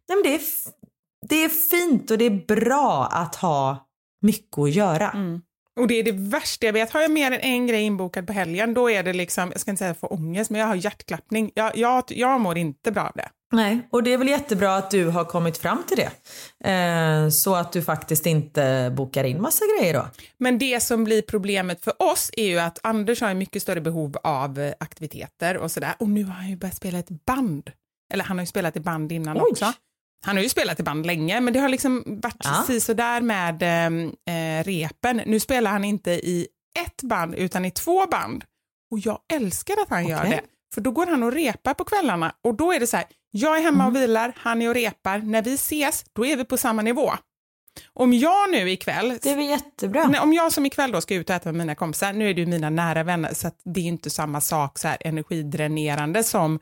nej 0.09 0.17
men 0.17 0.23
det 0.23 0.35
är, 0.35 0.41
det 1.29 1.43
är 1.43 1.49
fint 1.49 2.11
och 2.11 2.17
det 2.17 2.25
är 2.25 2.45
bra 2.55 3.09
att 3.11 3.35
ha 3.35 3.87
mycket 4.21 4.57
att 4.57 4.71
göra. 4.71 5.09
Mm. 5.09 5.41
Och 5.79 5.87
det 5.87 5.99
är 5.99 6.03
det 6.03 6.11
värsta 6.11 6.65
jag 6.65 6.73
vet. 6.73 6.91
Har 6.91 7.01
jag 7.01 7.11
mer 7.11 7.31
än 7.31 7.39
en 7.39 7.67
grej 7.67 7.81
inbokad 7.81 8.27
på 8.27 8.33
helgen, 8.33 8.73
då 8.73 8.89
är 8.89 9.03
det 9.03 9.13
liksom, 9.13 9.51
jag 9.51 9.61
ska 9.61 9.71
inte 9.71 9.79
säga 9.79 9.93
få 9.93 10.07
ångest, 10.07 10.49
men 10.49 10.61
jag 10.61 10.67
har 10.67 10.75
hjärtklappning. 10.75 11.51
Jag, 11.55 11.77
jag, 11.77 12.03
jag 12.07 12.41
mår 12.41 12.57
inte 12.57 12.91
bra 12.91 13.03
av 13.03 13.11
det. 13.15 13.29
Nej, 13.51 13.87
och 13.91 14.03
det 14.03 14.13
är 14.13 14.17
väl 14.17 14.27
jättebra 14.27 14.75
att 14.75 14.91
du 14.91 15.05
har 15.05 15.25
kommit 15.25 15.57
fram 15.57 15.83
till 15.87 15.97
det. 15.97 16.11
Eh, 16.69 17.29
så 17.29 17.55
att 17.55 17.71
du 17.71 17.81
faktiskt 17.81 18.25
inte 18.25 18.93
bokar 18.97 19.23
in 19.23 19.41
massa 19.41 19.65
grejer 19.79 19.93
då. 19.93 20.07
Men 20.37 20.57
det 20.57 20.83
som 20.83 21.03
blir 21.03 21.21
problemet 21.21 21.83
för 21.83 21.93
oss 22.11 22.31
är 22.37 22.45
ju 22.45 22.59
att 22.59 22.79
Anders 22.83 23.21
har 23.21 23.33
mycket 23.33 23.61
större 23.61 23.81
behov 23.81 24.17
av 24.23 24.59
eh, 24.59 24.73
aktiviteter 24.79 25.57
och 25.57 25.71
sådär. 25.71 25.93
Och 25.99 26.09
nu 26.09 26.23
har 26.23 26.33
han 26.33 26.49
ju 26.49 26.57
börjat 26.57 26.75
spela 26.75 26.99
ett 26.99 27.25
band. 27.25 27.71
Eller 28.13 28.23
han 28.23 28.37
har 28.37 28.43
ju 28.43 28.47
spelat 28.47 28.75
i 28.75 28.79
band 28.79 29.11
innan 29.11 29.37
Oj. 29.37 29.43
också. 29.51 29.73
Han 30.25 30.35
har 30.35 30.43
ju 30.43 30.49
spelat 30.49 30.79
i 30.79 30.83
band 30.83 31.05
länge, 31.05 31.41
men 31.41 31.53
det 31.53 31.59
har 31.59 31.69
liksom 31.69 32.03
varit 32.05 32.45
ja. 32.69 32.79
sådär 32.79 33.21
med 33.21 33.59
ehm, 33.61 34.13
eh, 34.29 34.63
repen. 34.63 35.21
Nu 35.25 35.39
spelar 35.39 35.71
han 35.71 35.83
inte 35.83 36.11
i 36.11 36.47
ett 36.79 37.03
band, 37.03 37.35
utan 37.35 37.65
i 37.65 37.71
två 37.71 38.05
band. 38.05 38.43
Och 38.91 38.99
jag 38.99 39.19
älskar 39.33 39.73
att 39.81 39.89
han 39.89 40.05
okay. 40.05 40.11
gör 40.11 40.23
det. 40.23 40.41
För 40.73 40.81
då 40.81 40.91
går 40.91 41.07
han 41.07 41.23
och 41.23 41.31
repar 41.31 41.73
på 41.73 41.83
kvällarna 41.83 42.33
och 42.43 42.55
då 42.55 42.73
är 42.73 42.79
det 42.79 42.87
så 42.87 42.97
här, 42.97 43.05
jag 43.31 43.57
är 43.57 43.61
hemma 43.61 43.83
och 43.83 43.89
mm. 43.89 44.01
vilar, 44.01 44.33
han 44.37 44.61
är 44.61 44.69
och 44.69 44.75
repar. 44.75 45.17
När 45.17 45.41
vi 45.41 45.53
ses, 45.53 46.05
då 46.13 46.25
är 46.25 46.37
vi 46.37 46.45
på 46.45 46.57
samma 46.57 46.81
nivå. 46.81 47.11
Om 47.93 48.13
jag 48.13 48.51
nu 48.51 48.71
ikväll... 48.71 49.19
Det 49.21 49.29
är 49.29 49.35
väl 49.35 49.45
jättebra. 49.45 50.21
Om 50.21 50.33
jag 50.33 50.51
som 50.51 50.65
ikväll 50.65 50.91
då 50.91 51.01
ska 51.01 51.15
ut 51.15 51.29
och 51.29 51.35
äta 51.35 51.51
med 51.51 51.57
mina 51.57 51.75
kompisar, 51.75 52.13
nu 52.13 52.29
är 52.29 52.33
det 52.33 52.41
ju 52.41 52.47
mina 52.47 52.69
nära 52.69 53.03
vänner, 53.03 53.33
så 53.33 53.51
det 53.65 53.79
är 53.79 53.85
inte 53.85 54.09
samma 54.09 54.41
sak 54.41 54.79
så 54.79 54.87
här 54.87 54.97
energidränerande 55.01 56.23
som 56.23 56.59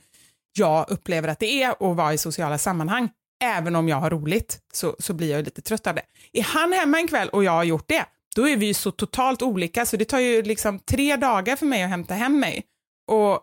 jag 0.58 0.90
upplever 0.90 1.28
att 1.28 1.40
det 1.40 1.64
är 1.64 1.70
att 1.70 1.98
vara 1.98 2.14
i 2.14 2.18
sociala 2.18 2.58
sammanhang. 2.58 3.10
Även 3.44 3.76
om 3.76 3.90
jag 3.90 3.98
har 3.98 4.10
roligt 4.10 4.60
så, 4.74 4.96
så 5.00 5.14
blir 5.14 5.32
jag 5.32 5.46
lite 5.46 5.62
trött 5.62 5.88
av 5.88 5.96
det. 5.96 6.02
Är 6.34 6.44
han 6.44 6.74
hemma 6.74 7.00
en 7.00 7.08
kväll 7.08 7.30
och 7.30 7.44
jag 7.44 7.52
har 7.52 7.64
gjort 7.64 7.88
det, 7.88 8.06
då 8.36 8.50
är 8.50 8.58
vi 8.58 8.74
så 8.74 8.92
totalt 8.92 9.42
olika 9.42 9.86
så 9.86 9.98
det 9.98 10.06
tar 10.06 10.20
ju 10.20 10.42
liksom 10.42 10.80
tre 10.80 11.16
dagar 11.16 11.56
för 11.56 11.66
mig 11.66 11.84
att 11.84 11.90
hämta 11.90 12.14
hem 12.14 12.40
mig. 12.40 12.64
Och 13.12 13.40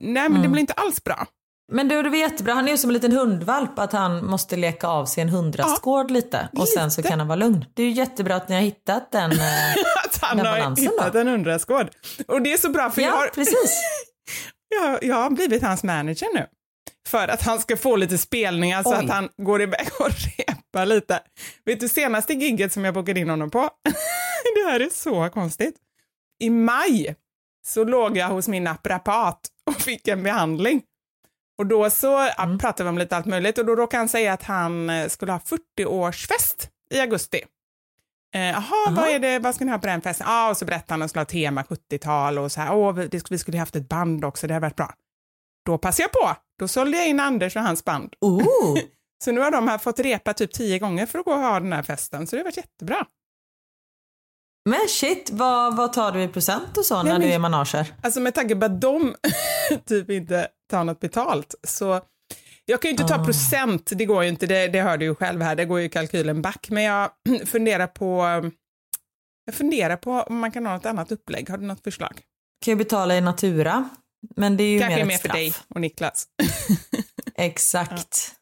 nej 0.00 0.22
men 0.22 0.32
mm. 0.32 0.42
det 0.42 0.48
blir 0.48 0.60
inte 0.60 0.72
alls 0.72 1.04
bra. 1.04 1.26
Men 1.72 1.88
du, 1.88 2.02
det 2.02 2.10
var 2.10 2.16
jättebra. 2.16 2.54
Han 2.54 2.66
är 2.66 2.70
ju 2.70 2.78
som 2.78 2.90
en 2.90 2.94
liten 2.94 3.12
hundvalp 3.12 3.78
att 3.78 3.92
han 3.92 4.26
måste 4.26 4.56
leka 4.56 4.88
av 4.88 5.06
sig 5.06 5.22
en 5.22 5.28
hundrastgård 5.28 6.10
ja, 6.10 6.14
lite 6.14 6.48
och 6.52 6.58
lite. 6.58 6.72
sen 6.72 6.90
så 6.90 7.02
kan 7.02 7.18
han 7.18 7.28
vara 7.28 7.36
lugn. 7.36 7.64
Det 7.74 7.82
är 7.82 7.86
ju 7.86 7.92
jättebra 7.92 8.36
att 8.36 8.48
ni 8.48 8.54
har 8.54 8.62
hittat 8.62 9.12
den, 9.12 9.32
eh, 9.40 9.70
att 10.04 10.18
han 10.22 10.36
den 10.36 10.46
har 10.46 10.76
hittat 10.80 11.12
då. 11.12 11.18
en 11.18 11.28
hundrastgård. 11.28 11.90
Och 12.28 12.42
det 12.42 12.52
är 12.52 12.56
så 12.56 12.70
bra 12.70 12.90
för 12.90 13.02
ja, 13.02 13.08
jag 13.08 13.16
har... 13.16 13.28
precis. 13.28 13.82
jag, 14.80 15.04
jag 15.04 15.16
har 15.16 15.30
blivit 15.30 15.62
hans 15.62 15.82
manager 15.82 16.34
nu. 16.34 16.46
För 17.10 17.28
att 17.28 17.42
han 17.42 17.60
ska 17.60 17.76
få 17.76 17.96
lite 17.96 18.18
spelningar 18.18 18.82
så 18.82 18.94
att 18.94 19.08
han 19.08 19.28
går 19.36 19.62
iväg 19.62 19.88
och 20.00 20.10
repar 20.10 20.86
lite. 20.86 21.20
Vet 21.64 21.80
du 21.80 21.88
senaste 21.88 22.32
gigget 22.32 22.72
som 22.72 22.84
jag 22.84 22.94
bokade 22.94 23.20
in 23.20 23.28
honom 23.28 23.50
på? 23.50 23.58
det 24.54 24.70
här 24.70 24.80
är 24.80 24.88
så 24.92 25.28
konstigt. 25.28 25.76
I 26.40 26.50
maj 26.50 27.16
så 27.66 27.84
låg 27.84 28.16
jag 28.16 28.28
hos 28.28 28.48
min 28.48 28.64
naprapat 28.64 29.40
och 29.66 29.76
fick 29.76 30.08
en 30.08 30.22
behandling. 30.22 30.82
Och 31.58 31.66
då 31.66 31.90
så 31.90 32.18
mm. 32.18 32.58
pratade 32.58 32.84
vi 32.84 32.88
om 32.88 32.98
lite 32.98 33.16
allt 33.16 33.26
möjligt 33.26 33.58
och 33.58 33.66
då 33.66 33.76
råkade 33.76 34.00
han 34.00 34.08
säga 34.08 34.32
att 34.32 34.42
han 34.42 34.90
eh, 34.90 35.08
skulle 35.08 35.32
ha 35.32 35.40
40-årsfest 35.78 36.68
i 36.94 37.00
augusti. 37.00 37.42
Eh, 38.34 38.40
jaha, 38.40 38.88
eh, 38.88 38.94
vad, 38.94 39.08
är 39.08 39.18
det, 39.18 39.38
vad 39.38 39.54
ska 39.54 39.64
ni 39.64 39.70
ha 39.70 39.78
på 39.78 39.86
den 39.86 40.02
festen? 40.02 40.26
Ah, 40.28 40.50
och 40.50 40.56
så 40.56 40.64
berättade 40.64 40.92
han 40.92 41.02
att 41.02 41.10
skulle 41.10 41.20
ha 41.20 41.26
tema 41.26 41.62
70-tal 41.62 42.38
och 42.38 42.52
så 42.52 42.60
här, 42.60 42.74
åh, 42.74 42.92
vi, 42.92 43.20
vi 43.30 43.38
skulle 43.38 43.58
haft 43.58 43.76
ett 43.76 43.88
band 43.88 44.24
också, 44.24 44.46
det 44.46 44.54
hade 44.54 44.66
varit 44.66 44.76
bra. 44.76 44.94
Då 45.66 45.78
passade 45.78 46.02
jag 46.02 46.12
på, 46.12 46.36
då 46.60 46.68
sålde 46.68 46.96
jag 46.96 47.08
in 47.08 47.20
Anders 47.20 47.56
och 47.56 47.62
hans 47.62 47.84
band. 47.84 48.14
Oh. 48.20 48.78
så 49.24 49.32
nu 49.32 49.40
har 49.40 49.50
de 49.50 49.68
här 49.68 49.78
fått 49.78 49.98
repa 49.98 50.34
typ 50.34 50.52
tio 50.52 50.78
gånger 50.78 51.06
för 51.06 51.18
att 51.18 51.24
gå 51.24 51.32
och 51.32 51.38
ha 51.38 51.60
den 51.60 51.72
här 51.72 51.82
festen, 51.82 52.26
så 52.26 52.36
det 52.36 52.40
har 52.40 52.44
varit 52.44 52.56
jättebra. 52.56 53.06
Men 54.70 54.88
shit, 54.88 55.30
vad, 55.30 55.76
vad 55.76 55.92
tar 55.92 56.12
du 56.12 56.22
i 56.22 56.28
procent 56.28 56.76
och 56.76 56.84
så 56.84 57.02
när 57.02 57.12
men, 57.12 57.20
du 57.20 57.26
är 57.26 57.38
manager? 57.38 57.94
Alltså 58.02 58.20
med 58.20 58.34
tanke 58.34 58.56
på 58.56 58.64
att 58.64 58.80
de 58.80 59.14
typ 59.86 60.10
inte 60.10 60.48
tar 60.70 60.84
något 60.84 61.00
betalt 61.00 61.54
så 61.62 62.00
jag 62.64 62.82
kan 62.82 62.88
ju 62.88 62.90
inte 62.90 63.04
ta 63.04 63.20
ah. 63.20 63.24
procent, 63.24 63.90
det 63.94 64.04
går 64.04 64.22
ju 64.22 64.28
inte, 64.28 64.46
det, 64.46 64.68
det 64.68 64.80
hör 64.80 64.96
du 64.96 65.04
ju 65.04 65.14
själv 65.14 65.42
här, 65.42 65.56
det 65.56 65.64
går 65.64 65.80
ju 65.80 65.88
kalkylen 65.88 66.42
back, 66.42 66.66
men 66.70 66.82
jag 66.82 67.10
funderar 67.46 67.86
på 67.86 68.24
jag 69.44 69.54
funderar 69.54 69.96
på 69.96 70.12
om 70.12 70.38
man 70.38 70.52
kan 70.52 70.66
ha 70.66 70.74
något 70.74 70.86
annat 70.86 71.12
upplägg, 71.12 71.50
har 71.50 71.58
du 71.58 71.66
något 71.66 71.82
förslag? 71.82 72.20
Kan 72.64 72.72
ju 72.72 72.76
betala 72.76 73.16
i 73.16 73.20
natura, 73.20 73.88
men 74.36 74.56
det 74.56 74.64
är 74.64 74.72
ju 74.72 74.78
Kanske 74.80 74.98
mer, 74.98 75.04
mer 75.04 75.18
för 75.18 75.28
dig 75.28 75.54
och 75.68 75.80
Niklas. 75.80 76.26
Exakt. 77.34 78.30
Ja 78.30 78.36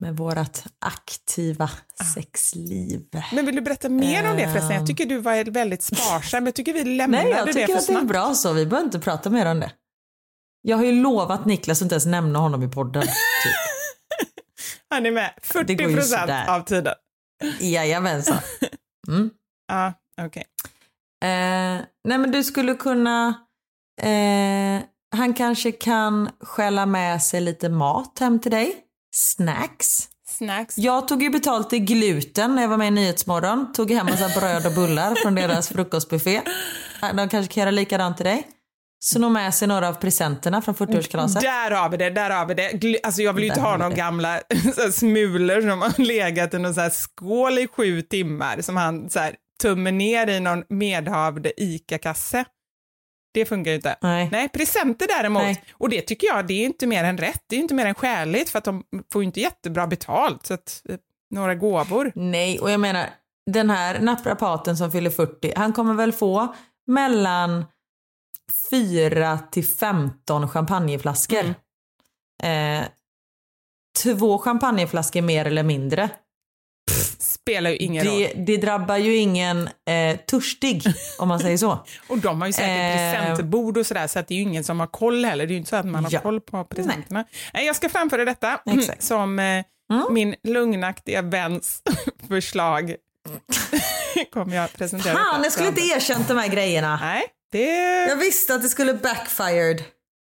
med 0.00 0.16
vårt 0.16 0.58
aktiva 0.78 1.70
ah. 1.98 2.04
sexliv. 2.04 3.06
Men 3.32 3.46
vill 3.46 3.54
du 3.54 3.60
berätta 3.60 3.88
mer 3.88 4.30
om 4.30 4.36
det 4.36 4.48
förresten? 4.48 4.76
Jag 4.76 4.86
tycker 4.86 5.06
du 5.06 5.18
var 5.18 5.50
väldigt 5.50 5.82
sparsam. 5.82 6.46
Jag 6.46 6.54
tycker 6.54 6.72
vi 6.72 6.84
lämnade 6.84 7.24
det 7.24 7.32
för 7.32 7.42
snabbt. 7.42 7.54
Nej, 7.54 7.62
jag 7.62 7.68
tycker 7.68 7.78
att 7.78 7.86
det 7.86 8.04
är 8.04 8.08
bra 8.08 8.34
så. 8.34 8.52
Vi 8.52 8.66
behöver 8.66 8.86
inte 8.86 8.98
prata 8.98 9.30
mer 9.30 9.46
om 9.46 9.60
det. 9.60 9.72
Jag 10.62 10.76
har 10.76 10.84
ju 10.84 10.92
lovat 10.92 11.46
Niklas 11.46 11.78
att 11.78 11.82
inte 11.82 11.94
ens 11.94 12.06
nämna 12.06 12.38
honom 12.38 12.62
i 12.62 12.68
podden. 12.68 13.02
Typ. 13.02 13.12
Han 14.90 15.06
är 15.06 15.10
med 15.10 15.30
40 15.42 15.94
procent 15.94 16.48
av 16.48 16.60
tiden. 16.60 16.94
Jajamensan. 17.60 18.38
Mm. 19.08 19.30
Ja, 19.68 19.92
okej. 20.20 20.26
Okay. 20.26 21.30
Eh, 21.30 21.80
nej 22.04 22.18
men 22.18 22.30
du 22.30 22.44
skulle 22.44 22.74
kunna... 22.74 23.46
Eh, 24.02 24.82
han 25.16 25.34
kanske 25.34 25.72
kan 25.72 26.30
skälla 26.40 26.86
med 26.86 27.22
sig 27.22 27.40
lite 27.40 27.68
mat 27.68 28.18
hem 28.18 28.40
till 28.40 28.50
dig. 28.50 28.74
Snacks. 29.14 30.08
Snacks. 30.28 30.78
Jag 30.78 31.08
tog 31.08 31.22
ju 31.22 31.30
betalt 31.30 31.72
i 31.72 31.78
gluten 31.78 32.54
när 32.54 32.62
jag 32.62 32.68
var 32.68 32.76
med 32.76 32.88
i 32.88 32.90
Nyhetsmorgon. 32.90 33.72
Tog 33.72 33.90
hem 33.90 34.06
massa 34.06 34.40
bröd 34.40 34.66
och 34.66 34.72
bullar 34.72 35.14
från 35.14 35.34
deras 35.34 35.68
frukostbuffé. 35.68 36.42
De 37.00 37.28
kanske 37.28 37.54
kan 37.54 37.60
göra 37.60 37.70
likadant 37.70 38.16
till 38.16 38.26
dig. 38.26 38.46
Sno 39.02 39.28
med 39.28 39.54
sig 39.54 39.68
några 39.68 39.88
av 39.88 39.94
presenterna 39.94 40.62
från 40.62 40.74
40-årskalaset. 40.74 41.40
Där 41.40 41.70
har 41.70 41.88
vi 41.88 41.96
det, 41.96 42.10
där 42.10 42.30
har 42.30 42.46
vi 42.46 42.54
det. 42.54 42.98
Alltså 43.02 43.22
jag 43.22 43.32
vill 43.32 43.44
ju 43.44 43.48
inte 43.48 43.60
ha 43.60 43.76
några 43.76 43.94
gamla 43.94 44.40
smulor 44.92 45.60
som 45.60 45.82
har 45.82 46.02
legat 46.02 46.54
i 46.54 46.58
någon 46.58 46.74
så 46.74 46.80
här 46.80 46.90
skål 46.90 47.58
i 47.58 47.68
sju 47.68 48.02
timmar 48.02 48.60
som 48.60 48.76
han 48.76 49.10
så 49.10 49.18
här, 49.18 49.34
tummer 49.62 49.92
ner 49.92 50.26
i 50.26 50.40
någon 50.40 50.64
medhavd 50.68 51.46
ICA-kasse. 51.56 52.44
Det 53.32 53.44
funkar 53.44 53.70
ju 53.70 53.76
inte. 53.76 53.96
Nej. 54.00 54.28
Nej, 54.32 54.48
presenter 54.48 55.06
däremot. 55.18 55.42
Nej. 55.42 55.64
Och 55.72 55.88
det 55.88 56.02
tycker 56.02 56.26
jag, 56.26 56.46
det 56.46 56.54
är 56.54 56.66
inte 56.66 56.86
mer 56.86 57.04
än 57.04 57.18
rätt. 57.18 57.44
Det 57.46 57.56
är 57.56 57.60
inte 57.60 57.74
mer 57.74 57.86
än 57.86 57.94
skäligt 57.94 58.50
för 58.50 58.58
att 58.58 58.64
de 58.64 58.84
får 59.12 59.22
ju 59.22 59.26
inte 59.26 59.40
jättebra 59.40 59.86
betalt. 59.86 60.46
Så 60.46 60.54
att, 60.54 60.82
eh, 60.88 60.96
några 61.30 61.54
gåvor. 61.54 62.12
Nej, 62.14 62.58
och 62.58 62.70
jag 62.70 62.80
menar 62.80 63.06
den 63.50 63.70
här 63.70 64.00
naprapaten 64.00 64.76
som 64.76 64.92
fyller 64.92 65.10
40, 65.10 65.52
han 65.56 65.72
kommer 65.72 65.94
väl 65.94 66.12
få 66.12 66.54
mellan 66.86 67.64
4 68.70 69.38
till 69.38 69.64
15 69.64 70.48
champagneflaskor. 70.48 71.54
Mm. 72.42 72.82
Eh, 72.82 72.88
två 74.02 74.38
champagneflaskor 74.38 75.22
mer 75.22 75.44
eller 75.44 75.62
mindre. 75.62 76.10
Spelar 77.44 77.70
ju 77.70 77.76
ingen 77.76 78.04
roll. 78.06 78.18
Det, 78.20 78.32
det 78.36 78.56
drabbar 78.56 78.96
ju 78.96 79.16
ingen 79.16 79.68
eh, 79.88 80.16
törstig 80.26 80.82
om 81.18 81.28
man 81.28 81.40
säger 81.40 81.56
så. 81.56 81.78
Och 82.08 82.18
de 82.18 82.40
har 82.40 82.46
ju 82.48 82.52
säkert 82.52 82.70
Eh. 82.70 83.26
presentbord 83.26 83.76
och 83.78 83.86
sådär 83.86 84.06
så 84.06 84.18
att 84.18 84.28
det 84.28 84.34
är 84.34 84.36
ju 84.36 84.42
ingen 84.42 84.64
som 84.64 84.80
har 84.80 84.86
koll 84.86 85.24
heller. 85.24 85.46
Det 85.46 85.50
är 85.50 85.54
ju 85.54 85.58
inte 85.58 85.70
så 85.70 85.76
att 85.76 85.86
man 85.86 86.04
har 86.04 86.12
Ja. 86.12 86.20
koll 86.20 86.40
på 86.40 86.64
presenterna. 86.64 87.24
Nej. 87.54 87.66
jag 87.66 87.76
ska 87.76 87.88
framföra 87.88 88.24
detta 88.24 88.60
Exakt. 88.66 89.02
som 89.02 89.38
eh, 89.38 89.64
min 90.10 90.34
lugnaktiga 90.48 91.22
väns 91.22 91.82
förslag. 92.28 92.94
kommer 94.32 94.56
jag 94.56 94.72
presentera. 94.72 95.14
Fan, 95.14 95.42
jag 95.42 95.52
skulle 95.52 95.68
inte 95.68 95.80
erkänt 95.80 96.28
de 96.28 96.38
här 96.38 96.48
grejerna. 96.48 96.98
Nej, 97.02 97.22
det, 97.52 97.66
Jag 98.08 98.16
visste 98.16 98.54
att 98.54 98.62
det 98.62 98.68
skulle 98.68 98.94
backfired. 98.94 99.82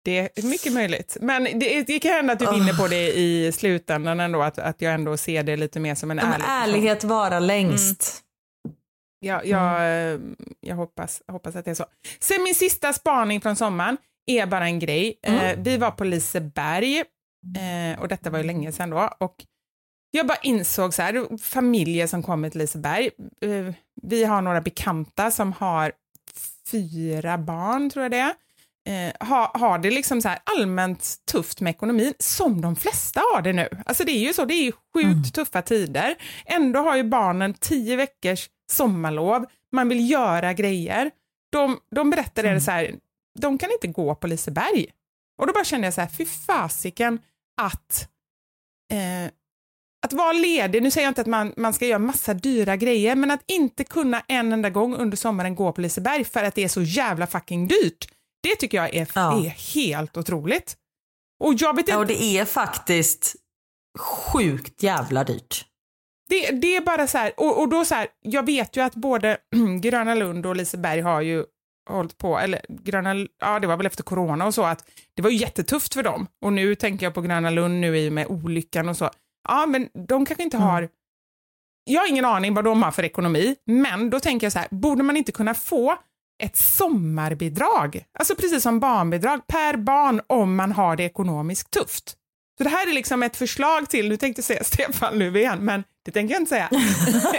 Det 0.07 0.37
är 0.39 0.47
mycket 0.47 0.73
möjligt. 0.73 1.17
Men 1.21 1.43
det, 1.43 1.81
det 1.87 1.99
kan 1.99 2.11
hända 2.11 2.33
att 2.33 2.39
du 2.39 2.51
vinner 2.51 2.73
på 2.73 2.87
det 2.87 3.07
i 3.17 3.51
slutändan 3.51 4.19
ändå, 4.19 4.41
att, 4.41 4.59
att 4.59 4.81
jag 4.81 4.93
ändå 4.93 5.17
ser 5.17 5.43
det 5.43 5.55
lite 5.57 5.79
mer 5.79 5.95
som 5.95 6.11
en 6.11 6.17
Ja, 6.17 6.23
men 6.23 6.33
ärlig 6.33 6.45
person. 6.47 6.69
ärlighet 6.69 7.03
vara 7.03 7.39
längst. 7.39 8.23
Jag, 9.19 9.45
jag, 9.45 9.75
eh, 9.81 10.19
jag 10.61 10.75
hoppas, 10.75 11.21
hoppas 11.27 11.55
att 11.55 11.65
det 11.65 11.71
är 11.71 11.75
så. 11.75 11.85
Sen 12.19 12.43
min 12.43 12.55
sista 12.55 12.93
spaning 12.93 13.41
från 13.41 13.55
sommaren 13.55 13.97
är 14.27 14.45
bara 14.45 14.65
en 14.65 14.79
grej. 14.79 15.19
Eh, 15.23 15.51
vi 15.57 15.77
var 15.77 15.91
på 15.91 16.03
Liseberg 16.03 16.97
eh, 17.57 17.99
och 18.01 18.07
detta 18.07 18.29
var 18.29 18.37
ju 18.39 18.43
länge 18.45 18.71
sedan 18.71 18.89
då. 18.89 19.09
Och 19.19 19.35
jag 20.11 20.27
bara 20.27 20.37
insåg 20.41 20.93
så 20.93 21.01
här, 21.01 21.37
familjer 21.37 22.07
som 22.07 22.23
kommer 22.23 22.49
till 22.49 22.59
Liseberg. 22.59 23.09
Eh, 23.41 23.73
vi 24.01 24.23
har 24.23 24.41
några 24.41 24.61
bekanta 24.61 25.31
som 25.31 25.53
har 25.53 25.91
fyra 26.71 27.37
barn, 27.37 27.89
tror 27.89 28.03
jag 28.03 28.11
det 28.11 28.17
är. 28.17 28.33
Eh, 28.87 29.13
har, 29.19 29.59
har 29.59 29.79
det 29.79 29.91
liksom 29.91 30.21
så 30.21 30.29
allmänt 30.43 31.15
tufft 31.31 31.61
med 31.61 31.71
ekonomin, 31.71 32.13
som 32.19 32.61
de 32.61 32.75
flesta 32.75 33.19
har 33.33 33.41
det 33.41 33.53
nu. 33.53 33.69
Alltså 33.85 34.03
det 34.03 34.11
är 34.11 34.27
ju 34.27 34.33
så, 34.33 34.45
det 34.45 34.53
är 34.53 34.63
ju 34.63 34.71
sjukt 34.93 35.35
tuffa 35.35 35.61
tider. 35.61 36.15
Ändå 36.45 36.79
har 36.79 36.95
ju 36.95 37.03
barnen 37.03 37.53
tio 37.53 37.95
veckors 37.95 38.49
sommarlov, 38.71 39.45
man 39.71 39.89
vill 39.89 40.09
göra 40.09 40.53
grejer. 40.53 41.11
De, 41.51 41.79
de 41.95 42.09
berättade 42.09 42.49
det 42.49 42.61
så 42.61 42.71
här, 42.71 42.95
de 43.39 43.57
kan 43.57 43.71
inte 43.71 43.87
gå 43.87 44.15
på 44.15 44.27
Liseberg. 44.27 44.85
Och 45.41 45.47
då 45.47 45.53
bara 45.53 45.63
kände 45.63 45.87
jag 45.87 45.93
så 45.93 46.01
här, 46.01 46.07
fy 46.07 46.25
fasiken 46.25 47.19
att 47.61 48.09
eh, 48.93 49.31
att 50.05 50.13
vara 50.13 50.33
ledig, 50.33 50.83
nu 50.83 50.91
säger 50.91 51.05
jag 51.05 51.11
inte 51.11 51.21
att 51.21 51.27
man, 51.27 51.53
man 51.57 51.73
ska 51.73 51.85
göra 51.85 51.99
massa 51.99 52.33
dyra 52.33 52.75
grejer, 52.75 53.15
men 53.15 53.31
att 53.31 53.43
inte 53.47 53.83
kunna 53.83 54.23
en 54.27 54.53
enda 54.53 54.69
gång 54.69 54.95
under 54.95 55.17
sommaren 55.17 55.55
gå 55.55 55.71
på 55.71 55.81
Liseberg 55.81 56.23
för 56.23 56.43
att 56.43 56.55
det 56.55 56.63
är 56.63 56.67
så 56.67 56.81
jävla 56.81 57.27
fucking 57.27 57.67
dyrt. 57.67 58.07
Det 58.49 58.55
tycker 58.55 58.77
jag 58.77 58.95
är, 58.95 59.07
Ja. 59.15 59.45
är 59.45 59.49
helt 59.49 60.17
otroligt. 60.17 60.77
Och 61.43 61.53
jag 61.57 61.73
vet 61.75 61.79
inte, 61.79 61.91
Ja, 61.91 61.97
och 61.97 62.07
det 62.07 62.21
är 62.23 62.45
faktiskt 62.45 63.35
sjukt 63.99 64.83
jävla 64.83 65.23
dyrt. 65.23 65.65
det, 66.29 66.51
det 66.51 66.75
är 66.75 66.81
bara 66.81 67.07
så 67.07 67.17
här, 67.17 67.33
och, 67.37 67.59
och 67.61 67.69
då 67.69 67.85
så 67.85 67.95
här, 67.95 68.07
jag 68.21 68.45
vet 68.45 68.77
ju 68.77 68.81
att 68.81 68.95
både 68.95 69.37
Gröna 69.81 70.15
Lund 70.15 70.45
och 70.45 70.55
Liseberg 70.55 71.01
har 71.01 71.21
ju 71.21 71.45
hållit 71.89 72.17
på, 72.17 72.39
eller 72.39 72.61
Gröna, 72.69 73.15
ja 73.41 73.59
det 73.59 73.67
var 73.67 73.77
väl 73.77 73.85
efter 73.85 74.03
corona 74.03 74.45
och 74.45 74.53
så, 74.53 74.63
att 74.63 74.89
det 75.15 75.21
var 75.21 75.29
ju 75.29 75.37
jättetufft 75.37 75.93
för 75.93 76.03
dem. 76.03 76.27
Och 76.45 76.53
nu 76.53 76.75
tänker 76.75 77.05
jag 77.05 77.13
på 77.13 77.21
Gröna 77.21 77.49
Lund 77.49 77.79
nu 77.79 77.97
i 77.97 78.09
och 78.09 78.13
med 78.13 78.27
olyckan 78.27 78.89
och 78.89 78.97
så. 78.97 79.09
Ja, 79.47 79.65
men 79.65 79.89
de 80.07 80.25
kanske 80.25 80.43
inte 80.43 80.57
har, 80.57 80.89
jag 81.83 82.01
har 82.01 82.09
ingen 82.09 82.25
aning 82.25 82.53
vad 82.53 82.63
de 82.65 82.83
har 82.83 82.91
för 82.91 83.03
ekonomi, 83.03 83.55
men 83.65 84.09
då 84.09 84.19
tänker 84.19 84.45
jag 84.45 84.53
så 84.53 84.59
här, 84.59 84.67
borde 84.71 85.03
man 85.03 85.17
inte 85.17 85.31
kunna 85.31 85.53
få 85.53 85.97
ett 86.43 86.57
sommarbidrag, 86.57 88.03
alltså 88.19 88.35
precis 88.35 88.63
som 88.63 88.79
barnbidrag 88.79 89.47
per 89.47 89.77
barn 89.77 90.21
om 90.27 90.55
man 90.55 90.71
har 90.71 90.95
det 90.95 91.03
ekonomiskt 91.03 91.71
tufft. 91.71 92.15
Så 92.57 92.63
det 92.63 92.69
här 92.69 92.89
är 92.89 92.93
liksom 92.93 93.23
ett 93.23 93.37
förslag 93.37 93.89
till, 93.89 94.09
nu 94.09 94.17
tänkte 94.17 94.39
jag 94.39 94.45
säga 94.45 94.63
Stefan 94.63 95.19
Löfven, 95.19 95.65
men 95.65 95.83
det 96.05 96.11
tänker 96.11 96.33
jag 96.33 96.41
inte 96.41 96.49
säga, 96.49 96.69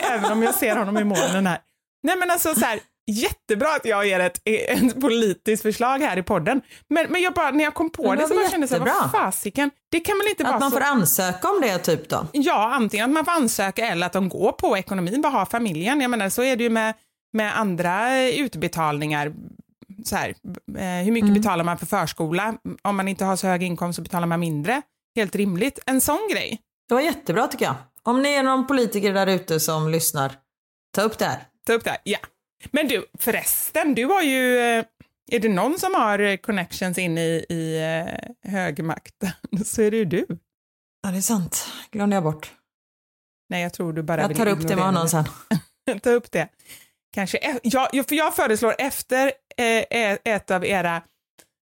även 0.10 0.32
om 0.32 0.42
jag 0.42 0.54
ser 0.54 0.76
honom 0.76 0.98
i 0.98 1.04
molnen 1.04 1.46
här. 1.46 1.58
Nej 2.02 2.16
men 2.16 2.30
alltså 2.30 2.54
så 2.54 2.64
här, 2.64 2.80
jättebra 3.08 3.68
att 3.68 3.84
jag 3.84 4.06
ger 4.06 4.20
ett, 4.20 4.40
ett 4.44 5.00
politiskt 5.00 5.62
förslag 5.62 5.98
här 5.98 6.16
i 6.16 6.22
podden, 6.22 6.60
men, 6.88 7.06
men 7.10 7.22
jag 7.22 7.34
bara, 7.34 7.50
när 7.50 7.64
jag 7.64 7.74
kom 7.74 7.90
på 7.90 8.14
det 8.14 8.20
det 8.20 8.28
så 8.28 8.34
bara 8.34 8.50
kände 8.50 8.66
jag 8.70 8.78
så 8.78 8.84
vad 8.84 9.10
fasiken, 9.12 9.70
det 9.90 10.00
kan 10.00 10.18
väl 10.18 10.28
inte 10.28 10.44
vara 10.44 10.54
Att 10.54 10.60
man 10.60 10.70
så... 10.70 10.76
får 10.76 10.84
ansöka 10.84 11.48
om 11.48 11.60
det 11.60 11.78
typ 11.78 12.08
då. 12.08 12.26
Ja, 12.32 12.70
antingen 12.74 13.04
att 13.04 13.10
man 13.10 13.24
får 13.24 13.32
ansöka 13.32 13.86
eller 13.86 14.06
att 14.06 14.12
de 14.12 14.28
går 14.28 14.52
på 14.52 14.78
ekonomin, 14.78 15.22
vad 15.22 15.32
har 15.32 15.46
familjen? 15.46 16.00
Jag 16.00 16.10
menar, 16.10 16.28
så 16.28 16.42
är 16.42 16.56
det 16.56 16.62
ju 16.64 16.70
med, 16.70 16.94
med 17.32 17.58
andra 17.58 18.22
utbetalningar. 18.28 19.32
Så 20.04 20.16
här, 20.16 20.28
eh, 20.78 21.04
hur 21.04 21.12
mycket 21.12 21.34
betalar 21.34 21.64
man 21.64 21.78
för 21.78 21.86
förskola? 21.86 22.58
Om 22.82 22.96
man 22.96 23.08
inte 23.08 23.24
har 23.24 23.36
så 23.36 23.46
hög 23.46 23.62
inkomst 23.62 23.96
så 23.96 24.02
betalar 24.02 24.26
man 24.26 24.40
mindre. 24.40 24.82
Helt 25.16 25.36
rimligt. 25.36 25.78
En 25.86 26.00
sån 26.00 26.28
grej. 26.30 26.60
Det 26.88 26.94
var 26.94 27.00
jättebra 27.00 27.46
tycker 27.46 27.64
jag. 27.64 27.74
Om 28.02 28.22
ni 28.22 28.28
är 28.32 28.42
någon 28.42 28.66
politiker 28.66 29.12
där 29.14 29.26
ute 29.26 29.60
som 29.60 29.88
lyssnar, 29.90 30.32
ta 30.94 31.02
upp 31.02 31.18
det 31.18 31.24
här. 31.24 31.42
Ta 31.66 31.72
upp 31.72 31.84
det 31.84 31.90
här. 31.90 31.98
Ja. 32.04 32.18
Men 32.70 32.88
du, 32.88 33.06
förresten, 33.18 33.94
du 33.94 34.04
har 34.04 34.22
ju... 34.22 34.58
eh, 34.58 34.84
Är 35.30 35.40
det 35.40 35.48
någon 35.48 35.78
som 35.78 35.94
har 35.94 36.36
connections 36.36 36.98
in 36.98 37.18
i, 37.18 37.44
i 37.48 37.78
eh, 38.44 38.50
högmakten 38.52 39.30
så 39.64 39.82
är 39.82 39.90
det 39.90 39.96
ju 39.96 40.04
du. 40.04 40.26
Ja, 41.02 41.10
det 41.10 41.16
är 41.16 41.20
sant. 41.20 41.66
Glömde 41.90 42.16
jag 42.16 42.22
bort. 42.22 42.52
Nej, 43.50 43.62
jag 43.62 43.72
tror 43.72 43.92
du 43.92 44.02
bara 44.02 44.20
Jag 44.20 44.36
tar 44.36 44.46
upp 44.46 44.68
det 44.68 44.76
med 44.76 44.84
honom 44.84 45.08
sen. 45.08 45.24
ta 46.02 46.10
upp 46.10 46.30
det. 46.32 46.48
Kanske, 47.14 47.58
ja, 47.62 47.88
för 48.08 48.14
jag 48.14 48.36
föreslår 48.36 48.74
efter 48.78 49.32
eh, 49.56 50.18
ett 50.24 50.50
av 50.50 50.64
era, 50.64 51.02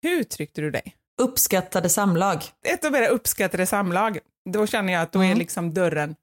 hur 0.02 0.20
uttryckte 0.20 0.60
du 0.60 0.70
dig? 0.70 0.96
Uppskattade 1.22 1.88
samlag. 1.88 2.44
Ett 2.66 2.84
av 2.84 2.94
era 2.96 3.06
uppskattade 3.08 3.66
samlag. 3.66 4.18
Då 4.50 4.66
känner 4.66 4.92
jag 4.92 5.02
att 5.02 5.12
då 5.12 5.20
är 5.20 5.24
Mm. 5.24 5.38
liksom 5.38 5.74
dörren 5.74 6.14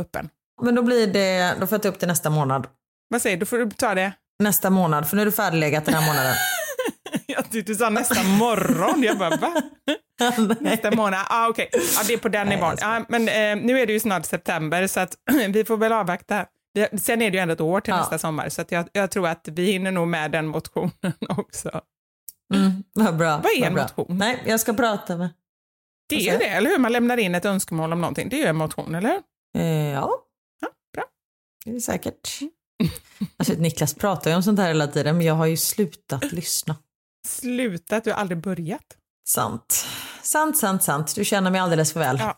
öppen. 0.00 0.28
Men 0.62 0.74
då 0.74 0.82
blir 0.82 1.06
det, 1.06 1.54
då 1.60 1.66
får 1.66 1.76
jag 1.76 1.82
ta 1.82 1.88
upp 1.88 2.00
det 2.00 2.06
nästa 2.06 2.30
månad. 2.30 2.66
Vad 3.08 3.22
säger 3.22 3.36
du? 3.36 3.40
Då 3.40 3.46
får 3.46 3.58
du 3.58 3.70
ta 3.70 3.94
det. 3.94 4.12
Nästa 4.42 4.70
månad, 4.70 5.08
för 5.08 5.16
nu 5.16 5.22
är 5.22 5.26
du 5.26 5.32
färdiglegat 5.32 5.84
den 5.84 5.94
här 5.94 6.06
månaden. 6.06 6.34
Jag 7.26 7.50
tyckte 7.50 7.72
du 7.72 7.76
sa 7.76 7.90
nästa 7.90 8.22
morgon. 8.22 9.02
Jag 9.02 9.18
bara, 9.18 9.36
va? 9.36 9.62
Nästa 10.60 10.90
månad? 10.90 11.26
Ah, 11.28 11.48
Okej, 11.48 11.68
ja, 11.72 12.02
det 12.06 12.12
är 12.14 12.18
på 12.18 12.28
den 12.28 12.46
nivån. 12.46 12.76
Ja, 12.80 13.04
men 13.08 13.28
eh, 13.28 13.64
nu 13.66 13.80
är 13.80 13.86
det 13.86 13.92
ju 13.92 14.00
snart 14.00 14.26
september 14.26 14.86
så 14.86 15.00
att 15.00 15.14
vi 15.48 15.64
får 15.64 15.76
väl 15.76 15.92
avvakta. 15.92 16.46
Sen 16.98 17.22
är 17.22 17.30
det 17.30 17.36
ju 17.36 17.40
ändå 17.42 17.54
ett 17.54 17.60
år 17.60 17.80
till 17.80 17.90
Ja. 17.90 17.96
nästa 18.00 18.18
sommar 18.18 18.48
så 18.48 18.64
jag, 18.68 18.88
jag 18.92 19.10
tror 19.10 19.28
att 19.28 19.48
vi 19.48 19.72
hinner 19.72 19.90
nog 19.90 20.08
med 20.08 20.30
den 20.30 20.46
motionen 20.46 20.90
också. 21.28 21.80
Mm, 22.54 22.84
vad 22.92 23.16
bra. 23.16 23.36
Vad 23.36 23.52
är 23.52 23.66
en 23.66 23.74
bra. 23.74 23.82
motion? 23.82 24.18
Nej, 24.18 24.42
jag 24.46 24.60
ska 24.60 24.72
prata 24.74 25.16
med... 25.16 25.28
Det 26.08 26.16
Vad 26.16 26.34
är 26.34 26.38
det, 26.38 26.48
eller 26.48 26.70
hur? 26.70 26.78
Man 26.78 26.92
lämnar 26.92 27.16
in 27.16 27.34
ett 27.34 27.44
önskemål 27.44 27.92
om 27.92 28.00
någonting. 28.00 28.28
Det 28.28 28.36
är 28.36 28.40
ju 28.40 28.46
en 28.46 28.56
motion, 28.56 28.94
eller 28.94 29.08
hur? 29.08 29.22
Eh, 29.62 29.90
ja, 29.92 30.10
Ja, 30.60 30.68
bra. 30.94 31.04
det 31.64 31.70
är 31.70 31.74
det 31.74 31.80
säkert. 31.80 32.38
Alltså, 33.36 33.54
Niklas 33.54 33.94
pratar 33.94 34.30
ju 34.30 34.36
om 34.36 34.42
sånt 34.42 34.58
här 34.58 34.68
hela 34.68 34.86
tiden, 34.86 35.16
men 35.16 35.26
jag 35.26 35.34
har 35.34 35.46
ju 35.46 35.56
slutat 35.56 36.32
lyssna. 36.32 36.76
Slutat, 37.28 38.04
du 38.04 38.10
har 38.10 38.18
aldrig 38.18 38.38
börjat. 38.38 38.96
Sant. 39.28 39.86
Sant, 40.22 40.58
sant, 40.58 40.82
sant. 40.82 41.14
Du 41.14 41.24
känner 41.24 41.50
mig 41.50 41.60
alldeles 41.60 41.92
för 41.92 42.00
väl. 42.00 42.16
Ja. 42.20 42.36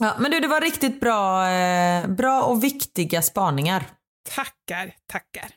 Ja, 0.00 0.14
men 0.18 0.30
du, 0.30 0.40
det 0.40 0.48
var 0.48 0.60
riktigt 0.60 1.00
bra, 1.00 1.48
eh, 1.48 2.08
bra 2.08 2.44
och 2.44 2.64
viktiga 2.64 3.22
spaningar. 3.22 3.86
Tackar, 4.34 4.92
tackar. 5.06 5.50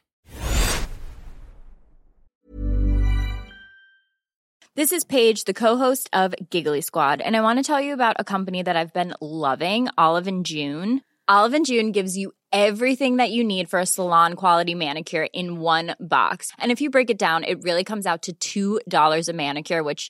This 4.76 4.92
is 4.92 5.06
Paige, 5.06 5.46
the 5.46 5.54
co-host 5.54 6.10
of 6.14 6.34
Giggly 6.50 6.82
Squad, 6.82 7.22
and 7.22 7.36
I 7.36 7.42
want 7.42 7.60
to 7.60 7.74
tell 7.74 7.82
you 7.82 7.94
about 7.94 8.16
a 8.20 8.24
company 8.24 8.64
that 8.64 8.76
I've 8.76 8.94
been 8.94 9.14
loving, 9.22 9.90
Olive 9.98 10.28
and 10.28 10.46
June. 10.48 11.02
Olive 11.28 11.58
and 11.58 11.66
June 11.66 11.92
gives 11.92 12.18
you 12.18 12.32
everything 12.52 13.18
that 13.18 13.32
you 13.32 13.44
need 13.44 13.70
for 13.70 13.80
a 13.80 13.86
salon 13.86 14.34
quality 14.34 14.76
manicure 14.76 15.28
in 15.34 15.60
one 15.60 15.96
box. 16.00 16.52
And 16.58 16.72
if 16.72 16.82
you 16.82 16.90
break 16.90 17.10
it 17.10 17.20
down, 17.20 17.44
it 17.44 17.64
really 17.64 17.84
comes 17.84 18.06
out 18.06 18.28
to 18.42 18.80
$2 18.90 19.30
a 19.30 19.34
manicure, 19.34 19.84
which 19.84 20.10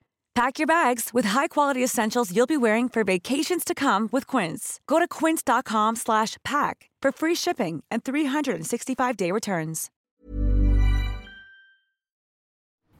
Pack 0.33 0.59
your 0.59 0.67
bags 0.67 1.09
with 1.13 1.27
high-quality 1.27 1.83
essentials 1.83 2.31
you'll 2.31 2.47
be 2.47 2.57
wearing 2.57 2.89
for 2.89 3.03
vacations 3.03 3.65
to 3.65 3.73
come 3.73 4.07
with 4.11 4.37
Quince. 4.37 4.79
Go 4.87 4.99
to 4.99 5.07
quince.com 5.19 5.95
slash 5.95 6.37
pack 6.43 6.89
for 7.01 7.11
free 7.11 7.35
shipping 7.35 7.83
and 7.91 8.03
365-day 8.03 9.31
returns. 9.31 9.89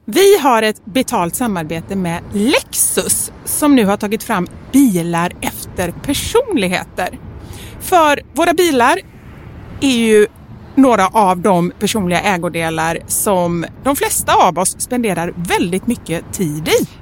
Vi 0.04 0.38
har 0.38 0.62
ett 0.62 0.84
betalt 0.84 1.36
samarbete 1.36 1.96
med 1.96 2.22
Lexus 2.32 3.32
som 3.44 3.74
nu 3.74 3.84
har 3.84 3.96
tagit 3.96 4.22
fram 4.22 4.46
bilar 4.72 5.32
efter 5.40 5.90
personligheter. 5.90 7.18
För 7.80 8.22
våra 8.32 8.54
bilar 8.54 8.98
är 9.80 9.96
ju 9.96 10.26
några 10.74 11.08
av 11.08 11.38
de 11.38 11.72
personliga 11.78 12.20
ägodelar 12.20 12.98
som 13.06 13.66
de 13.84 13.96
flesta 13.96 14.34
av 14.48 14.58
oss 14.58 14.80
spenderar 14.80 15.34
väldigt 15.36 15.86
mycket 15.86 16.32
tid 16.32 16.68
i. 16.68 17.01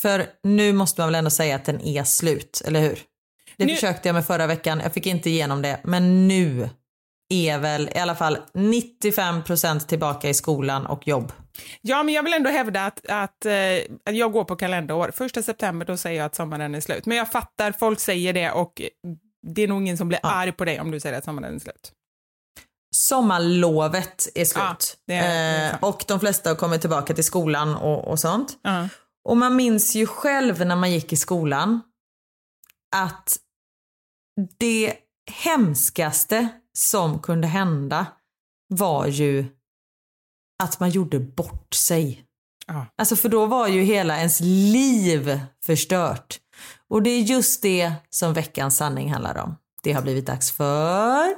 För 0.00 0.26
nu 0.42 0.72
måste 0.72 1.00
man 1.00 1.08
väl 1.08 1.14
ändå 1.14 1.30
säga 1.30 1.56
att 1.56 1.64
den 1.64 1.80
är 1.80 2.04
slut, 2.04 2.62
eller 2.64 2.80
hur? 2.80 2.98
Det 3.56 3.66
nu... 3.66 3.74
försökte 3.74 4.08
jag 4.08 4.14
med 4.14 4.26
förra 4.26 4.46
veckan, 4.46 4.80
jag 4.82 4.94
fick 4.94 5.06
inte 5.06 5.30
igenom 5.30 5.62
det. 5.62 5.80
Men 5.84 6.28
nu 6.28 6.68
är 7.28 7.58
väl 7.58 7.90
i 7.94 7.98
alla 7.98 8.14
fall 8.14 8.38
95% 8.54 9.78
tillbaka 9.78 10.28
i 10.28 10.34
skolan 10.34 10.86
och 10.86 11.08
jobb. 11.08 11.32
Ja, 11.80 12.02
men 12.02 12.14
jag 12.14 12.22
vill 12.22 12.34
ändå 12.34 12.50
hävda 12.50 12.86
att, 12.86 13.06
att, 13.06 13.46
att 14.04 14.16
jag 14.16 14.32
går 14.32 14.44
på 14.44 14.56
kalenderår. 14.56 15.10
Första 15.14 15.42
september 15.42 15.86
då 15.86 15.96
säger 15.96 16.18
jag 16.18 16.26
att 16.26 16.34
sommaren 16.34 16.74
är 16.74 16.80
slut. 16.80 17.06
Men 17.06 17.16
jag 17.16 17.32
fattar, 17.32 17.72
folk 17.72 18.00
säger 18.00 18.32
det 18.32 18.50
och 18.50 18.82
det 19.46 19.62
är 19.62 19.68
nog 19.68 19.82
ingen 19.82 19.98
som 19.98 20.08
blir 20.08 20.20
ja. 20.22 20.30
arg 20.30 20.52
på 20.52 20.64
dig 20.64 20.80
om 20.80 20.90
du 20.90 21.00
säger 21.00 21.18
att 21.18 21.24
sommaren 21.24 21.54
är 21.54 21.58
slut. 21.58 21.92
Sommarlovet 22.94 24.28
är 24.34 24.44
slut. 24.44 24.96
Ja, 25.06 25.14
är, 25.14 25.72
eh, 25.72 25.76
och 25.80 26.04
de 26.08 26.20
flesta 26.20 26.50
har 26.50 26.56
kommit 26.56 26.80
tillbaka 26.80 27.14
till 27.14 27.24
skolan 27.24 27.76
och, 27.76 28.08
och 28.08 28.20
sånt. 28.20 28.58
Ja. 28.62 28.88
Och 29.26 29.36
man 29.36 29.56
minns 29.56 29.94
ju 29.94 30.06
själv 30.06 30.66
när 30.66 30.76
man 30.76 30.90
gick 30.90 31.12
i 31.12 31.16
skolan 31.16 31.80
att 32.96 33.38
det 34.58 34.94
hemskaste 35.30 36.48
som 36.78 37.18
kunde 37.18 37.46
hända 37.46 38.06
var 38.68 39.06
ju 39.06 39.46
att 40.62 40.80
man 40.80 40.90
gjorde 40.90 41.20
bort 41.20 41.74
sig. 41.74 42.24
Ja. 42.66 42.86
Alltså 42.98 43.16
för 43.16 43.28
då 43.28 43.46
var 43.46 43.68
ju 43.68 43.82
hela 43.82 44.18
ens 44.18 44.40
liv 44.40 45.40
förstört. 45.64 46.40
Och 46.88 47.02
det 47.02 47.10
är 47.10 47.20
just 47.20 47.62
det 47.62 47.92
som 48.10 48.32
veckans 48.32 48.76
sanning 48.76 49.12
handlar 49.12 49.38
om. 49.38 49.56
Det 49.82 49.92
har 49.92 50.02
blivit 50.02 50.26
dags 50.26 50.50
för... 50.52 51.34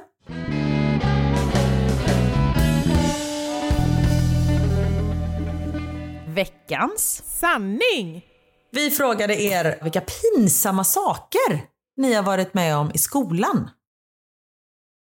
Veckans 6.39 7.23
sanning! 7.39 8.25
Vi 8.71 8.91
frågade 8.91 9.41
er 9.41 9.79
vilka 9.83 10.01
pinsamma 10.01 10.83
saker 10.83 11.61
ni 11.97 12.13
har 12.13 12.23
varit 12.23 12.53
med 12.53 12.75
om 12.77 12.91
i 12.93 12.97
skolan. 12.97 13.69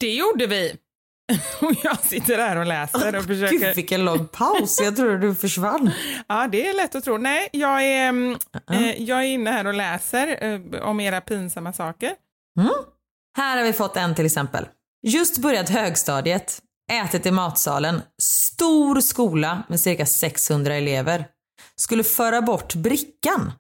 Det 0.01 0.15
gjorde 0.15 0.47
vi. 0.47 0.77
Och 1.61 1.75
jag 1.85 1.99
sitter 1.99 2.39
här 2.39 2.57
och 2.57 2.67
läser 2.67 3.17
och 3.17 3.25
försöker... 3.25 3.59
Gud 3.59 3.77
vilken 3.77 4.05
lång 4.05 4.29
paus, 4.29 4.81
jag 4.81 4.97
trodde 4.97 5.19
du 5.19 5.35
försvann. 5.35 5.91
ja, 6.29 6.49
det 6.53 6.69
är 6.69 6.75
lätt 6.75 6.95
att 6.95 7.05
tro. 7.05 7.19
Nej, 7.19 7.49
jag 7.53 7.85
är, 7.85 8.13
uh 8.13 8.37
-uh. 8.67 8.95
jag 8.99 9.19
är 9.19 9.27
inne 9.27 9.51
här 9.51 9.67
och 9.67 9.75
läser 9.75 10.45
uh, 10.45 10.83
om 10.83 11.01
era 11.01 11.21
pinsamma 11.21 11.73
saker. 11.73 12.15
Mm. 12.61 12.73
Här 13.37 13.57
har 13.57 13.65
vi 13.65 13.73
fått 13.73 13.97
en 13.97 14.15
till 14.15 14.27
exempel. 14.27 14.67
Just 15.03 15.39
börjat 15.39 15.69
högstadiet, 15.69 16.63
ätit 16.93 17.27
i 17.27 17.31
matsalen, 17.31 18.03
stor 18.23 19.01
skola 19.01 19.63
med 19.69 19.81
cirka 19.81 20.07
600 20.07 20.75
elever. 20.75 21.27
Skulle 21.77 22.05
föra 22.05 22.43
bort 22.43 22.75
brickan. 22.75 23.53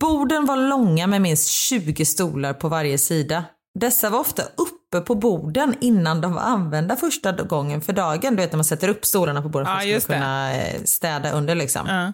Borden 0.00 0.46
var 0.46 0.56
långa 0.56 1.06
med 1.06 1.22
minst 1.22 1.48
20 1.48 2.04
stolar 2.04 2.52
på 2.52 2.68
varje 2.68 2.98
sida. 2.98 3.44
Dessa 3.78 4.10
var 4.10 4.18
ofta 4.18 4.42
uppe 4.42 5.00
på 5.00 5.14
borden 5.14 5.74
innan 5.80 6.20
de 6.20 6.32
var 6.32 6.42
använda 6.42 6.96
första 6.96 7.32
gången 7.32 7.82
för 7.82 7.92
dagen. 7.92 8.36
Du 8.36 8.42
vet 8.42 8.52
när 8.52 8.56
man 8.56 8.64
sätter 8.64 8.88
upp 8.88 9.04
stolarna 9.04 9.42
på 9.42 9.48
borden 9.48 9.66
för 9.66 9.96
att 9.96 10.06
kunna 10.06 10.54
eh, 10.54 10.82
städa 10.84 11.32
under 11.32 11.54
liksom. 11.54 11.86
Ja. 11.86 12.12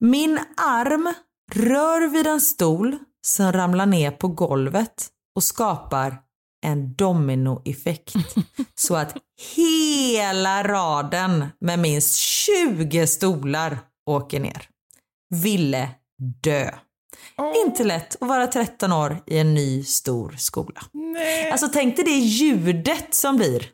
Min 0.00 0.38
arm 0.56 1.14
rör 1.54 2.08
vid 2.08 2.26
en 2.26 2.40
stol 2.40 2.98
som 3.26 3.52
ramlar 3.52 3.86
ner 3.86 4.10
på 4.10 4.28
golvet 4.28 5.08
och 5.36 5.44
skapar 5.44 6.18
en 6.62 6.94
dominoeffekt 6.94 8.14
så 8.74 8.96
att 8.96 9.16
hela 9.56 10.62
raden 10.62 11.46
med 11.60 11.78
minst 11.78 12.16
20 12.16 13.06
stolar 13.06 13.78
åker 14.06 14.40
ner. 14.40 14.68
Ville 15.30 15.88
dö. 16.42 16.70
Oh. 17.36 17.52
Inte 17.66 17.84
lätt 17.84 18.22
att 18.22 18.28
vara 18.28 18.46
13 18.46 18.92
år 18.92 19.16
i 19.26 19.38
en 19.38 19.54
ny 19.54 19.84
stor 19.84 20.34
skola. 20.38 20.80
Nej. 20.92 21.50
Alltså 21.50 21.68
tänk 21.72 21.96
dig 21.96 22.04
det 22.04 22.10
ljudet 22.10 23.14
som 23.14 23.36
blir. 23.36 23.66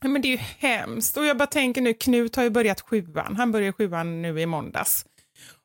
Men 0.00 0.22
det 0.22 0.28
är 0.28 0.30
ju 0.30 0.42
hemskt. 0.58 1.16
Och 1.16 1.26
jag 1.26 1.36
bara 1.36 1.46
tänker 1.46 1.80
nu, 1.80 1.94
Knut 1.94 2.36
har 2.36 2.42
ju 2.42 2.50
börjat 2.50 2.80
sjuan. 2.80 3.36
Han 3.36 3.52
börjar 3.52 3.72
sjuan 3.72 4.22
nu 4.22 4.40
i 4.40 4.46
måndags. 4.46 5.04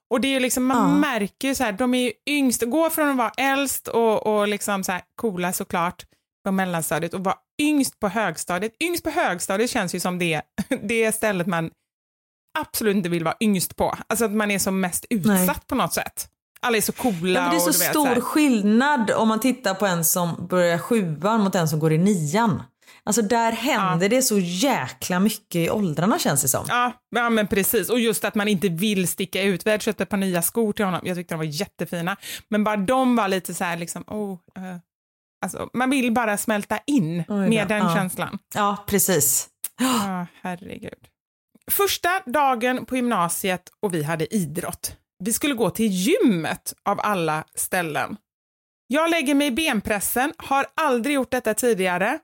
Och 0.09 0.21
det 0.21 0.27
är 0.27 0.29
ju 0.29 0.39
liksom, 0.39 0.65
man 0.65 0.89
ja. 0.89 0.97
märker 0.97 1.47
ju 1.47 1.55
så 1.55 1.63
här, 1.63 1.71
de 1.71 1.93
är 1.93 2.03
ju 2.03 2.11
yngst, 2.27 2.61
går 2.61 2.89
från 2.89 3.09
att 3.09 3.17
vara 3.17 3.31
äldst 3.37 3.87
och, 3.87 4.27
och 4.27 4.47
liksom 4.47 4.83
så 4.83 4.91
här 4.91 5.01
coola 5.15 5.53
såklart 5.53 6.05
på 6.43 6.51
mellanstadiet 6.51 7.13
och 7.13 7.23
vara 7.23 7.35
yngst 7.61 7.99
på 7.99 8.07
högstadiet. 8.07 8.73
Yngst 8.83 9.03
på 9.03 9.09
högstadiet 9.09 9.69
känns 9.69 9.95
ju 9.95 9.99
som 9.99 10.19
det, 10.19 10.41
det 10.83 11.11
stället 11.11 11.47
man 11.47 11.71
absolut 12.59 12.95
inte 12.95 13.09
vill 13.09 13.23
vara 13.23 13.35
yngst 13.39 13.75
på. 13.75 13.95
Alltså 14.07 14.25
att 14.25 14.31
man 14.31 14.51
är 14.51 14.59
som 14.59 14.79
mest 14.79 15.05
utsatt 15.09 15.47
Nej. 15.47 15.55
på 15.67 15.75
något 15.75 15.93
sätt. 15.93 16.27
Alla 16.61 16.77
är 16.77 16.81
så 16.81 16.91
coola. 16.91 17.39
Ja, 17.39 17.49
det 17.49 17.55
är 17.55 17.59
så 17.59 17.69
och, 17.69 17.75
stor 17.75 18.07
vet, 18.07 18.15
så 18.15 18.21
skillnad 18.21 19.11
om 19.11 19.27
man 19.27 19.39
tittar 19.39 19.73
på 19.73 19.85
en 19.85 20.05
som 20.05 20.47
börjar 20.47 20.77
sjuan 20.77 21.41
mot 21.41 21.55
en 21.55 21.67
som 21.67 21.79
går 21.79 21.93
i 21.93 21.97
nian. 21.97 22.63
Alltså 23.03 23.21
där 23.21 23.51
händer 23.51 24.05
ja. 24.05 24.09
det 24.09 24.21
så 24.21 24.39
jäkla 24.39 25.19
mycket 25.19 25.55
i 25.55 25.69
åldrarna 25.69 26.19
känns 26.19 26.41
det 26.41 26.47
som. 26.47 26.65
Ja, 26.69 26.93
ja 27.09 27.29
men 27.29 27.47
precis. 27.47 27.89
Och 27.89 27.99
just 27.99 28.25
att 28.25 28.35
man 28.35 28.47
inte 28.47 28.69
vill 28.69 29.07
sticka 29.07 29.43
ut. 29.43 29.65
Vi 29.65 29.71
hade 29.71 29.83
köpt 29.83 30.01
ett 30.01 30.09
par 30.09 30.17
nya 30.17 30.41
skor 30.41 30.73
till 30.73 30.85
honom. 30.85 31.01
Jag 31.03 31.17
tyckte 31.17 31.33
de 31.33 31.37
var 31.37 31.45
jättefina. 31.45 32.17
Men 32.47 32.63
bara 32.63 32.77
de 32.77 33.15
var 33.15 33.27
lite 33.27 33.53
så 33.53 33.63
här 33.63 33.77
liksom, 33.77 34.03
oh, 34.07 34.31
uh. 34.57 34.77
Alltså, 35.41 35.69
man 35.73 35.89
vill 35.89 36.13
bara 36.13 36.37
smälta 36.37 36.79
in 36.87 37.23
med 37.27 37.67
den 37.67 37.77
ja. 37.77 37.95
känslan. 37.95 38.39
Ja, 38.55 38.83
precis. 38.87 39.49
Ja, 39.79 40.27
herregud. 40.41 41.07
Första 41.71 42.09
dagen 42.25 42.85
på 42.85 42.95
gymnasiet 42.95 43.61
och 43.79 43.93
vi 43.93 44.03
hade 44.03 44.35
idrott. 44.35 44.95
Vi 45.23 45.33
skulle 45.33 45.53
gå 45.53 45.69
till 45.69 45.87
gymmet 45.87 46.73
av 46.83 46.99
alla 47.03 47.43
ställen. 47.55 48.17
Jag 48.87 49.09
lägger 49.09 49.35
mig 49.35 49.47
i 49.47 49.51
benpressen, 49.51 50.33
har 50.37 50.65
aldrig 50.75 51.15
gjort 51.15 51.31
detta 51.31 51.53
tidigare 51.53 52.19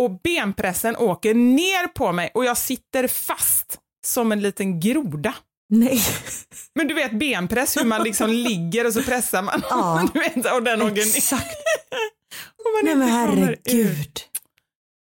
och 0.00 0.10
benpressen 0.10 0.96
åker 0.96 1.34
ner 1.34 1.88
på 1.88 2.12
mig 2.12 2.30
och 2.34 2.44
jag 2.44 2.58
sitter 2.58 3.08
fast 3.08 3.78
som 4.06 4.32
en 4.32 4.40
liten 4.40 4.80
groda. 4.80 5.34
Nej. 5.68 6.00
Men 6.74 6.88
du 6.88 6.94
vet 6.94 7.12
benpress, 7.12 7.76
hur 7.76 7.84
man 7.84 8.02
liksom 8.02 8.30
ligger 8.32 8.86
och 8.86 8.92
så 8.92 9.02
pressar 9.02 9.42
man. 9.42 9.62
Ja. 9.70 10.08
du 10.14 10.20
vet, 10.20 10.52
och 10.52 10.62
den 10.62 10.82
åker 10.82 10.94
ner. 10.94 11.16
Exakt. 11.16 11.56
Och 12.56 12.72
man 12.74 12.84
Nej 12.84 12.94
men 12.94 13.08
herregud. 13.08 14.20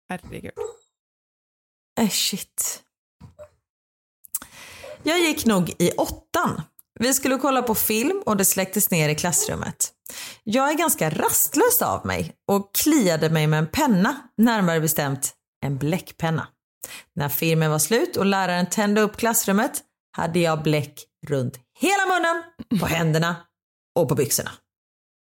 Herregud. 0.09 0.53
Äh, 2.01 2.09
shit. 2.09 2.83
Jag 5.03 5.21
gick 5.21 5.47
nog 5.47 5.75
i 5.79 5.91
åttan. 5.91 6.63
Vi 7.01 7.15
skulle 7.15 7.37
kolla 7.39 7.63
på 7.63 7.75
film 7.75 8.23
och 8.27 8.37
det 8.37 8.45
släcktes 8.45 8.91
ner 8.91 9.09
i 9.09 9.15
klassrummet. 9.15 9.93
Jag 10.45 10.71
är 10.71 10.75
ganska 10.75 11.11
rastlös 11.11 11.83
av 11.83 12.07
mig 12.07 12.35
och 12.49 12.75
kliade 12.75 13.31
mig 13.31 13.47
med 13.47 13.59
en 13.59 13.67
penna, 13.67 14.17
närmare 14.37 14.81
bestämt 14.81 15.35
en 15.65 15.79
bläckpenna. 15.79 16.49
När 17.15 17.29
filmen 17.29 17.71
var 17.71 17.79
slut 17.79 18.17
och 18.17 18.27
läraren 18.27 18.67
tände 18.67 19.01
upp 19.01 19.17
klassrummet 19.17 19.83
hade 20.17 20.39
jag 20.39 20.63
bläck 20.63 21.05
runt 21.27 21.59
hela 21.81 22.07
munnen, 22.07 22.43
på 22.81 22.87
händerna 22.87 23.37
och 23.95 24.09
på 24.09 24.15
byxorna. 24.15 24.51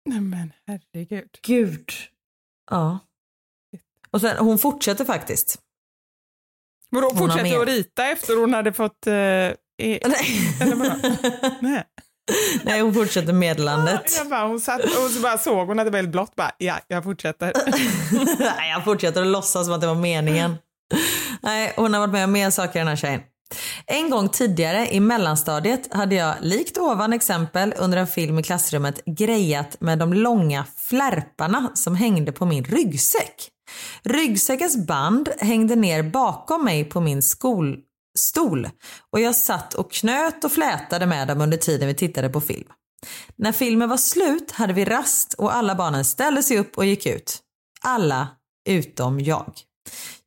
Nej 0.08 0.20
men 0.22 0.54
herregud. 0.68 1.30
Gud. 1.42 1.90
Ja. 2.72 3.00
Och 4.12 4.22
sen, 4.22 4.38
hon 4.38 4.60
fortsätter 4.60 5.06
faktiskt. 5.06 5.60
Vadå, 6.90 7.08
Hon 7.08 7.18
har 7.18 7.28
fortsatte 7.28 7.44
mer. 7.44 7.60
att 7.62 7.68
rita 7.68 8.06
efter 8.08 8.36
hon 8.38 8.54
hade 8.54 8.74
fått... 8.74 9.08
Eh, 9.08 9.14
e- 9.14 9.56
eller 10.60 10.76
vadå? 10.76 11.16
Nej. 11.62 11.84
Nej, 12.64 12.82
hon 12.82 12.94
fortsätter 12.94 13.34
meddelandet. 13.34 14.18
Jag 14.18 14.30
bara, 14.30 14.48
hon 14.48 14.60
satt, 14.60 14.84
och 14.84 15.12
så 15.12 15.22
bara 15.22 15.38
såg 15.38 15.68
hon 15.68 15.80
att 15.80 15.86
det 15.86 15.92
var 15.92 15.98
helt 16.00 16.12
blått. 16.12 16.36
Bara, 16.36 16.52
ja, 16.58 16.80
jag 16.88 17.04
fortsätter. 17.04 17.54
Nej, 18.40 18.70
jag 18.72 18.84
fortsätter 18.84 19.22
att 19.22 19.28
låtsas 19.28 19.66
som 19.66 19.74
att 19.76 19.82
det 19.82 19.88
var 19.88 19.96
meningen. 19.96 20.56
Nej, 21.42 21.74
hon 21.76 21.94
har 21.94 22.02
varit 22.02 22.12
med 22.14 22.24
om 22.24 22.32
mer 22.32 22.50
saker 22.50 22.80
den 22.80 22.88
här 22.88 22.96
tjejen. 22.96 23.22
En 23.86 24.10
gång 24.10 24.30
tidigare 24.30 24.94
i 24.94 25.00
mellanstadiet 25.00 25.94
hade 25.94 26.16
jag 26.16 26.36
likt 26.42 26.78
ovan 26.78 27.14
exempel 27.14 27.74
under 27.78 27.98
en 27.98 28.08
film 28.08 28.40
i 28.40 28.44
klassrummet 28.44 29.06
grejat 29.06 29.82
med 29.82 30.00
de 30.00 30.14
långa 30.14 30.66
flärparna 30.78 31.72
som 31.74 31.96
hängde 31.96 32.32
på 32.32 32.46
min 32.46 32.64
ryggsäck. 32.64 33.50
Ryggsäckens 34.04 34.88
band 34.88 35.30
hängde 35.40 35.76
ner 35.76 36.04
bakom 36.04 36.66
mig 36.66 36.84
på 36.84 37.02
min 37.02 37.22
skolstol 37.22 38.70
och 39.12 39.20
jag 39.20 39.36
satt 39.36 39.74
och 39.74 39.92
knöt 39.92 40.44
och 40.44 40.52
flätade 40.52 41.06
med 41.06 41.28
dem 41.28 41.42
under 41.42 41.58
tiden 41.58 41.88
vi 41.88 41.94
tittade 41.94 42.30
på 42.30 42.42
film. 42.42 42.68
När 43.36 43.52
filmen 43.52 43.90
var 43.90 43.98
slut 43.98 44.52
hade 44.52 44.74
vi 44.74 44.86
rast 44.86 45.34
och 45.34 45.56
alla 45.56 45.76
barnen 45.76 46.06
ställde 46.06 46.44
sig 46.44 46.58
upp 46.58 46.78
och 46.78 46.86
gick 46.86 47.06
ut. 47.06 47.40
Alla 47.82 48.28
utom 48.70 49.20
jag. 49.20 49.54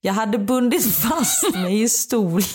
Jag 0.01 0.13
hade 0.13 0.39
bundit 0.39 0.95
fast 1.03 1.55
mig 1.55 1.83
i 1.83 1.89
stolen 1.89 2.49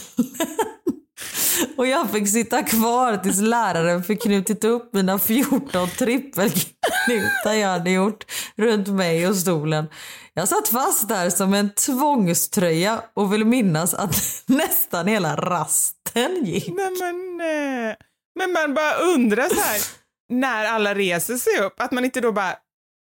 och 1.78 1.88
jag 1.88 2.12
fick 2.12 2.30
sitta 2.30 2.64
kvar 2.64 3.18
tills 3.18 3.42
läraren 3.42 4.04
fick 4.04 4.24
knutit 4.24 4.64
upp 4.64 4.94
mina 4.94 5.20
14 5.20 5.90
trippelknutar 5.90 7.54
jag 7.54 7.68
hade 7.68 7.92
gjort 7.92 8.26
runt 8.56 8.88
mig 8.88 9.28
och 9.28 9.36
stolen. 9.36 9.86
Jag 10.34 10.48
satt 10.48 10.68
fast 10.68 11.10
där 11.10 11.30
som 11.30 11.54
en 11.54 11.74
tvångströja 11.74 13.02
och 13.14 13.34
vill 13.34 13.46
minnas 13.46 13.94
att 13.94 14.16
nästan 14.46 15.08
hela 15.08 15.36
rasten 15.36 16.46
gick. 16.46 16.68
Nej, 16.68 16.92
men, 17.00 17.38
nej. 17.38 17.96
men 18.36 18.52
man 18.52 18.74
bara 18.74 18.96
undrar 18.96 19.50
så 19.50 19.62
här, 19.62 19.82
när 20.30 20.66
alla 20.66 20.96
reser 20.96 21.36
sig 21.36 21.60
upp, 21.60 21.80
att 21.80 21.92
man 21.92 22.06
inte 22.06 22.22
då 22.22 22.32
bara, 22.32 22.56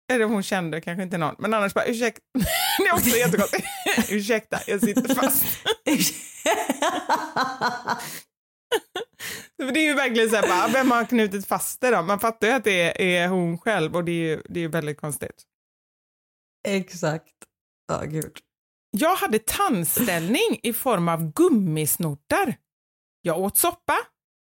eller 0.09 0.25
hon 0.25 0.43
kände 0.43 0.81
kanske 0.81 1.03
inte 1.03 1.17
någon, 1.17 1.35
men 1.39 1.53
annars 1.53 1.73
bara 1.73 1.85
ursäkta, 1.85 2.21
det 2.77 2.87
är 2.87 2.93
också 2.93 3.09
jättekonstigt, 3.09 3.67
ursäkta, 4.09 4.59
jag 4.67 4.81
sitter 4.81 5.15
fast. 5.15 5.43
För 9.61 9.71
det 9.71 9.79
är 9.79 9.87
ju 9.87 9.93
verkligen 9.93 10.29
så 10.29 10.35
här, 10.35 10.47
bara, 10.47 10.67
vem 10.67 10.91
har 10.91 11.05
knutit 11.05 11.47
fast 11.47 11.81
det 11.81 11.91
då? 11.91 12.01
Man 12.01 12.19
fattar 12.19 12.47
ju 12.47 12.53
att 12.53 12.63
det 12.63 12.81
är, 12.81 13.01
är 13.01 13.27
hon 13.27 13.57
själv 13.57 13.95
och 13.95 14.03
det 14.03 14.11
är 14.11 14.27
ju 14.29 14.41
det 14.49 14.59
är 14.59 14.67
väldigt 14.67 15.01
konstigt. 15.01 15.43
Exakt. 16.67 17.33
Ja, 17.87 18.01
gud. 18.01 18.37
Jag 18.91 19.15
hade 19.15 19.39
tandställning 19.39 20.59
i 20.63 20.73
form 20.73 21.07
av 21.07 21.33
gummisnoddar. 21.33 22.55
Jag 23.21 23.39
åt 23.39 23.57
soppa 23.57 23.97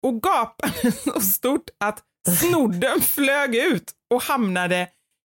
och 0.07 0.23
gapade 0.23 0.93
så 0.93 1.21
stort 1.21 1.71
att 1.81 2.03
snodden 2.29 3.01
flög 3.01 3.55
ut 3.55 3.93
och 4.15 4.23
hamnade 4.23 4.89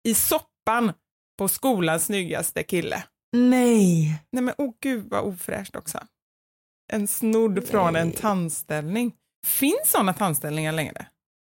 i 0.09 0.15
soppan 0.15 0.93
på 1.39 1.49
skolans 1.49 2.05
snyggaste 2.05 2.63
kille. 2.63 3.05
Nej. 3.33 4.23
Nej 4.33 4.43
men 4.43 4.55
åh 4.59 4.73
gud 4.83 5.07
vad 5.11 5.25
ofräscht 5.25 5.77
också. 5.77 5.99
En 6.93 7.07
snodd 7.07 7.65
från 7.69 7.97
en 7.97 8.13
tandställning. 8.13 9.13
Finns 9.47 9.91
sådana 9.91 10.13
tandställningar 10.13 10.73
längre? 10.73 11.07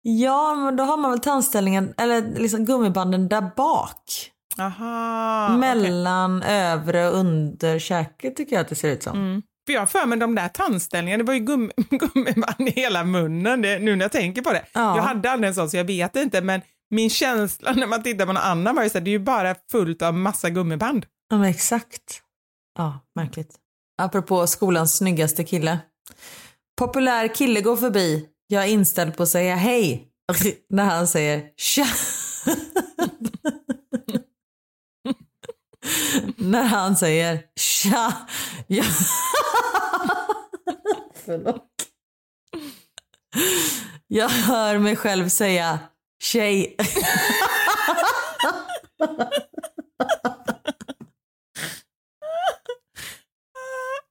Ja, 0.01 0.55
men 0.55 0.75
då 0.75 0.83
har 0.83 0.97
man 0.97 1.11
väl 1.11 1.19
tandställningen, 1.19 1.93
eller 1.97 2.21
liksom 2.21 2.65
gummibanden 2.65 3.29
där 3.29 3.51
bak. 3.55 4.31
Aha. 4.59 5.57
Mellan 5.57 6.43
övre 6.43 7.09
och 7.09 7.17
underkäke 7.17 8.31
tycker 8.31 8.55
jag 8.55 8.61
att 8.61 8.69
det 8.69 8.75
ser 8.75 8.91
ut 8.91 9.03
som. 9.03 9.17
Mm. 9.17 9.41
För 9.65 9.73
jag 9.73 9.81
har 9.81 9.85
för 9.85 10.05
mig 10.05 10.19
de 10.19 10.35
där 10.35 10.47
tandställningarna, 10.47 11.23
det 11.23 11.27
var 11.27 11.33
ju 11.33 11.39
gummi, 11.39 11.71
gummiband 11.89 12.69
i 12.69 12.71
hela 12.71 13.03
munnen 13.03 13.61
det, 13.61 13.79
nu 13.79 13.95
när 13.95 14.05
jag 14.05 14.11
tänker 14.11 14.41
på 14.41 14.53
det. 14.53 14.65
Ja. 14.73 14.95
Jag 14.95 15.03
hade 15.03 15.31
aldrig 15.31 15.47
en 15.47 15.55
sån 15.55 15.69
så 15.69 15.77
jag 15.77 15.83
vet 15.83 16.15
inte 16.15 16.41
men 16.41 16.61
min 16.93 17.09
känsla 17.09 17.71
när 17.71 17.87
man 17.87 18.03
tittar 18.03 18.25
på 18.25 18.33
någon 18.33 18.43
annan 18.43 18.75
var 18.75 18.83
ju 18.83 18.89
så 18.89 18.97
här, 18.97 19.05
det 19.05 19.09
är 19.09 19.13
ju 19.13 19.19
bara 19.19 19.55
fullt 19.71 20.01
av 20.01 20.13
massa 20.13 20.49
gummiband. 20.49 21.05
Ja, 21.29 21.37
men 21.37 21.49
exakt. 21.49 22.21
Ja, 22.77 22.99
märkligt. 23.15 23.55
Apropå 24.01 24.47
skolans 24.47 24.97
snyggaste 24.97 25.43
kille. 25.43 25.79
Populär 26.77 27.35
kille 27.35 27.61
går 27.61 27.77
förbi. 27.77 28.29
Jag 28.47 28.63
är 28.63 28.67
inställd 28.67 29.17
på 29.17 29.23
att 29.23 29.29
säga 29.29 29.55
hej 29.55 30.07
när 30.69 30.83
han 30.83 31.07
säger 31.07 31.49
tja. 31.57 31.87
när 36.37 36.63
han 36.63 36.95
säger 36.95 37.39
tja. 37.55 38.13
Jag... 38.67 38.85
Förlåt. 41.25 41.69
Jag 44.07 44.29
hör 44.29 44.77
mig 44.77 44.95
själv 44.95 45.29
säga 45.29 45.79
tjej. 46.23 46.75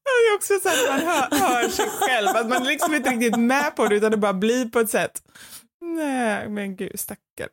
Det 0.05 0.29
är 0.31 0.35
också 0.37 0.55
så 0.63 0.69
att 0.69 0.89
man 0.89 1.01
hör, 1.01 1.39
hör 1.39 1.69
sig 1.69 1.87
själv, 1.87 2.29
att 2.29 2.49
man 2.49 2.65
liksom 2.65 2.95
inte 2.95 3.11
riktigt 3.11 3.37
med 3.37 3.77
på 3.77 3.87
det 3.87 3.97
utan 3.97 4.11
det 4.11 4.17
bara 4.17 4.33
blir 4.35 4.69
på 4.69 4.81
ett 4.81 4.91
sätt. 4.91 5.23
Nej 5.81 6.49
men 6.49 6.77
gud 6.77 7.01
stackare. 7.01 7.51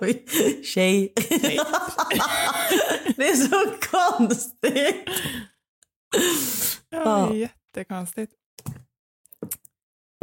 Oj, 0.00 0.24
Tjej. 0.64 1.12
det 3.16 3.28
är 3.28 3.36
så 3.36 3.70
konstigt. 3.90 5.04
Ja, 6.90 7.28
det 7.30 7.36
är 7.36 7.50
jättekonstigt. 7.76 8.32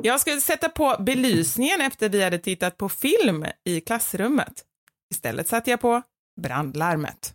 Jag 0.05 0.21
skulle 0.21 0.41
sätta 0.41 0.69
på 0.69 0.95
belysningen 0.99 1.81
efter 1.81 2.09
vi 2.09 2.23
hade 2.23 2.37
tittat 2.37 2.77
på 2.77 2.89
film 2.89 3.45
i 3.63 3.81
klassrummet. 3.81 4.63
Istället 5.13 5.47
satte 5.47 5.71
jag 5.71 5.81
på 5.81 6.01
brandlarmet. 6.41 7.33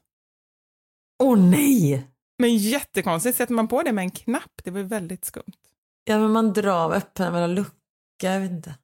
Åh 1.23 1.39
nej! 1.39 2.07
Men 2.39 2.57
jättekonstigt, 2.57 3.37
sätter 3.37 3.55
man 3.55 3.69
på 3.69 3.83
det 3.83 3.93
med 3.93 4.03
en 4.03 4.11
knapp? 4.11 4.61
Det 4.65 4.71
var 4.71 4.79
ju 4.79 4.87
väldigt 4.87 5.25
skumt. 5.25 5.57
Ja, 6.05 6.19
men 6.19 6.31
man 6.31 6.53
drar 6.53 6.93
öppna 6.93 7.31
mellan 7.31 7.55
lucka, 7.55 7.73
jag 8.21 8.41
vet 8.41 8.51
inte. 8.51 8.75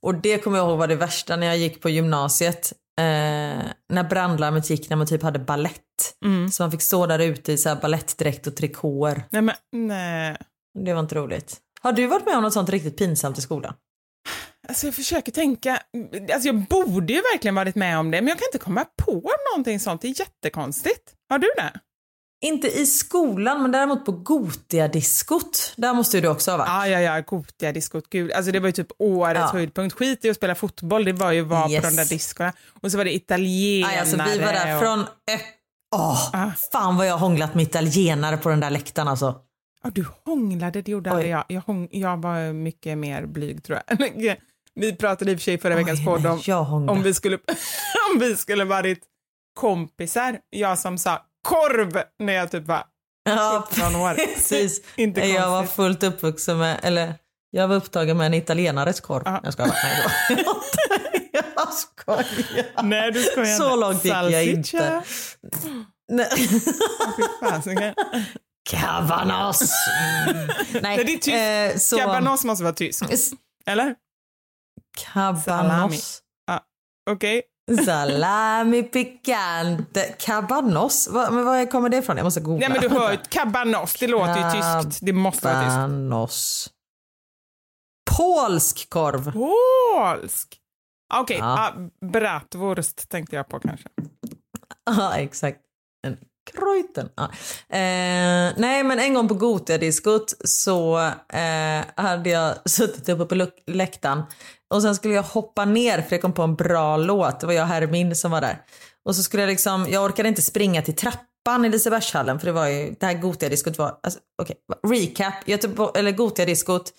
Och 0.00 0.14
det 0.14 0.38
kommer 0.38 0.58
jag 0.58 0.68
ihåg 0.68 0.78
var 0.78 0.88
det 0.88 0.96
värsta 0.96 1.36
när 1.36 1.46
jag 1.46 1.58
gick 1.58 1.80
på 1.80 1.88
gymnasiet. 1.88 2.72
Eh, 2.98 3.04
när 3.88 4.08
brandlarmet 4.10 4.70
gick 4.70 4.90
när 4.90 4.96
man 4.96 5.06
typ 5.06 5.22
hade 5.22 5.38
ballett. 5.38 6.16
Mm. 6.24 6.50
Så 6.50 6.62
man 6.62 6.70
fick 6.70 6.82
stå 6.82 7.06
där 7.06 7.18
ute 7.18 7.52
i 7.52 7.58
så 7.58 7.68
här 7.68 7.80
ballettdräkt 7.80 8.46
och 8.46 8.56
trikåer. 8.56 9.24
Nej 9.30 9.42
men 9.42 9.54
nej. 9.72 10.36
Det 10.84 10.92
var 10.92 11.00
inte 11.00 11.14
roligt. 11.14 11.60
Har 11.84 11.92
du 11.92 12.06
varit 12.06 12.26
med 12.26 12.36
om 12.36 12.42
något 12.42 12.52
sånt 12.52 12.68
riktigt 12.68 12.96
pinsamt 12.98 13.38
i 13.38 13.40
skolan? 13.40 13.74
Alltså 14.68 14.86
jag 14.86 14.94
försöker 14.94 15.32
tänka, 15.32 15.78
alltså 16.34 16.48
jag 16.48 16.62
borde 16.66 17.12
ju 17.12 17.20
verkligen 17.32 17.54
varit 17.54 17.74
med 17.74 17.98
om 17.98 18.10
det 18.10 18.20
men 18.20 18.28
jag 18.28 18.38
kan 18.38 18.46
inte 18.52 18.64
komma 18.64 18.84
på 19.04 19.22
någonting 19.52 19.80
sånt, 19.80 20.02
det 20.02 20.08
är 20.08 20.20
jättekonstigt. 20.20 21.12
Har 21.30 21.38
du 21.38 21.48
det? 21.56 21.72
Inte 22.44 22.68
i 22.68 22.86
skolan, 22.86 23.62
men 23.62 23.72
däremot 23.72 24.04
på 24.04 24.12
Gotia-diskot. 24.12 25.72
Där 25.76 25.94
måste 25.94 26.16
ju 26.16 26.20
du 26.20 26.28
också 26.28 26.50
ha 26.50 26.58
varit. 26.58 26.68
Ja, 26.68 26.88
ja, 26.88 27.00
ja, 27.00 27.20
Gotia 27.20 27.72
diskot, 27.72 28.10
gud. 28.10 28.32
Alltså 28.32 28.52
det 28.52 28.60
var 28.60 28.66
ju 28.68 28.72
typ 28.72 28.88
årets 28.98 29.40
Ja. 29.40 29.46
höjdpunkt. 29.52 29.94
Skit 29.96 30.24
i 30.24 30.30
att 30.30 30.36
spela 30.36 30.54
fotboll, 30.54 31.04
det 31.04 31.12
var 31.12 31.32
ju 31.32 31.40
att 31.40 31.46
vara 31.46 31.70
Yes. 31.70 31.82
på 31.84 31.90
de 31.90 31.96
där 31.96 32.04
diskorna. 32.04 32.52
Och 32.82 32.90
så 32.90 32.96
var 32.98 33.04
det 33.04 33.14
italienare. 33.14 33.92
Aj, 33.92 33.98
alltså, 33.98 34.16
vi 34.16 34.38
var 34.38 34.52
där 34.52 34.74
och- 34.76 34.82
från... 34.82 35.04
Åh, 35.96 36.30
Ah. 36.32 36.50
Fan 36.72 36.96
vad 36.96 37.06
jag 37.06 37.12
har 37.12 37.18
hånglat 37.18 37.54
med 37.54 37.62
italienare 37.62 38.36
på 38.36 38.48
den 38.48 38.60
där 38.60 38.70
läktaren 38.70 39.08
alltså. 39.08 39.34
Ja, 39.84 39.90
du 39.94 40.06
hånglade, 40.24 40.82
det 40.82 40.90
gjorde 40.90 41.10
aldrig 41.10 41.30
jag. 41.30 41.44
Jag, 41.48 41.60
hång, 41.60 41.88
jag 41.90 42.22
var 42.22 42.52
mycket 42.52 42.98
mer 42.98 43.26
blyg 43.26 43.64
tror 43.64 43.80
jag. 43.86 44.36
Vi 44.74 44.96
pratade 44.96 45.30
i 45.32 45.34
och 45.34 45.38
för 45.38 45.44
sig 45.44 45.58
förra 45.58 45.74
veckans 45.76 46.04
podd 46.04 46.26
om, 46.26 46.88
om 46.88 47.02
vi 47.02 47.14
skulle 47.14 47.38
om 48.12 48.18
vi 48.20 48.36
skulle 48.36 48.64
varit 48.64 49.00
kompisar. 49.60 50.38
Jag 50.50 50.78
som 50.78 50.98
sa 50.98 51.22
korv 51.42 52.02
när 52.18 52.32
jag 52.32 52.50
typ 52.50 52.66
var 52.66 52.84
Ja, 53.24 53.68
17 53.70 53.96
år. 53.96 54.14
precis. 54.14 54.80
Inte 54.96 55.20
jag 55.20 55.50
var 55.50 55.58
konstigt. 55.58 55.76
fullt 55.76 56.02
uppvuxen 56.02 56.58
med, 56.58 56.80
eller 56.82 57.14
jag 57.50 57.68
var 57.68 57.76
upptagen 57.76 58.16
med 58.16 58.26
en 58.26 58.34
italienares 58.34 59.00
korv. 59.00 59.22
Ja. 59.24 59.40
Jag 59.44 59.52
skojar. 59.52 59.76
Nej, 60.30 60.44
jag 61.32 61.74
skojar. 61.74 62.82
Nej, 62.82 63.12
du 63.12 63.22
skojar 63.22 63.58
Så 63.58 63.76
långt 63.76 64.04
gick 64.04 64.14
jag 64.14 64.44
inte. 64.44 65.02
Nej. 66.08 66.28
Cabanos. 68.70 69.62
Mm. 70.00 70.36
Nej, 70.46 70.80
Nej, 70.82 71.04
det 71.04 71.12
är 71.12 71.18
tyst. 71.18 71.28
eh, 71.76 71.80
så... 71.88 71.98
Cabanos 71.98 72.44
måste 72.44 72.64
vara 72.64 72.74
tysk. 72.74 73.04
Eller? 73.66 73.94
Salami. 74.98 75.94
Cabanos. 75.94 76.20
Okej. 77.10 77.42
Salami 77.84 78.82
picante. 78.82 80.14
Cabanos? 80.18 81.08
Va, 81.08 81.30
men 81.30 81.44
var 81.44 81.70
kommer 81.70 81.88
det 81.88 81.96
ifrån? 81.96 82.16
Jag 82.16 82.24
måste 82.24 82.40
googla. 82.40 82.68
Nej 82.68 82.80
men 82.80 82.90
du 82.90 82.96
hör 82.98 83.12
ju, 83.12 83.18
cabanos, 83.28 83.94
det 84.00 84.06
låter 84.06 84.36
ju 84.36 84.50
tyskt. 84.82 84.98
Det 85.06 85.12
måste 85.12 85.46
vara 85.46 85.88
tyskt. 86.26 86.70
Polsk 88.16 88.90
korv. 88.90 89.32
Polsk! 89.32 90.60
Okej, 91.14 91.36
Ja. 91.38 91.46
ah, 91.46 91.72
bratwurst 92.06 93.08
tänkte 93.08 93.36
jag 93.36 93.48
på 93.48 93.60
kanske. 93.60 93.88
Ja, 94.84 95.16
exakt. 95.16 95.60
En 96.06 96.18
Kreuten. 96.52 97.08
Ja. 97.16 97.24
Eh, 97.68 98.52
nej, 98.56 98.84
men 98.84 98.98
en 98.98 99.14
gång 99.14 99.28
på 99.28 99.34
Gotia-diskot 99.34 100.34
så 100.44 100.98
eh, 101.32 101.84
hade 101.96 102.30
jag 102.30 102.54
suttit 102.70 103.08
uppe 103.08 103.24
på 103.24 103.48
läktaren 103.66 104.22
och 104.74 104.82
sen 104.82 104.94
skulle 104.94 105.14
jag 105.14 105.22
hoppa 105.22 105.64
ner 105.64 106.02
för 106.02 106.12
jag 106.12 106.22
kom 106.22 106.32
på 106.32 106.42
en 106.42 106.54
bra 106.54 106.96
låt. 106.96 107.40
Det 107.40 107.46
var 107.46 107.54
jag 107.54 107.62
och 107.62 107.68
Hermin 107.68 108.16
som 108.16 108.30
var 108.30 108.40
där. 108.40 108.58
Och 109.04 109.16
så 109.16 109.22
skulle 109.22 109.42
jag 109.42 109.48
liksom, 109.48 109.86
jag 109.90 110.04
orkade 110.04 110.28
inte 110.28 110.42
springa 110.42 110.82
till 110.82 110.96
trappan 110.96 111.64
i 111.64 111.68
Lisebergshallen 111.68 112.38
för 112.38 112.46
det 112.46 112.52
var 112.52 112.66
ju, 112.66 112.94
det 113.00 113.06
här 113.06 113.14
Gotia-diskot 113.14 113.78
var, 113.78 113.98
alltså, 114.02 114.20
okej, 114.42 114.56
recap, 114.86 115.34
Göteborg, 115.46 115.90
eller 115.94 116.12
Gotia-diskot. 116.12 116.92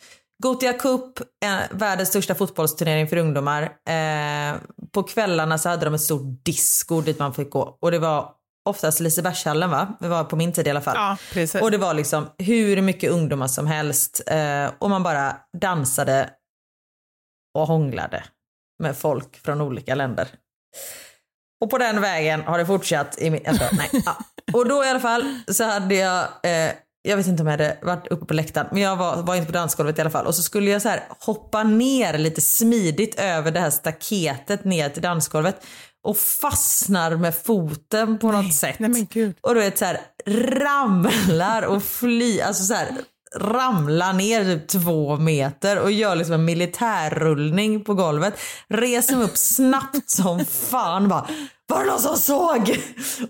Gotia 0.44 0.74
Cup, 0.74 1.20
eh, 1.20 1.58
världens 1.72 2.10
största 2.10 2.36
fotbollsturnering 2.36 3.08
för 3.08 3.18
ungdomar. 3.18 3.64
Eh, 3.64 4.56
på 4.92 5.04
kvällarna 5.04 5.58
så 5.58 5.70
hade 5.70 5.86
de 5.86 5.94
ett 5.94 6.02
stort 6.02 6.46
disco 6.46 7.02
dit 7.02 7.20
man 7.20 7.34
fick 7.34 7.50
gå 7.50 7.78
och 7.82 7.92
det 7.92 8.00
var 8.00 8.32
oftast 8.66 9.00
Lisebergshallen 9.00 9.70
va? 9.70 9.98
Det 10.00 10.08
var 10.08 10.24
på 10.24 10.36
min 10.36 10.54
tid 10.54 10.68
i 10.68 10.70
alla 10.70 10.82
fall. 10.82 10.96
Ja, 10.96 11.18
precis. 11.32 11.62
Och 11.62 11.72
det 11.72 11.78
var 11.78 11.94
liksom 11.94 12.30
hur 12.38 12.82
mycket 12.82 13.12
ungdomar 13.12 13.48
som 13.48 13.68
helst 13.68 14.22
eh, 14.28 14.72
och 14.80 14.90
man 14.90 15.04
bara 15.04 15.36
dansade 15.62 16.30
och 17.58 17.68
hånglade 17.68 18.24
med 18.84 18.98
folk 18.98 19.38
från 19.46 19.62
olika 19.62 19.96
länder. 19.96 20.28
Och 21.62 21.70
på 21.70 21.78
den 21.78 22.02
vägen 22.02 22.42
har 22.42 22.58
det 22.58 22.66
fortsatt 22.66 23.18
i 23.18 23.30
min... 23.30 23.48
Alltså, 23.48 23.66
nej, 23.72 23.90
ja. 24.06 24.18
Och 24.54 24.68
då 24.68 24.86
i 24.86 24.90
alla 24.90 25.00
fall 25.00 25.40
så 25.48 25.64
hade 25.64 25.96
jag, 25.96 26.28
eh, 26.44 26.72
jag 27.02 27.18
vet 27.18 27.28
inte 27.28 27.44
om 27.44 27.48
jag 27.48 27.54
hade 27.54 27.78
varit 27.82 28.08
uppe 28.08 28.26
på 28.26 28.34
läktaren, 28.34 28.68
men 28.72 28.82
jag 28.82 28.96
var, 28.96 29.24
var 29.24 29.36
inte 29.36 29.48
på 29.48 29.54
dansgolvet 29.54 29.98
i 29.98 30.02
alla 30.02 30.10
fall. 30.10 30.26
Och 30.26 30.36
så 30.36 30.42
skulle 30.42 30.72
jag 30.72 30.82
så 30.82 30.90
här 30.90 31.04
hoppa 31.20 31.64
ner 31.64 32.18
lite 32.18 32.42
smidigt 32.42 33.20
över 33.20 33.52
det 33.52 33.60
här 33.60 33.70
staketet 33.70 34.64
ner 34.64 34.90
till 34.90 35.02
dansgolvet 35.02 35.66
och 36.06 36.18
fastnar 36.18 37.16
med 37.16 37.36
foten 37.36 38.20
på 38.20 38.32
något 38.32 38.54
sätt. 38.54 38.80
nej 38.80 38.90
men 38.90 39.08
gud. 39.12 39.36
Och 39.42 39.56
du 39.56 39.62
vet 39.62 39.78
så 39.78 39.86
här 39.86 40.00
ramlar 40.60 41.62
och 41.62 41.84
fly, 41.84 42.42
alltså 42.42 42.64
så 42.64 42.74
här 42.74 42.88
ramlar 43.36 44.14
ner 44.14 44.44
typ 44.44 44.68
två 44.68 45.18
meter 45.18 45.80
och 45.80 45.92
gör 45.92 46.16
liksom 46.16 46.34
en 46.34 46.46
militärrullning 46.46 47.84
på 47.84 47.94
golvet. 47.94 48.34
Reser 48.68 49.16
mig 49.16 49.26
upp 49.26 49.38
snabbt 49.38 50.10
som 50.10 50.46
fan 50.46 51.08
bara 51.08 51.28
var 51.68 51.80
det 51.80 51.86
någon 51.86 52.00
som 52.00 52.18
såg? 52.18 52.80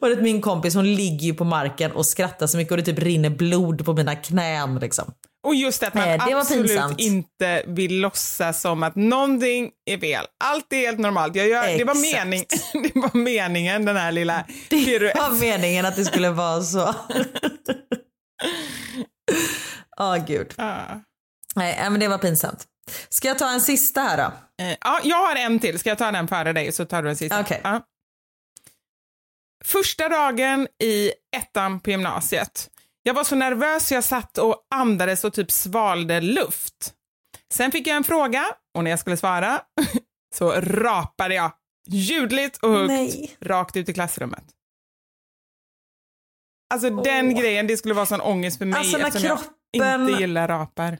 Och 0.01 0.09
det, 0.09 0.21
min 0.21 0.41
kompis 0.41 0.75
hon 0.75 0.95
ligger 0.95 1.25
ju 1.25 1.33
på 1.33 1.43
marken 1.43 1.91
och 1.91 2.05
skrattar 2.05 2.47
så 2.47 2.57
mycket 2.57 2.71
och 2.71 2.77
det 2.77 2.83
typ 2.83 2.99
rinner 2.99 3.29
blod 3.29 3.85
på 3.85 3.93
mina 3.93 4.15
knän 4.15 4.79
liksom. 4.79 5.11
Och 5.45 5.55
just 5.55 5.83
att 5.83 5.93
man 5.93 6.07
Nej, 6.07 6.33
absolut 6.33 6.81
inte 6.99 7.63
vill 7.67 7.99
låtsas 8.01 8.61
som 8.61 8.83
att 8.83 8.95
någonting 8.95 9.71
är 9.85 9.97
fel. 9.97 10.25
Allt 10.43 10.73
är 10.73 10.77
helt 10.77 10.99
normalt. 10.99 11.35
Jag 11.35 11.47
gör, 11.47 11.77
det, 11.77 11.83
var 11.83 11.95
mening, 11.95 12.45
det 12.73 12.95
var 12.95 13.17
meningen, 13.17 13.85
den 13.85 13.95
här 13.95 14.11
lilla 14.11 14.45
Det 14.69 14.85
piruetten. 14.85 15.21
var 15.23 15.39
meningen 15.39 15.85
att 15.85 15.95
det 15.95 16.05
skulle 16.05 16.29
vara 16.29 16.61
så. 16.61 16.95
Åh 19.99 20.25
gud. 20.27 20.53
Ja. 20.57 21.01
Nej 21.55 21.89
men 21.89 21.99
det 21.99 22.07
var 22.07 22.17
pinsamt. 22.17 22.65
Ska 23.09 23.27
jag 23.27 23.39
ta 23.39 23.49
en 23.49 23.61
sista 23.61 24.01
här 24.01 24.17
då? 24.17 24.23
Eh, 24.63 24.77
Ja, 24.81 24.99
jag 25.03 25.17
har 25.17 25.35
en 25.35 25.59
till. 25.59 25.79
Ska 25.79 25.89
jag 25.89 25.97
ta 25.97 26.11
den 26.11 26.27
före 26.27 26.53
dig 26.53 26.71
så 26.71 26.85
tar 26.85 27.01
du 27.01 27.07
den 27.07 27.17
sista? 27.17 27.39
Okej. 27.39 27.61
Ja. 27.63 27.81
Första 29.65 30.09
dagen 30.09 30.67
i 30.83 31.11
ettan 31.37 31.79
på 31.79 31.89
gymnasiet. 31.89 32.69
Jag 33.07 33.13
var 33.13 33.23
så 33.23 33.35
nervös 33.35 33.91
jag 33.91 34.03
satt 34.03 34.37
och 34.37 34.67
andades 34.75 35.23
och 35.23 35.33
typ 35.33 35.51
svalde 35.51 36.21
luft. 36.21 36.93
Sen 37.53 37.71
fick 37.71 37.87
jag 37.87 37.97
en 37.97 38.03
fråga 38.03 38.45
och 38.77 38.83
när 38.83 38.91
jag 38.91 38.99
skulle 38.99 39.17
svara 39.17 39.61
så 40.35 40.51
rapade 40.51 41.35
jag 41.35 41.51
ljudligt 41.87 42.57
och 42.57 42.69
högt 42.69 42.87
Nej. 42.87 43.35
rakt 43.41 43.75
ut 43.77 43.89
i 43.89 43.93
klassrummet. 43.93 44.43
Alltså 46.73 46.89
den 46.89 47.35
grejen, 47.35 47.67
det 47.67 47.77
skulle 47.77 47.93
vara 47.93 48.05
sån 48.05 48.21
ångest 48.21 48.57
för 48.57 48.65
mig 48.65 48.79
Alltså, 48.79 48.97
eftersom 48.97 49.27
jag 49.29 49.39
kroppen- 49.39 50.09
inte 50.09 50.21
gillar 50.21 50.47
rapar. 50.47 50.97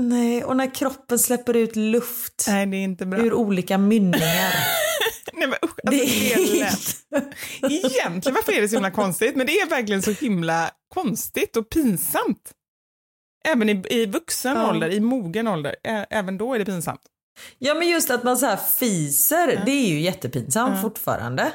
Nej, 0.00 0.44
och 0.44 0.56
när 0.56 0.74
kroppen 0.74 1.18
släpper 1.18 1.56
ut 1.56 1.76
luft 1.76 2.44
Nej, 2.48 2.66
det 2.66 2.76
är 2.76 2.84
inte 2.84 3.06
bra. 3.06 3.20
ur 3.20 3.32
olika 3.32 3.78
mynningar. 3.78 4.52
Nej, 5.38 5.48
men 5.48 5.58
usch, 5.64 5.78
alltså, 5.84 6.04
det 6.04 6.60
är. 6.60 6.72
Egentligen, 7.86 8.34
varför 8.34 8.52
är 8.52 8.60
det 8.60 8.68
så 8.68 8.76
himla 8.76 8.90
konstigt? 8.90 9.36
Men 9.36 9.46
det 9.46 9.52
är 9.52 9.68
verkligen 9.68 10.02
så 10.02 10.10
himla 10.10 10.70
konstigt 10.94 11.56
och 11.56 11.70
pinsamt. 11.70 12.52
Även 13.48 13.68
i, 13.68 13.82
i 13.90 14.06
vuxen 14.06 14.56
Ja. 14.56 14.70
ålder, 14.70 14.90
i 14.90 15.00
mogen 15.00 15.48
ålder, 15.48 15.76
ä, 15.84 16.06
även 16.10 16.38
då 16.38 16.54
är 16.54 16.58
det 16.58 16.64
pinsamt. 16.64 17.00
Ja 17.58 17.74
men 17.74 17.88
just 17.88 18.10
att 18.10 18.24
man 18.24 18.38
så 18.38 18.46
här 18.46 18.56
fiser, 18.56 19.62
det 19.66 19.70
är 19.72 19.88
ju 19.88 20.00
jättepinsamt 20.00 20.82
fortfarande. 20.82 21.52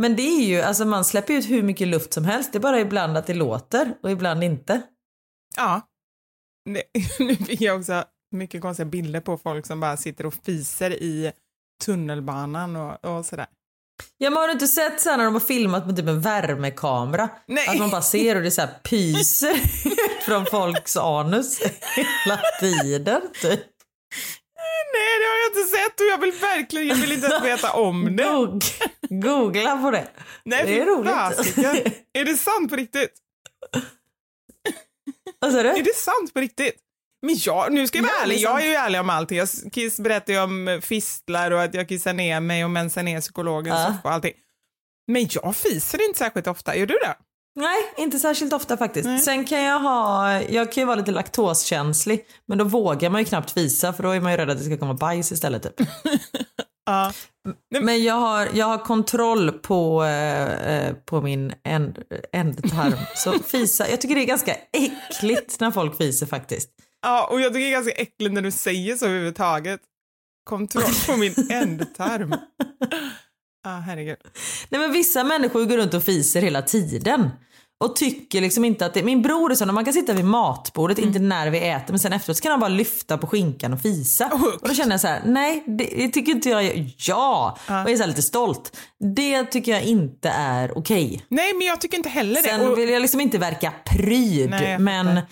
Men 0.00 0.16
det 0.16 0.22
är 0.22 0.44
ju, 0.46 0.60
alltså 0.60 0.84
man 0.84 1.04
släpper 1.04 1.34
ut 1.34 1.50
hur 1.50 1.62
mycket 1.62 1.88
luft 1.88 2.12
som 2.12 2.24
helst. 2.24 2.52
Det 2.52 2.58
är 2.58 2.60
bara 2.60 2.80
ibland 2.80 3.16
att 3.16 3.26
det 3.26 3.34
låter 3.34 3.94
och 4.02 4.10
ibland 4.10 4.44
inte. 4.44 4.82
Ja. 5.56 5.80
Nu 7.18 7.36
fick 7.36 7.60
jag 7.60 7.78
också 7.78 8.04
mycket 8.34 8.62
konstiga 8.62 8.86
bilder 8.86 9.20
på 9.20 9.38
folk 9.38 9.66
som 9.66 9.80
bara 9.80 9.96
sitter 9.96 10.26
och 10.26 10.34
fiser 10.34 10.90
i 10.90 11.32
tunnelbanan 11.82 12.76
och, 12.76 13.04
och 13.04 13.24
sådär. 13.26 13.46
Ja 14.18 14.30
men 14.30 14.36
har 14.40 14.46
du 14.46 14.52
inte 14.52 14.68
sett 14.68 15.00
så 15.00 15.10
här 15.10 15.16
när 15.16 15.24
de 15.24 15.34
har 15.34 15.40
filmat 15.40 15.86
med 15.86 15.96
typ 15.96 16.06
en 16.08 16.20
värmekamera? 16.20 17.28
Nej. 17.46 17.68
Att 17.68 17.78
man 17.78 17.90
bara 17.90 18.02
ser 18.02 18.36
och 18.36 18.42
det 18.42 18.50
så 18.50 18.60
här 18.60 18.70
pyser 18.82 19.54
från 20.24 20.46
folks 20.46 20.96
anus 20.96 21.60
hela 21.96 22.40
tiden 22.60 23.22
typ. 23.32 23.60
Nej, 24.94 25.18
det 25.20 25.26
har 25.26 25.38
jag 25.38 25.48
inte 25.50 25.76
sett 25.76 26.00
och 26.00 26.06
jag 26.06 26.18
vill 26.20 26.32
verkligen, 26.40 26.88
jag 26.88 26.96
vill 26.96 27.12
inte 27.12 27.26
ens 27.26 27.44
veta 27.44 27.72
om 27.72 28.16
det. 28.16 28.24
Goog- 28.24 28.64
Googla 29.08 29.76
på 29.82 29.90
det. 29.90 30.08
Nej, 30.44 30.64
det 30.66 30.80
är 30.80 30.86
roligt. 30.86 31.12
fasiken. 31.12 31.76
Är 32.12 32.24
det 32.24 32.36
sant 32.36 32.70
på 32.70 32.76
riktigt? 32.76 33.12
Vad 35.38 35.52
sa 35.52 35.58
Är 35.60 35.74
du? 35.74 35.82
det 35.82 35.96
sant 35.96 36.34
på 36.34 36.40
riktigt? 36.40 36.76
Men 37.26 37.36
jag, 37.38 37.72
nu 37.72 37.86
ska 37.86 37.98
jag 37.98 38.02
vara 38.02 38.12
Ja, 38.18 38.22
ärlig, 38.22 38.38
jag 38.38 38.50
sant. 38.50 38.62
är 38.64 38.68
ju 38.68 38.74
ärlig 38.74 39.00
om 39.00 39.10
allting. 39.10 39.38
Jag 39.38 39.48
kiss 39.72 40.00
berättar 40.00 40.32
ju 40.32 40.40
om 40.42 40.80
fistlar 40.84 41.50
och 41.50 41.62
att 41.62 41.74
jag 41.74 41.88
kissar 41.88 42.12
ner 42.12 42.40
mig 42.40 42.64
och 42.64 42.70
mensar 42.70 43.02
ner 43.02 43.20
psykologen 43.20 43.74
Ja. 43.76 43.94
och 44.04 44.10
allting. 44.12 44.32
Men 45.12 45.26
jag 45.30 45.56
fiser 45.56 46.06
inte 46.08 46.18
särskilt 46.18 46.46
ofta, 46.46 46.76
gör 46.76 46.86
du 46.86 46.94
det? 46.94 47.14
Nej, 47.60 47.76
inte 47.96 48.18
särskilt 48.18 48.52
ofta 48.52 48.76
faktiskt. 48.76 49.06
Nej. 49.06 49.18
Sen 49.20 49.44
kan 49.44 49.62
jag 49.62 49.80
ha, 49.80 50.40
jag 50.42 50.72
kan 50.72 50.80
ju 50.80 50.84
vara 50.86 50.96
lite 50.96 51.10
laktoskänslig, 51.10 52.24
men 52.48 52.58
då 52.58 52.64
vågar 52.64 53.10
man 53.10 53.20
ju 53.20 53.24
knappt 53.24 53.56
visa 53.56 53.92
för 53.92 54.02
då 54.02 54.10
är 54.10 54.20
man 54.20 54.32
ju 54.32 54.38
rädd 54.38 54.50
att 54.50 54.58
det 54.58 54.64
ska 54.64 54.76
komma 54.78 54.94
bajs 54.94 55.32
istället 55.32 55.62
typ. 55.62 55.88
Ja. 56.86 57.12
Men 57.80 58.02
jag 58.04 58.14
har, 58.14 58.48
jag 58.54 58.66
har 58.66 58.78
kontroll 58.78 59.52
på, 59.52 60.04
eh, 60.04 60.76
eh, 60.76 60.94
på 60.94 61.20
min 61.20 61.52
änd, 61.64 61.98
ändtarm. 62.32 62.98
Så 63.16 63.32
fisa, 63.32 63.88
jag 63.90 64.00
tycker 64.00 64.14
det 64.14 64.20
är 64.22 64.26
ganska 64.26 64.54
äckligt 64.72 65.60
när 65.60 65.70
folk 65.70 65.96
fiser 65.96 66.26
faktiskt. 66.26 66.70
Ja, 67.02 67.26
och 67.30 67.40
jag 67.40 67.52
tycker 67.52 67.60
det 67.64 67.70
är 67.70 67.72
ganska 67.72 67.92
äckligt 67.92 68.34
när 68.34 68.42
du 68.42 68.50
säger 68.50 68.96
så 68.96 69.06
överhuvudtaget. 69.06 69.80
Kontroll 70.44 70.94
på 71.06 71.16
min 71.16 71.34
ändtarm. 71.50 72.34
Ja, 73.64 73.70
herregud. 73.86 74.16
Nej 74.68 74.80
men 74.80 74.92
vissa 74.92 75.24
människor 75.24 75.64
går 75.64 75.76
runt 75.76 75.94
och 75.94 76.04
fiser 76.04 76.42
hela 76.42 76.62
tiden. 76.62 77.30
Och 77.84 77.96
tycker 77.96 78.40
liksom 78.40 78.64
inte 78.64 78.86
att 78.86 78.94
det, 78.94 79.02
min 79.02 79.22
bror 79.22 79.50
är 79.50 79.54
sån, 79.54 79.74
man 79.74 79.84
kan 79.84 79.94
sitta 79.94 80.12
vid 80.12 80.24
matbordet, 80.24 80.98
inte 80.98 81.18
när 81.18 81.50
vi 81.50 81.58
äter, 81.68 81.92
men 81.92 81.98
sen 81.98 82.12
efteråt 82.12 82.36
så 82.36 82.42
kan 82.42 82.50
han 82.50 82.60
bara 82.60 82.68
lyfta 82.68 83.18
på 83.18 83.26
skinkan 83.26 83.72
och 83.72 83.80
fisa. 83.80 84.30
Sjukt. 84.30 84.62
Och 84.62 84.68
då 84.68 84.74
känner 84.74 84.90
jag 84.90 85.00
så 85.00 85.06
här: 85.08 85.22
nej 85.24 85.64
det, 85.66 85.84
det 85.84 86.08
tycker 86.08 86.32
inte 86.32 86.48
jag, 86.48 86.90
ja! 86.96 87.58
Och 87.66 87.72
jag 87.72 87.90
är 87.90 88.06
lite 88.06 88.22
stolt. 88.22 88.76
Det 89.14 89.44
tycker 89.44 89.72
jag 89.72 89.82
inte 89.82 90.28
är 90.28 90.78
okej. 90.78 91.24
Nej, 91.28 91.52
men 91.54 91.66
jag 91.66 91.80
tycker 91.80 91.96
inte 91.96 92.08
heller 92.08 92.42
det. 92.42 92.48
Sen 92.48 92.68
Och, 92.68 92.78
vill 92.78 92.88
jag 92.88 93.02
liksom 93.02 93.20
inte 93.20 93.38
verka 93.38 93.72
pryd, 93.86 94.50
Nej, 94.50 94.78
men 94.78 95.06
fattar. 95.06 95.22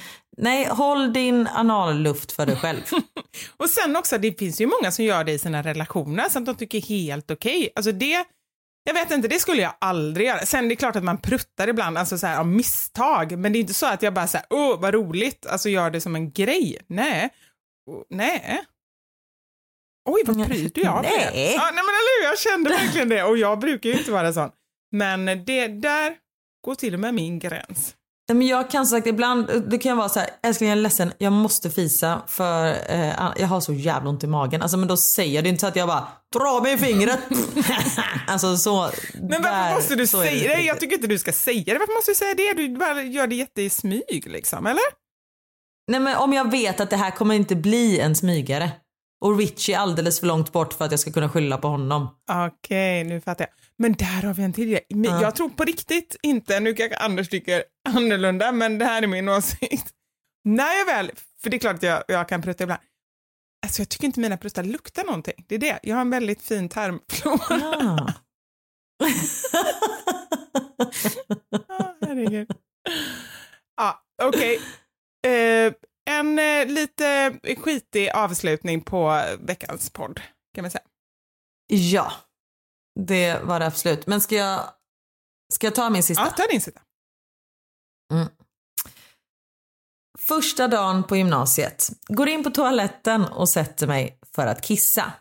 Nej, 0.41 0.67
håll 0.67 1.13
din 1.13 1.47
analluft 1.47 2.33
för 2.33 2.47
dig 2.47 2.57
själv. 2.57 2.81
och 3.57 3.69
sen 3.71 3.97
också, 3.97 4.19
det 4.19 4.39
finns 4.39 4.61
ju 4.61 4.67
många 4.67 4.91
som 4.91 5.05
gör 5.05 5.25
det 5.25 5.33
i 5.33 5.39
sina 5.39 5.63
relationer 5.63 6.29
som 6.29 6.45
de 6.45 6.57
tycker 6.57 6.79
är 6.79 6.83
helt 6.83 7.31
okej. 7.31 7.73
Alltså 7.75 7.93
det, 7.93 8.25
Jag 8.85 8.95
vet 8.95 9.11
inte, 9.11 9.29
det 9.29 9.39
skulle 9.39 9.63
jag 9.63 9.75
aldrig 9.81 10.27
göra. 10.27 10.39
Sen 10.47 10.69
det 10.69 10.75
är 10.75 10.77
klart 10.77 10.97
att 10.97 11.05
man 11.05 11.21
pruttar 11.21 11.69
ibland, 11.69 11.99
alltså 11.99 12.19
så 12.19 12.27
här, 12.27 12.41
av 12.41 12.47
misstag, 12.47 13.39
men 13.39 13.53
det 13.53 13.59
är 13.59 13.61
inte 13.61 13.75
så 13.75 13.87
att 13.87 14.03
jag 14.03 14.15
bara 14.15 14.27
säger 14.27 14.47
åh 14.51 14.81
vad 14.81 14.95
roligt, 14.95 15.47
alltså 15.47 15.69
gör 15.69 15.91
det 15.91 16.01
som 16.01 16.15
en 16.15 16.31
grej. 16.31 16.79
Nej. 16.87 17.31
Oh, 17.91 18.03
nej. 18.11 18.65
Oj, 20.09 20.23
vad 20.27 20.47
pryder 20.47 20.83
jag 20.83 21.03
Nej. 21.03 21.55
Ja, 21.57 21.65
nej 21.65 21.85
men 21.85 21.95
eller 21.95 22.23
hur, 22.23 22.29
jag 22.29 22.39
kände 22.39 22.71
verkligen 22.71 23.09
det 23.09 23.23
och 23.23 23.39
jag 23.39 23.59
brukar 23.59 23.91
ju 23.91 23.99
inte 23.99 24.13
vara 24.13 24.33
sån. 24.33 24.51
Men 24.93 25.27
det 25.27 25.69
där 25.69 26.17
går 26.65 26.75
till 26.75 26.95
och 26.95 27.01
med 27.01 27.15
min 27.15 27.39
gräns. 27.39 27.97
Nej, 28.31 28.37
Men 28.37 28.47
jag 28.47 28.71
kan 28.71 28.87
sagt 28.87 29.07
ibland, 29.07 29.71
det 29.71 29.79
kan 29.79 29.97
vara 29.97 30.09
så 30.09 30.21
här, 30.21 30.29
älskling 30.43 30.69
jag 30.71 30.79
är 30.79 30.83
ledsen, 30.83 31.13
jag 31.19 31.33
måste 31.33 31.71
fisa 31.71 32.23
för 32.27 32.67
eh, 32.89 33.33
jag 33.37 33.47
har 33.47 33.61
så 33.61 33.73
jävla 33.73 34.11
ont 34.11 34.25
i 34.25 34.27
magen. 34.27 34.63
Alltså 34.63 34.77
men 34.77 34.89
då 34.89 34.97
säger 34.97 35.35
jag 35.35 35.45
det 35.45 35.49
inte 35.49 35.61
så 35.61 35.67
att 35.67 35.77
jag 35.77 35.89
bara 35.89 36.09
dra 36.33 36.61
mig 36.63 36.73
i 36.73 36.79
fingret. 36.79 37.19
alltså 38.27 38.57
så. 38.57 38.91
Men 39.15 39.43
varför 39.43 39.57
där- 39.59 39.75
måste 39.75 39.95
du 39.95 39.97
det 39.97 40.07
säga 40.07 40.33
inte 40.33 40.49
det? 40.49 40.63
Jag 40.63 40.81
tycker 40.81 40.95
inte 40.97 41.07
du 41.09 41.19
ska 41.19 41.33
säga 41.33 41.65
det. 41.75 41.79
Varför 41.79 41.95
måste 41.95 42.11
du 42.11 42.15
säga 42.15 42.35
det? 42.35 42.53
Du 42.55 42.77
bara 42.77 43.03
gör 43.03 43.27
det 43.27 43.35
jätte 43.35 43.63
i 43.63 43.71
smyg 43.71 44.25
liksom, 44.27 44.67
eller? 44.67 44.83
Nej 45.91 46.01
men 46.01 46.17
om 46.17 46.33
jag 46.33 46.51
vet 46.51 46.81
att 46.81 46.91
det 46.91 46.97
här 46.97 47.11
kommer 47.11 47.35
inte 47.35 47.57
bli 47.57 48.01
en 48.01 48.17
smygare. 48.17 48.71
Och 49.25 49.39
Richie 49.39 49.77
är 49.77 49.81
alldeles 49.81 50.21
för 50.21 50.27
långt 50.27 50.53
bort 50.53 50.73
för 50.73 50.85
att 50.85 50.91
jag 50.91 51.01
ska 51.01 51.13
kunna 51.13 51.29
skylla 51.29 51.59
på 51.59 51.69
honom. 51.69 52.09
Okej, 52.47 53.05
nu 53.05 53.21
fattar 53.21 53.45
jag. 53.45 53.60
Men 53.81 53.93
där 53.93 54.23
har 54.23 54.35
vi 54.35 54.43
en 54.43 54.53
till. 54.53 54.79
Men 54.89 55.11
Ja. 55.11 55.23
Jag 55.23 55.35
tror 55.35 55.49
på 55.49 55.65
riktigt 55.65 56.17
inte, 56.23 56.61
nu 56.61 56.75
kanske 56.75 56.97
Anders 56.97 57.29
tycker 57.29 57.65
annorlunda, 57.89 58.53
men 58.53 58.79
det 58.79 58.85
här 58.85 59.03
är 59.03 59.07
min 59.07 59.29
åsikt. 59.29 59.91
När 60.45 60.79
jag 60.79 60.87
väl, 60.87 61.11
för 61.43 61.51
det 61.51 61.57
är 61.57 61.59
klart 61.59 61.75
att 61.77 61.83
jag, 61.83 62.05
jag 62.09 62.29
kan 62.29 62.43
prutta 62.43 62.65
ibland, 62.65 62.81
alltså 63.67 63.81
jag 63.81 63.89
tycker 63.89 64.05
inte 64.07 64.21
mina 64.21 64.37
pruttar 64.37 64.65
luktar 64.65 65.05
någonting. 65.05 65.45
Det 65.49 65.55
är 65.55 65.59
det, 65.59 65.81
jag 65.83 65.95
har 65.95 66.01
en 66.01 66.11
väldigt 66.11 66.43
fin 66.43 66.69
tarmflora. 66.69 67.77
Ah. 67.77 68.13
Ah, 71.69 71.95
herregud. 72.01 72.49
Ja, 73.77 74.03
okej. 74.23 74.61
Eh, 75.27 75.73
en 76.11 76.39
eh, 76.39 76.67
lite 76.67 77.39
skitig 77.59 78.11
avslutning 78.11 78.81
på 78.81 79.23
veckans 79.41 79.91
podd, 79.91 80.21
kan 80.55 80.63
man 80.63 80.71
säga. 80.71 80.85
ja, 81.69 82.13
det 83.01 83.41
var 83.43 83.61
det 83.61 83.67
absolut. 83.67 84.07
Men 84.07 84.21
ska 84.21 84.35
jag, 84.35 84.71
ska 85.53 85.67
jag 85.67 85.75
ta 85.75 85.91
min 85.91 86.03
sista? 86.03 86.23
Ja, 86.23 86.31
ta 86.31 86.47
din 86.47 86.61
sida. 86.61 86.81
Första 90.19 90.69
dagen 90.69 91.05
på 91.05 91.17
gymnasiet. 91.17 91.89
Går 92.09 92.29
in 92.29 92.45
på 92.45 92.51
toaletten 92.51 93.25
och 93.25 93.49
sätter 93.49 93.87
mig 93.87 94.19
för 94.35 94.47
att 94.47 94.63
kissa. 94.63 95.13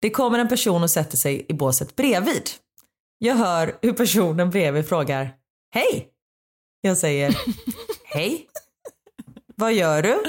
Det 0.00 0.10
kommer 0.10 0.38
en 0.38 0.48
person 0.48 0.82
och 0.82 0.90
sätter 0.90 1.16
sig 1.16 1.46
i 1.48 1.54
båset 1.54 1.96
bredvid. 1.96 2.50
Jag 3.18 3.34
hör 3.34 3.78
hur 3.82 3.92
personen 3.92 4.50
bredvid 4.50 4.88
frågar 4.88 5.34
Hej! 5.74 6.08
Jag 6.80 6.98
säger 6.98 7.36
Hej! 8.04 8.48
Vad 9.56 9.72
gör 9.72 10.02
du? 10.02 10.22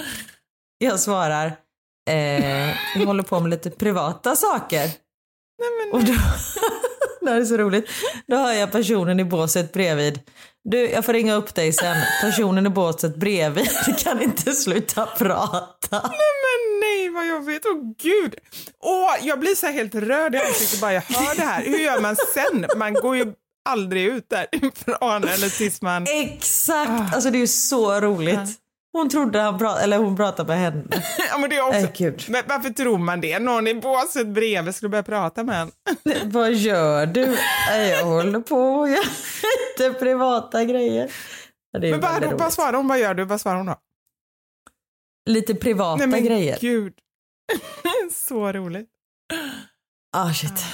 Jag 0.78 1.00
svarar 1.00 1.58
eh, 2.10 2.70
Jag 2.96 3.06
håller 3.06 3.24
på 3.24 3.40
med 3.40 3.50
lite 3.50 3.70
privata 3.70 4.36
saker. 4.36 4.90
Och 5.92 6.04
då, 6.04 6.14
det 7.22 7.32
här 7.32 7.42
är 7.42 7.46
så 7.46 7.58
roligt. 7.58 7.90
Då 8.28 8.36
hör 8.36 8.54
jag 8.54 8.72
personen 8.72 9.20
i 9.20 9.26
båset 9.26 9.74
bredvid. 9.74 10.20
Du, 10.64 10.90
jag 10.90 11.06
får 11.06 11.14
ringa 11.14 11.34
upp 11.34 11.56
dig 11.56 11.74
sen. 11.74 11.98
Personen 12.22 12.66
i 12.66 12.70
båset 12.70 13.16
bredvid 13.16 13.70
kan 13.98 14.22
inte 14.22 14.52
sluta 14.52 15.06
prata. 15.06 16.02
Men 16.02 16.80
nej, 16.82 17.10
vad 17.10 17.28
jobbigt. 17.28 17.66
Åh 17.66 17.94
gud. 18.04 18.36
Åh, 18.80 19.16
jag 19.22 19.40
blir 19.40 19.56
så 19.56 19.68
helt 19.68 19.96
rörd 19.96 20.36
i 20.36 20.38
ansiktet 20.38 20.82
bara 20.82 20.94
jag 20.94 21.02
hör 21.02 21.36
det 21.36 21.42
här. 21.42 21.64
Hur 21.64 21.80
gör 21.80 22.02
man 22.02 22.16
sen? 22.16 22.66
Man 22.78 22.94
går 22.94 23.16
ju 23.16 23.34
aldrig 23.70 24.06
ut 24.06 24.30
därifrån 24.30 25.24
eller 25.34 25.58
tills 25.58 25.82
man... 25.82 26.06
Exakt! 26.10 27.14
Alltså 27.14 27.30
det 27.30 27.38
är 27.38 27.40
ju 27.40 27.48
så 27.48 28.02
roligt. 28.02 28.60
Hon 28.94 29.10
trodde 29.10 29.40
han 29.40 29.58
pratade, 29.58 29.84
eller 29.84 29.98
hon 29.98 30.16
pratade 30.16 30.48
med 30.48 30.58
henne. 30.60 30.84
Ja, 31.30 31.38
men 31.38 31.50
det 31.50 31.56
är 31.56 31.68
också... 31.68 31.80
Nej, 31.80 31.94
gud. 31.98 32.26
Men 32.30 32.44
varför 32.48 32.70
tror 32.70 32.98
man 32.98 33.22
det? 33.22 33.40
Någon 33.40 33.68
i 33.68 33.74
båset 33.74 34.28
bredvid 34.28 34.76
skulle 34.76 34.90
börja 34.90 35.04
prata 35.04 35.44
med 35.44 35.62
en. 35.62 35.72
Vad 36.32 36.54
gör 36.54 37.06
du? 37.06 37.38
Jag 37.70 38.06
håller 38.06 38.40
på 38.40 38.88
gör 38.88 39.06
lite 39.78 40.00
privata 40.00 40.64
grejer. 40.64 41.12
Ja, 41.72 41.80
Men 41.80 42.00
vad, 42.00 42.40
vad 42.40 42.54
svarar 42.54 42.74
hon? 42.74 42.88
Vad 42.88 43.00
gör 43.00 43.14
du? 43.14 43.24
Vad 43.26 43.42
svarar 43.42 43.58
hon 43.58 43.66
då? 43.66 43.76
Lite 45.30 45.56
privata 45.56 45.96
Nej 45.96 46.08
men 46.08 46.24
grejer. 46.24 46.58
gud. 46.62 46.94
så 48.12 48.52
roligt. 48.52 48.90
Ah 50.16 50.34
shit. 50.34 50.66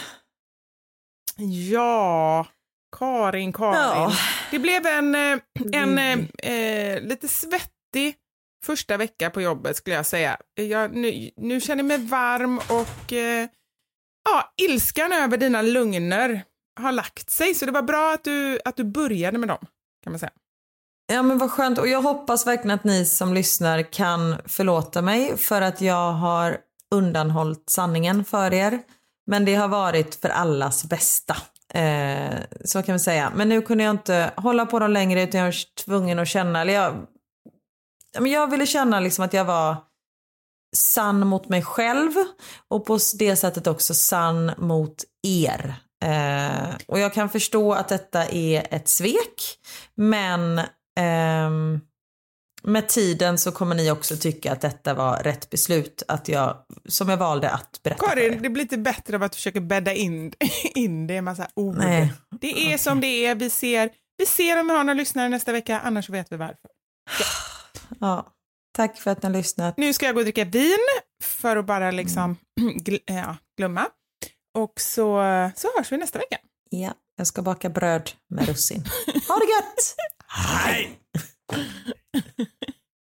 Ja, 1.72 2.48
Karin, 2.98 3.54
Karin. 3.54 3.76
Ja. 3.76 4.12
Det 4.52 4.60
blev 4.60 4.86
en, 4.86 5.16
eh, 5.16 5.40
en 5.74 5.98
eh, 5.98 6.52
eh, 6.54 7.02
lite 7.02 7.28
svettig 7.28 7.79
första 8.66 8.98
vecka 8.98 9.30
på 9.30 9.42
jobbet 9.42 9.78
skulle 9.78 9.96
jag 9.96 10.06
säga. 10.06 10.38
Jag, 10.56 10.96
nu, 10.96 11.30
nu 11.38 11.62
känner 11.62 11.84
jag 11.84 11.88
mig 11.88 12.08
varm 12.08 12.58
och 12.58 13.14
eh, 13.14 13.48
ja, 14.30 14.54
ilskan 14.58 15.14
över 15.14 15.38
dina 15.38 15.62
lögner 15.62 16.44
har 16.80 16.92
lagt 16.92 17.30
sig. 17.30 17.56
Så 17.56 17.66
det 17.66 17.72
var 17.72 17.82
bra 17.82 18.14
att 18.14 18.24
du, 18.24 18.60
att 18.66 18.78
du 18.78 18.84
började 18.84 19.38
med 19.38 19.50
dem, 19.50 19.66
kan 20.04 20.14
man 20.14 20.20
säga. 20.20 20.32
Ja 21.12 21.24
men 21.24 21.38
vad 21.38 21.52
skönt 21.52 21.78
och 21.78 21.88
jag 21.88 22.02
hoppas 22.02 22.48
verkligen 22.48 22.76
att 22.76 22.84
ni 22.84 23.06
som 23.06 23.34
lyssnar 23.34 23.82
kan 23.82 24.38
förlåta 24.46 25.02
mig 25.02 25.38
för 25.38 25.62
att 25.62 25.82
jag 25.82 26.12
har 26.12 26.58
undanhållit 26.92 27.70
sanningen 27.70 28.26
för 28.26 28.54
er. 28.54 28.80
Men 29.28 29.46
det 29.46 29.56
har 29.56 29.68
varit 29.68 30.16
för 30.16 30.30
allas 30.30 30.86
bästa. 30.86 31.36
Eh, 31.74 32.36
så 32.66 32.84
kan 32.84 32.94
vi 32.94 33.00
säga. 33.00 33.32
Men 33.36 33.50
nu 33.50 33.62
kunde 33.62 33.84
jag 33.84 33.92
inte 33.92 34.32
hålla 34.36 34.66
på 34.66 34.80
dem 34.80 34.92
längre 34.92 35.24
utan 35.24 35.40
jag 35.40 35.48
var 35.48 35.84
tvungen 35.86 36.20
att 36.20 36.28
känna, 36.28 36.62
eller 36.62 36.74
jag, 36.74 37.06
men 38.20 38.32
jag 38.32 38.52
ville 38.52 38.66
känna 38.66 39.00
liksom 39.00 39.26
att 39.26 39.34
jag 39.34 39.46
var 39.46 39.76
sann 40.78 41.28
mot 41.28 41.50
mig 41.50 41.62
själv 41.62 42.12
och 42.68 42.86
på 42.86 43.00
det 43.20 43.36
sättet 43.36 43.68
också 43.68 43.94
sann 43.94 44.52
mot 44.58 45.04
er. 45.28 45.76
Eh, 46.06 46.76
och 46.88 47.00
jag 47.00 47.14
kan 47.14 47.30
förstå 47.30 47.74
att 47.74 47.88
detta 47.88 48.26
är 48.26 48.68
ett 48.72 48.90
svek, 48.90 49.58
men 49.96 50.62
ehm, 51.00 51.80
med 52.64 52.88
tiden 52.88 53.38
så 53.38 53.52
kommer 53.52 53.76
ni 53.76 53.92
också 53.92 54.18
tycka 54.18 54.52
att 54.52 54.62
detta 54.62 54.94
var 54.94 55.24
rätt 55.24 55.50
beslut 55.50 56.04
att 56.08 56.28
jag, 56.28 56.58
som 56.88 57.10
jag 57.10 57.18
valde 57.18 57.50
att 57.50 57.80
berätta 57.84 58.08
för 58.08 58.16
Karin, 58.16 58.34
er. 58.34 58.40
det 58.40 58.50
blir 58.50 58.64
lite 58.64 58.78
bättre 58.78 59.16
av 59.16 59.24
att 59.24 59.32
du 59.32 59.36
försöker 59.36 59.62
bädda 59.62 59.94
in, 59.94 60.34
in 60.76 61.08
det 61.08 61.14
i 61.14 61.22
massa 61.22 61.48
ord. 61.56 61.76
Nej. 61.78 62.14
Det 62.42 62.74
är 62.74 62.78
som 62.78 63.02
det 63.02 63.26
är. 63.26 63.36
Vi 63.36 63.50
ser, 63.50 63.90
vi 64.18 64.26
ser 64.26 64.60
om 64.60 64.68
vi 64.68 64.74
har 64.74 64.84
några 64.84 64.94
lyssnare 64.94 65.30
nästa 65.30 65.52
vecka, 65.52 65.80
annars 65.80 66.10
vet 66.10 66.32
vi 66.32 66.38
varför. 66.38 66.70
Ja, 67.20 67.26
tack 68.76 68.98
för 68.98 69.12
att 69.12 69.24
ni 69.24 69.30
har 69.30 69.34
lyssnat. 69.34 69.78
Nu 69.78 69.94
ska 69.94 70.06
jag 70.06 70.16
gå 70.16 70.20
och 70.20 70.26
dricka 70.26 70.46
vin 70.46 70.78
för 71.24 71.58
att 71.58 71.66
bara 71.66 71.92
liksom 71.92 72.36
gl- 72.62 73.04
ja, 73.06 73.36
glömma. 73.58 73.88
Och 74.58 74.74
så, 74.80 75.22
så 75.56 75.68
hörs 75.78 75.92
vi 75.92 75.98
nästa 75.98 76.20
vecka. 76.20 76.38
Ja, 76.70 76.94
jag 77.18 77.28
ska 77.28 77.42
baka 77.42 77.70
bröd 77.70 78.12
med 78.30 78.48
russin. 78.48 78.84
Ha 79.28 79.36
det 79.36 79.46
gött! 79.46 79.96
Hej! 80.28 81.00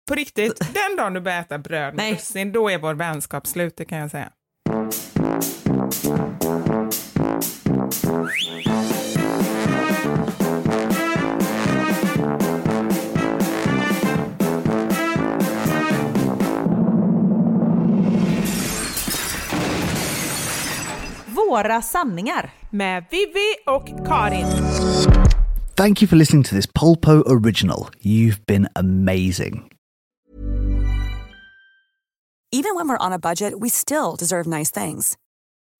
På 0.09 0.15
riktigt, 0.15 0.59
den 0.59 0.97
dagen 0.97 1.13
du 1.13 1.21
börjar 1.21 1.41
äta 1.41 1.59
bröd 1.59 1.95
med 1.95 2.05
Nej. 2.05 2.15
russin, 2.15 2.53
då 2.53 2.71
är 2.71 2.79
vår 2.79 2.95
vänskap 2.95 3.47
slut, 3.47 3.77
det 3.77 3.85
kan 3.85 3.99
jag 3.99 4.11
säga. 4.11 4.33
Våra 21.57 21.83
sanningar. 21.83 22.51
Med 22.71 23.05
Vivi 23.11 23.57
och 23.67 24.07
Karin. 24.07 24.47
Thank 25.77 26.03
you 26.03 26.09
for 26.09 26.17
listening 26.17 26.45
to 26.45 26.55
this 26.55 26.67
Polpo 26.67 27.23
original. 27.27 27.89
You've 28.01 28.47
been 28.47 28.69
amazing. 28.75 29.71
Even 32.53 32.75
when 32.75 32.89
we're 32.89 33.07
on 33.07 33.13
a 33.13 33.19
budget, 33.19 33.61
we 33.61 33.69
still 33.71 34.17
deserve 34.19 34.47
nice 34.47 34.71
things. 34.71 35.17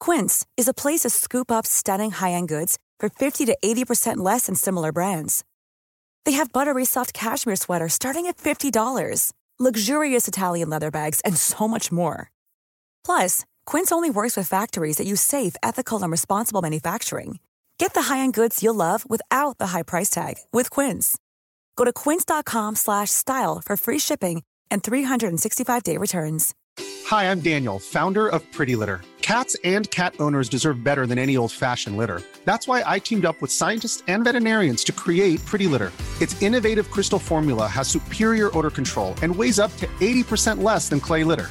Quince 0.05 0.47
is 0.57 0.69
a 0.69 0.75
place 0.75 1.01
to 1.01 1.11
scoop 1.11 1.51
up 1.51 1.67
stunning 1.67 2.11
high-end 2.11 2.49
goods 2.49 2.79
for 3.01 3.09
50 3.09 3.47
to 3.47 3.57
80% 3.65 4.17
less 4.25 4.47
than 4.47 4.55
similar 4.55 4.93
brands. 4.93 5.45
They 6.25 6.33
have 6.33 6.53
buttery 6.53 6.85
soft 6.85 7.13
cashmere 7.13 7.57
sweaters 7.57 7.93
starting 7.93 8.27
at 8.27 8.37
$50, 8.39 9.33
luxurious 9.59 10.29
Italian 10.29 10.71
leather 10.71 10.91
bags, 10.91 11.21
and 11.25 11.37
so 11.37 11.69
much 11.69 11.93
more. 11.93 12.31
Plus, 13.05 13.45
Quince 13.67 13.91
only 13.93 14.11
works 14.11 14.37
with 14.37 14.49
factories 14.49 14.97
that 14.97 15.07
use 15.07 15.21
safe, 15.21 15.57
ethical, 15.63 16.03
and 16.03 16.13
responsible 16.13 16.63
manufacturing. 16.63 17.39
Get 17.79 17.95
the 17.95 18.03
high-end 18.03 18.33
goods 18.33 18.63
you'll 18.63 18.75
love 18.75 19.09
without 19.11 19.59
the 19.59 19.69
high 19.69 19.83
price 19.83 20.09
tag 20.09 20.35
with 20.53 20.71
Quince. 20.71 21.19
Go 21.77 21.85
to 21.85 21.93
quince.com 21.93 22.77
slash 22.77 23.11
style 23.11 23.61
for 23.65 23.77
free 23.77 23.99
shipping 23.99 24.43
and 24.71 24.83
365-day 24.83 25.97
returns. 25.97 26.55
Hi, 27.07 27.31
I'm 27.31 27.41
Daniel, 27.41 27.79
founder 27.79 28.29
of 28.29 28.51
Pretty 28.53 28.77
Litter. 28.77 29.03
Cats 29.21 29.57
and 29.65 29.91
cat 29.91 30.15
owners 30.21 30.49
deserve 30.49 30.85
better 30.85 31.07
than 31.07 31.19
any 31.19 31.37
old 31.37 31.53
fashioned 31.53 31.97
litter. 31.97 32.23
That's 32.45 32.69
why 32.69 32.83
I 32.87 32.99
teamed 32.99 33.25
up 33.25 33.41
with 33.43 33.51
scientists 33.51 34.03
and 34.07 34.25
veterinarians 34.25 34.85
to 34.85 34.93
create 34.93 35.45
Pretty 35.45 35.67
Litter. 35.67 35.93
Its 36.21 36.41
innovative 36.41 36.91
crystal 36.91 37.19
formula 37.19 37.67
has 37.67 37.89
superior 37.89 38.57
odor 38.57 38.71
control 38.71 39.15
and 39.23 39.35
weighs 39.35 39.59
up 39.59 39.77
to 39.77 39.87
80% 40.01 40.63
less 40.63 40.89
than 40.89 41.01
clay 41.01 41.25
litter. 41.25 41.51